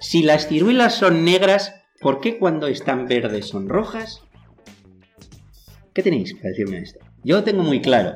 Si 0.00 0.22
las 0.22 0.48
ciruelas 0.48 0.94
son 0.94 1.26
negras, 1.26 1.74
¿por 2.00 2.22
qué 2.22 2.38
cuando 2.38 2.66
están 2.66 3.06
verdes 3.06 3.46
son 3.46 3.68
rojas? 3.68 4.22
¿Qué 5.92 6.02
tenéis 6.02 6.32
para 6.36 6.48
decirme 6.48 6.78
esto? 6.78 7.00
Yo 7.22 7.36
lo 7.36 7.44
tengo 7.44 7.62
muy 7.62 7.82
claro. 7.82 8.14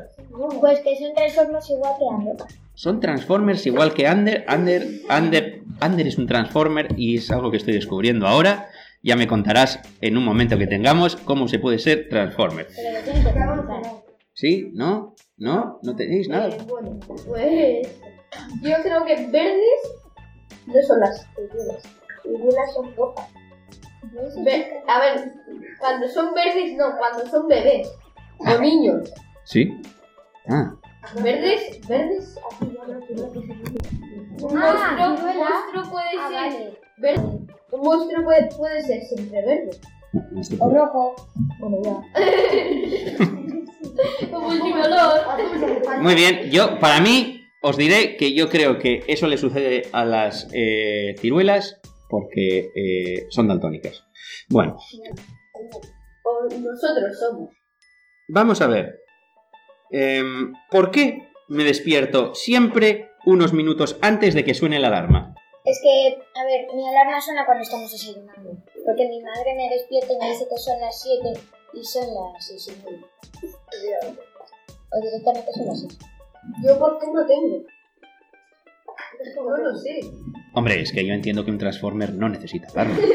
Pues 0.61 0.81
que 0.81 0.97
son 0.97 1.13
transformos 1.15 1.69
igual 1.69 1.93
que 1.99 2.07
Ander. 2.11 2.68
Son 2.79 3.01
Transformers 3.01 3.67
igual 3.67 3.93
que 3.93 4.09
Under. 4.09 4.47
Under, 4.49 4.87
Under, 5.11 5.63
Under 5.85 6.07
es 6.07 6.17
un 6.17 6.29
Transformer 6.29 6.87
y 6.97 7.17
es 7.17 7.29
algo 7.33 7.51
que 7.51 7.57
estoy 7.57 7.75
descubriendo 7.75 8.25
ahora. 8.25 8.69
Ya 9.03 9.17
me 9.17 9.27
contarás 9.27 9.81
en 10.01 10.17
un 10.17 10.25
momento 10.25 10.57
que 10.57 10.69
tengamos 10.69 11.17
cómo 11.17 11.49
se 11.49 11.59
puede 11.59 11.81
ser 11.81 12.09
Transformer. 12.09 12.69
Pero 12.77 12.97
lo 12.97 13.05
tienes 13.05 13.27
que 13.27 13.33
preguntar. 13.33 13.83
¿Sí? 14.33 14.71
¿No? 14.75 15.17
¿No? 15.37 15.81
¿No 15.83 15.97
tenéis 15.97 16.29
nada? 16.29 16.51
Eh, 16.51 16.59
bueno, 16.69 17.01
pues 17.27 17.89
yo 18.63 18.77
creo 18.85 19.05
que 19.05 19.27
verdes 19.27 19.83
no 20.67 20.81
son 20.87 21.01
las 21.01 21.27
ciruelas. 21.35 21.83
Ciruelas 22.23 22.75
son 22.75 22.95
rojas. 22.95 23.29
A 24.87 25.01
ver, 25.01 25.33
cuando 25.81 26.07
son 26.07 26.33
verdes 26.33 26.77
no, 26.77 26.97
cuando 26.97 27.27
son 27.29 27.49
bebés 27.49 27.93
o 28.39 28.61
niños. 28.61 29.13
¿Sí? 29.43 29.69
Ah, 30.49 30.78
Verdes, 31.17 31.81
verdes, 31.89 32.35
se 32.35 32.41
Un 34.41 34.57
Ah, 34.59 34.97
monstruo, 34.99 35.31
un 35.31 35.37
monstruo 35.39 35.83
puede 35.91 36.07
Ah, 36.19 36.29
ser 36.29 36.37
vale. 36.37 36.79
verde. 36.99 37.23
Un 37.73 37.81
monstruo 37.81 38.25
puede, 38.25 38.49
puede 38.57 38.83
ser 38.83 39.03
siempre 39.03 39.43
verde. 39.45 39.71
O 40.59 40.71
rojo. 40.71 41.15
Bueno, 41.61 41.77
ya. 41.85 42.03
Como 44.31 44.53
el 44.53 44.63
olor. 44.63 46.01
Muy 46.03 46.15
bien, 46.15 46.51
yo, 46.51 46.79
para 46.79 47.01
mí, 47.01 47.43
os 47.63 47.77
diré 47.77 48.17
que 48.17 48.33
yo 48.35 48.49
creo 48.49 48.79
que 48.79 49.03
eso 49.09 49.27
le 49.27 49.37
sucede 49.39 49.89
a 49.93 50.05
las 50.05 50.47
eh, 50.53 51.15
ciruelas 51.19 51.81
porque 52.09 52.71
eh, 52.75 53.27
son 53.31 53.49
daltónicas. 53.49 54.05
Bueno, 54.49 54.77
O 56.25 56.45
nosotros 56.55 57.19
somos. 57.19 57.51
vamos 58.29 58.61
a 58.63 58.67
ver. 58.69 59.01
Em, 59.91 60.53
¿Por 60.71 60.91
qué 60.91 61.29
me 61.49 61.65
despierto 61.65 62.35
siempre 62.35 63.11
unos 63.25 63.53
minutos 63.53 63.97
antes 64.03 64.35
de 64.35 64.45
que 64.45 64.55
suene 64.55 64.79
la 64.79 64.89
alarma? 64.89 65.35
Es 65.65 65.81
que, 65.83 66.19
a 66.35 66.45
ver, 66.45 66.67
mi 66.75 66.89
alarma 66.89 67.21
suena 67.21 67.45
cuando 67.45 67.63
estamos 67.63 67.91
desayunando. 67.93 68.57
Porque 68.87 69.09
mi 69.09 69.21
madre 69.21 69.55
me 69.55 69.69
despierta 69.69 70.13
y 70.13 70.19
me 70.19 70.31
dice 70.31 70.47
que 70.49 70.57
son 70.57 70.81
las 70.81 71.03
7 71.03 71.41
y 71.75 71.85
son 71.85 72.05
las 72.15 72.47
6 72.47 72.69
y 72.69 72.85
media. 72.85 73.99
O 74.91 75.01
directamente 75.03 75.53
son 75.53 75.67
las 75.67 75.81
6. 75.81 75.99
Yo, 76.65 76.79
¿por 76.79 76.99
qué 76.99 77.07
no 77.13 77.27
tengo? 77.27 77.65
No 79.37 79.57
lo 79.57 79.77
sé. 79.77 80.01
Hombre, 80.55 80.81
es 80.81 80.93
que 80.93 81.05
yo 81.05 81.13
entiendo 81.13 81.45
que 81.45 81.51
un 81.51 81.59
Transformer 81.59 82.15
no 82.15 82.29
necesita 82.29 82.69
alarma. 82.73 82.97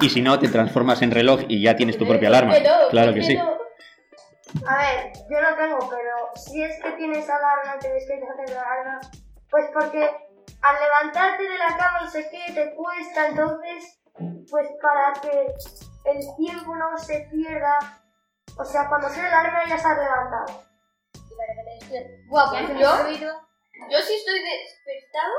Y 0.00 0.08
si 0.10 0.20
no, 0.20 0.38
te 0.38 0.48
transformas 0.48 1.02
en 1.02 1.10
reloj 1.10 1.42
y 1.48 1.62
ya 1.62 1.76
tienes 1.76 1.96
tu 1.96 2.06
propia 2.06 2.28
alarma. 2.28 2.54
Claro 2.90 3.14
que 3.14 3.22
sí. 3.22 3.38
A 4.66 4.76
ver, 4.78 5.12
yo 5.28 5.42
no 5.42 5.56
tengo, 5.56 5.90
pero 5.90 6.30
si 6.36 6.62
es 6.62 6.82
que 6.82 6.92
tienes 6.92 7.28
alarma, 7.28 7.78
te 7.80 7.92
despiertas 7.92 8.36
de 8.36 8.54
la 8.54 8.62
alarma, 8.62 9.00
pues 9.50 9.66
porque 9.74 10.10
al 10.62 10.76
levantarte 10.80 11.42
de 11.42 11.58
la 11.58 11.76
cama 11.76 12.00
y 12.04 12.08
sé 12.08 12.30
que 12.30 12.52
te 12.52 12.74
cuesta, 12.74 13.28
entonces, 13.28 14.00
pues 14.50 14.68
para 14.80 15.12
que 15.20 15.54
el 16.04 16.36
tiempo 16.36 16.74
no 16.76 16.96
se 16.96 17.28
pierda, 17.30 18.00
o 18.56 18.64
sea, 18.64 18.88
cuando 18.88 19.08
suene 19.08 19.30
la 19.30 19.40
alarma 19.40 19.68
ya 19.68 19.74
estás 19.76 19.98
levantado. 19.98 20.64
Y 21.14 21.36
para 21.36 21.54
que 21.54 21.64
te 21.64 21.74
despiertes. 21.80 22.26
Ruido. 23.02 23.48
yo 23.90 23.98
si 23.98 24.14
estoy 24.14 24.40
despertado, 24.40 25.34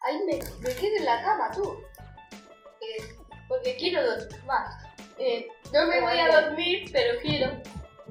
ahí 0.00 0.18
me, 0.24 0.38
me 0.60 0.74
quedo 0.74 0.96
en 0.96 1.04
la 1.04 1.22
cama, 1.22 1.50
tú. 1.50 1.76
Eh, 2.80 3.16
porque 3.48 3.76
quiero 3.76 4.04
dormir 4.04 4.44
más. 4.44 4.84
Eh, 5.18 5.48
no 5.72 5.86
me 5.86 6.00
voy 6.00 6.18
a 6.18 6.40
dormir, 6.40 6.88
pero 6.92 7.20
quiero. 7.20 7.60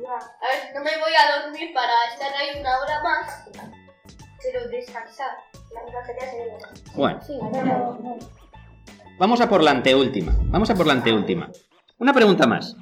A 0.06 0.48
ver, 0.48 0.76
no 0.76 0.82
me 0.84 0.91
voy 0.98 1.12
a 1.18 1.41
dormir 1.41 1.74
para 1.74 1.91
estar 2.14 2.32
ahí 2.34 2.60
una 2.60 2.78
hora 2.80 3.04
más, 3.04 3.45
pero 4.43 4.68
descansar. 4.70 5.32
Bueno, 6.95 7.20
vamos 9.18 9.41
a 9.41 9.50
por 9.50 9.64
la 9.64 9.72
anteúltima. 9.72 10.36
Vamos 10.43 10.70
a 10.70 10.76
por 10.76 10.88
la 10.88 10.93
anteúltima. 10.93 11.50
Una 12.00 12.14
pregunta 12.14 12.45
más. 12.48 12.76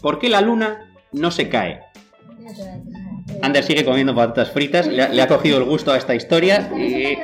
¿Por 0.00 0.18
qué 0.18 0.28
la 0.28 0.40
luna 0.40 0.94
no 1.12 1.30
se 1.30 1.48
cae? 1.48 1.82
Ander 3.42 3.64
sigue 3.64 3.84
comiendo 3.84 4.14
patatas 4.14 4.50
fritas, 4.50 4.86
le 4.86 5.02
ha, 5.02 5.08
le 5.08 5.20
ha 5.20 5.28
cogido 5.28 5.58
el 5.58 5.64
gusto 5.64 5.92
a 5.92 5.96
esta 5.98 6.14
historia 6.14 6.70
y... 6.74 7.18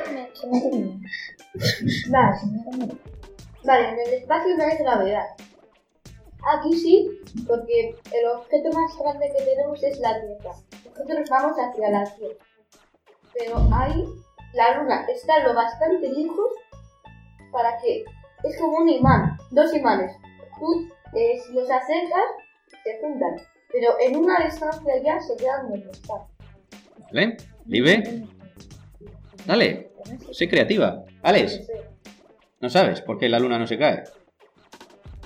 Vale, 3.63 3.89
en 3.89 3.99
el 4.07 4.13
espacio 4.13 4.57
no 4.57 4.63
hay 4.63 4.77
gravedad. 4.77 5.25
Aquí 6.45 6.73
sí, 6.73 7.09
porque 7.47 7.95
el 8.13 8.27
objeto 8.27 8.71
más 8.71 8.97
grande 8.99 9.33
que 9.35 9.43
tenemos 9.43 9.81
es 9.83 9.99
la 9.99 10.21
Tierra. 10.21 10.55
Nosotros 10.85 11.29
vamos 11.29 11.57
hacia 11.57 11.89
la 11.89 12.03
Tierra. 12.15 12.35
Pero 13.33 13.57
ahí 13.73 14.05
la 14.53 14.77
Luna 14.77 15.05
está 15.09 15.39
lo 15.39 15.55
bastante 15.55 16.07
lejos 16.07 16.51
para 17.51 17.77
que 17.79 18.05
es 18.43 18.57
como 18.59 18.77
un 18.77 18.89
imán, 18.89 19.37
dos 19.51 19.73
imanes. 19.73 20.15
Tú, 20.59 20.87
eh, 21.13 21.39
si 21.45 21.53
los 21.53 21.69
acercas, 21.69 22.23
se 22.83 22.99
juntan. 23.01 23.35
Pero 23.71 23.99
en 23.99 24.15
una 24.15 24.45
distancia 24.45 24.93
ya 25.03 25.19
se 25.19 25.35
quedan 25.37 25.69
donde 25.69 25.89
están. 25.89 26.21
¿Vale? 27.11 27.37
Libe, 27.65 28.27
dale, 29.45 29.91
sé 30.31 30.47
creativa. 30.47 31.03
Alex, 31.23 31.61
no 32.61 32.69
sabes 32.69 33.01
por 33.01 33.17
qué 33.17 33.27
la 33.27 33.39
luna 33.39 33.57
no 33.57 33.65
se 33.65 33.77
cae. 33.79 34.03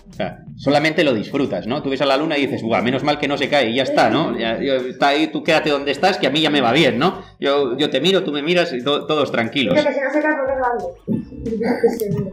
O 0.10 0.14
sea, 0.14 0.40
solamente 0.58 1.04
lo 1.04 1.14
disfrutas, 1.14 1.66
¿no? 1.68 1.82
Tú 1.82 1.90
ves 1.90 2.02
a 2.02 2.06
la 2.06 2.18
luna 2.18 2.38
y 2.38 2.42
dices, 2.48 2.62
guau, 2.62 2.84
menos 2.84 3.04
mal 3.04 3.20
que 3.20 3.28
no 3.28 3.38
se 3.38 3.48
cae 3.48 3.70
y 3.70 3.76
ya 3.76 3.84
está, 3.84 4.10
¿no? 4.10 4.38
Ya, 4.38 4.60
yo- 4.62 4.76
está 4.76 5.10
ahí, 5.10 5.28
tú 5.28 5.44
quédate 5.44 5.70
donde 5.70 5.92
estás, 5.92 6.18
que 6.18 6.28
a 6.28 6.30
mí 6.30 6.42
ya 6.42 6.50
me 6.50 6.62
va 6.62 6.72
bien, 6.74 6.98
¿no? 7.00 7.22
Yo, 7.40 7.78
yo 7.78 7.90
te 7.90 8.02
miro, 8.02 8.24
tú 8.24 8.32
me 8.32 8.42
miras 8.42 8.74
y 8.74 8.84
to- 8.84 9.06
todos 9.06 9.32
tranquilos. 9.32 9.76
Que 9.76 9.84
no 9.84 9.88
se 9.88 9.94
cae 10.02 10.36
porque 10.36 10.50
es 10.50 10.58
grande. 10.58 12.30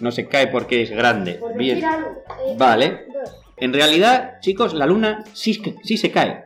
No 0.00 0.10
se 0.10 0.26
cae 0.28 0.46
porque 0.48 0.82
es 0.82 0.90
grande. 0.90 1.32
Por 1.34 1.56
Bien. 1.56 1.78
Eh, 1.78 2.54
Vale. 2.58 3.06
Dos. 3.12 3.36
En 3.56 3.72
realidad, 3.72 4.40
chicos, 4.40 4.74
la 4.74 4.86
luna 4.86 5.24
sí, 5.32 5.62
sí 5.84 5.96
se 5.96 6.10
cae. 6.10 6.44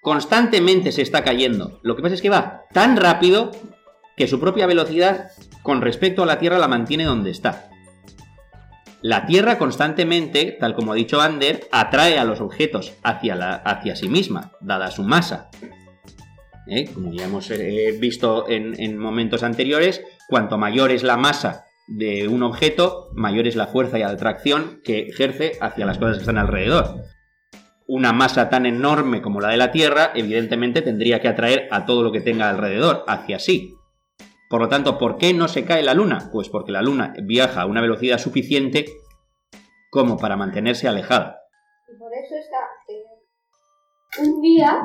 Constantemente 0.00 0.92
se 0.92 1.02
está 1.02 1.22
cayendo. 1.22 1.80
Lo 1.82 1.96
que 1.96 2.02
pasa 2.02 2.14
es 2.14 2.22
que 2.22 2.30
va 2.30 2.64
tan 2.72 2.96
rápido 2.96 3.50
que 4.16 4.26
su 4.28 4.40
propia 4.40 4.66
velocidad 4.66 5.30
con 5.62 5.82
respecto 5.82 6.22
a 6.22 6.26
la 6.26 6.38
Tierra 6.38 6.58
la 6.58 6.68
mantiene 6.68 7.04
donde 7.04 7.30
está. 7.30 7.68
La 9.02 9.26
Tierra 9.26 9.58
constantemente, 9.58 10.56
tal 10.58 10.74
como 10.74 10.92
ha 10.92 10.96
dicho 10.96 11.20
Ander, 11.20 11.68
atrae 11.70 12.18
a 12.18 12.24
los 12.24 12.40
objetos 12.40 12.94
hacia, 13.02 13.36
la, 13.36 13.54
hacia 13.54 13.94
sí 13.94 14.08
misma, 14.08 14.52
dada 14.60 14.90
su 14.90 15.02
masa. 15.02 15.50
¿Eh? 16.66 16.90
Como 16.92 17.12
ya 17.12 17.26
hemos 17.26 17.50
eh, 17.50 17.96
visto 18.00 18.48
en, 18.48 18.74
en 18.80 18.98
momentos 18.98 19.42
anteriores, 19.42 20.02
cuanto 20.28 20.58
mayor 20.58 20.90
es 20.90 21.02
la 21.02 21.16
masa 21.16 21.66
de 21.86 22.26
un 22.26 22.42
objeto, 22.42 23.10
mayor 23.14 23.46
es 23.46 23.54
la 23.54 23.68
fuerza 23.68 23.98
y 23.98 24.02
la 24.02 24.08
atracción 24.08 24.80
que 24.82 25.06
ejerce 25.06 25.52
hacia 25.60 25.86
las 25.86 25.98
cosas 25.98 26.16
que 26.16 26.22
están 26.22 26.38
alrededor. 26.38 27.04
Una 27.86 28.12
masa 28.12 28.50
tan 28.50 28.66
enorme 28.66 29.22
como 29.22 29.40
la 29.40 29.50
de 29.50 29.56
la 29.56 29.70
Tierra, 29.70 30.10
evidentemente 30.14 30.82
tendría 30.82 31.20
que 31.20 31.28
atraer 31.28 31.68
a 31.70 31.86
todo 31.86 32.02
lo 32.02 32.10
que 32.10 32.20
tenga 32.20 32.50
alrededor 32.50 33.04
hacia 33.06 33.38
sí. 33.38 33.76
Por 34.48 34.60
lo 34.60 34.68
tanto, 34.68 34.96
¿por 34.98 35.16
qué 35.18 35.34
no 35.34 35.48
se 35.48 35.64
cae 35.64 35.82
la 35.82 35.94
Luna? 35.94 36.30
Pues 36.32 36.48
porque 36.48 36.72
la 36.72 36.82
Luna 36.82 37.14
viaja 37.24 37.62
a 37.62 37.66
una 37.66 37.80
velocidad 37.80 38.18
suficiente 38.18 38.86
como 39.90 40.16
para 40.16 40.36
mantenerse 40.36 40.86
alejada. 40.88 41.40
Y 41.92 41.98
por 41.98 42.12
eso 42.14 42.36
está. 42.36 42.58
eh, 42.88 43.04
un 44.22 44.40
día, 44.40 44.84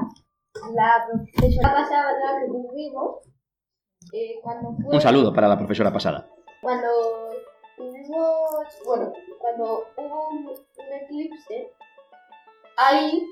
la 0.73 1.05
profesora 1.35 1.73
pasada 1.73 2.39
que 2.41 2.47
tuvimos, 2.47 3.17
eh, 4.13 4.35
cuando 4.41 4.73
fue. 4.75 4.95
Un 4.95 5.01
saludo 5.01 5.33
para 5.33 5.47
la 5.47 5.57
profesora 5.57 5.91
pasada. 5.93 6.27
Cuando 6.61 6.87
tuvimos. 7.77 8.81
Bueno, 8.85 9.13
cuando 9.39 9.83
hubo 9.97 10.29
un, 10.29 10.47
un 10.47 10.93
eclipse, 11.03 11.71
ahí 12.77 13.23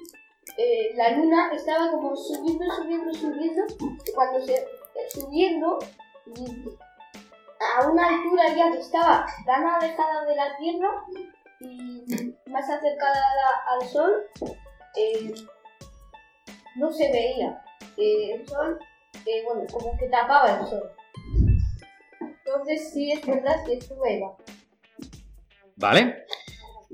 eh, 0.58 0.92
la 0.96 1.18
luna 1.18 1.52
estaba 1.54 1.92
como 1.92 2.16
subiendo, 2.16 2.66
subiendo, 2.76 3.14
subiendo. 3.14 3.64
Y 4.06 4.12
cuando 4.14 4.40
se. 4.42 4.66
subiendo, 5.10 5.80
a 7.60 7.88
una 7.90 8.08
altura 8.08 8.56
ya 8.56 8.72
que 8.72 8.80
estaba 8.80 9.26
tan 9.46 9.66
alejada 9.66 10.26
de 10.26 10.36
la 10.36 10.58
Tierra 10.58 10.90
y 11.60 12.04
más 12.50 12.70
acercada 12.70 13.22
al 13.68 13.88
Sol, 13.88 14.12
eh, 14.96 15.34
no 16.76 16.92
se 16.92 17.12
veía. 17.12 17.62
Eh, 17.98 18.36
el 18.36 18.48
Sol, 18.48 18.80
eh, 19.26 19.44
bueno, 19.46 19.64
como 19.72 19.98
que 19.98 20.08
tapaba 20.08 20.60
el 20.60 20.68
Sol. 20.68 20.92
Entonces 22.22 22.92
sí 22.94 23.12
es 23.12 23.26
verdad 23.26 23.64
que 23.66 23.74
estuve. 23.74 24.24
¿Vale? 25.76 26.26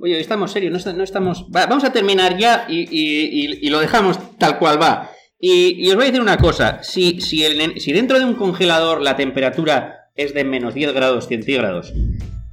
Oye, 0.02 0.20
estamos 0.20 0.52
serios, 0.52 0.86
no, 0.94 1.04
estamos... 1.04 1.46
Va, 1.56 1.68
vamos 1.68 1.84
a 1.86 1.94
terminar 1.94 2.38
ya 2.38 2.66
y 2.68 3.70
lo 3.70 3.80
dejamos 3.80 4.38
tal 4.38 4.60
cual 4.60 4.82
va. 4.82 5.15
Y, 5.40 5.86
y 5.86 5.90
os 5.90 5.96
voy 5.96 6.04
a 6.06 6.08
decir 6.08 6.22
una 6.22 6.38
cosa, 6.38 6.82
si, 6.84 7.20
si, 7.22 7.44
el- 7.44 7.80
si 7.80 7.92
dentro 7.94 8.18
de 8.20 8.26
un 8.26 8.36
congelador 8.36 9.02
la 9.02 9.16
temperatura 9.18 10.10
es 10.16 10.34
de 10.34 10.44
menos 10.46 10.74
10 10.74 10.94
grados 10.94 11.28
centígrados 11.28 11.94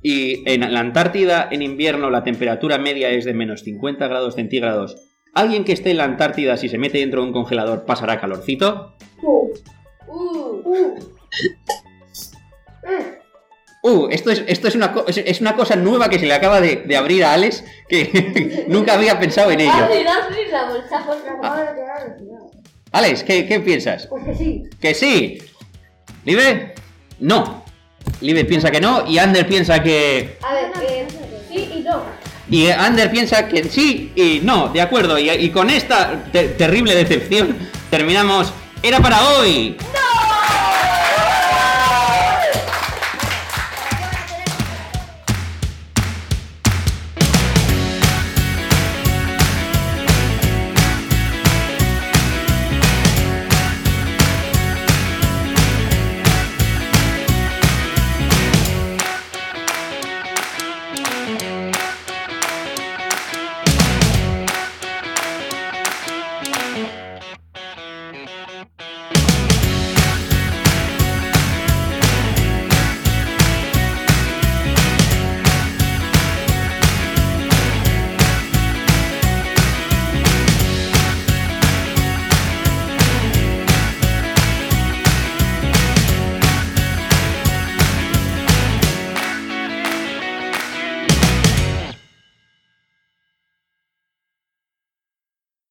y 0.02 0.42
en 0.50 0.72
la 0.74 0.80
Antártida 0.80 1.46
en 1.52 1.62
invierno 1.62 2.10
la 2.10 2.24
temperatura 2.24 2.76
media 2.78 3.10
es 3.10 3.24
de 3.24 3.34
menos 3.34 3.62
50 3.62 4.08
grados 4.08 4.34
centígrados, 4.34 4.96
¿alguien 5.32 5.64
que 5.64 5.72
esté 5.72 5.92
en 5.92 5.98
la 5.98 6.04
Antártida 6.04 6.56
si 6.56 6.68
se 6.68 6.76
mete 6.78 6.98
dentro 6.98 7.20
de 7.22 7.28
un 7.28 7.32
congelador 7.32 7.84
pasará 7.84 8.20
calorcito? 8.20 8.94
Uh, 9.22 9.48
uh. 10.08 10.98
Uh, 13.84 14.08
esto 14.10 14.30
es, 14.30 14.44
esto 14.46 14.68
es, 14.68 14.74
una, 14.76 14.92
co- 14.92 15.04
es- 15.08 15.18
es 15.18 15.40
una 15.40 15.54
cosa 15.56 15.74
nueva 15.76 16.08
que 16.08 16.18
se 16.18 16.26
le 16.26 16.34
acaba 16.34 16.60
de, 16.60 16.76
de 16.76 16.96
abrir 16.96 17.24
a 17.24 17.32
Alex 17.34 17.64
que 17.88 18.64
nunca 18.68 18.94
había 18.94 19.18
pensado 19.20 19.50
en 19.52 19.60
ello. 19.60 19.72
Alex, 22.92 23.22
¿qué, 23.24 23.46
qué 23.46 23.60
piensas? 23.60 24.06
Pues 24.06 24.24
que 24.24 24.34
sí. 24.34 24.62
¿Que 24.80 24.94
sí? 24.94 25.38
¿Libre? 26.24 26.74
No. 27.20 27.64
Libre 28.20 28.44
piensa 28.44 28.70
que 28.70 28.80
no 28.80 29.06
y 29.06 29.18
Ander 29.18 29.46
piensa 29.46 29.82
que... 29.82 30.36
A 30.42 30.54
ver, 30.54 30.72
eh, 30.88 31.06
sí 31.50 31.70
y 31.76 31.80
no. 31.80 32.02
Y 32.50 32.68
Ander 32.68 33.10
piensa 33.10 33.48
que 33.48 33.64
sí 33.64 34.12
y 34.14 34.40
no, 34.42 34.68
de 34.68 34.80
acuerdo. 34.82 35.18
Y, 35.18 35.30
y 35.30 35.50
con 35.50 35.70
esta 35.70 36.24
te- 36.32 36.48
terrible 36.48 36.94
decepción 36.94 37.56
terminamos... 37.90 38.52
¡Era 38.82 38.98
para 39.00 39.22
hoy! 39.30 39.76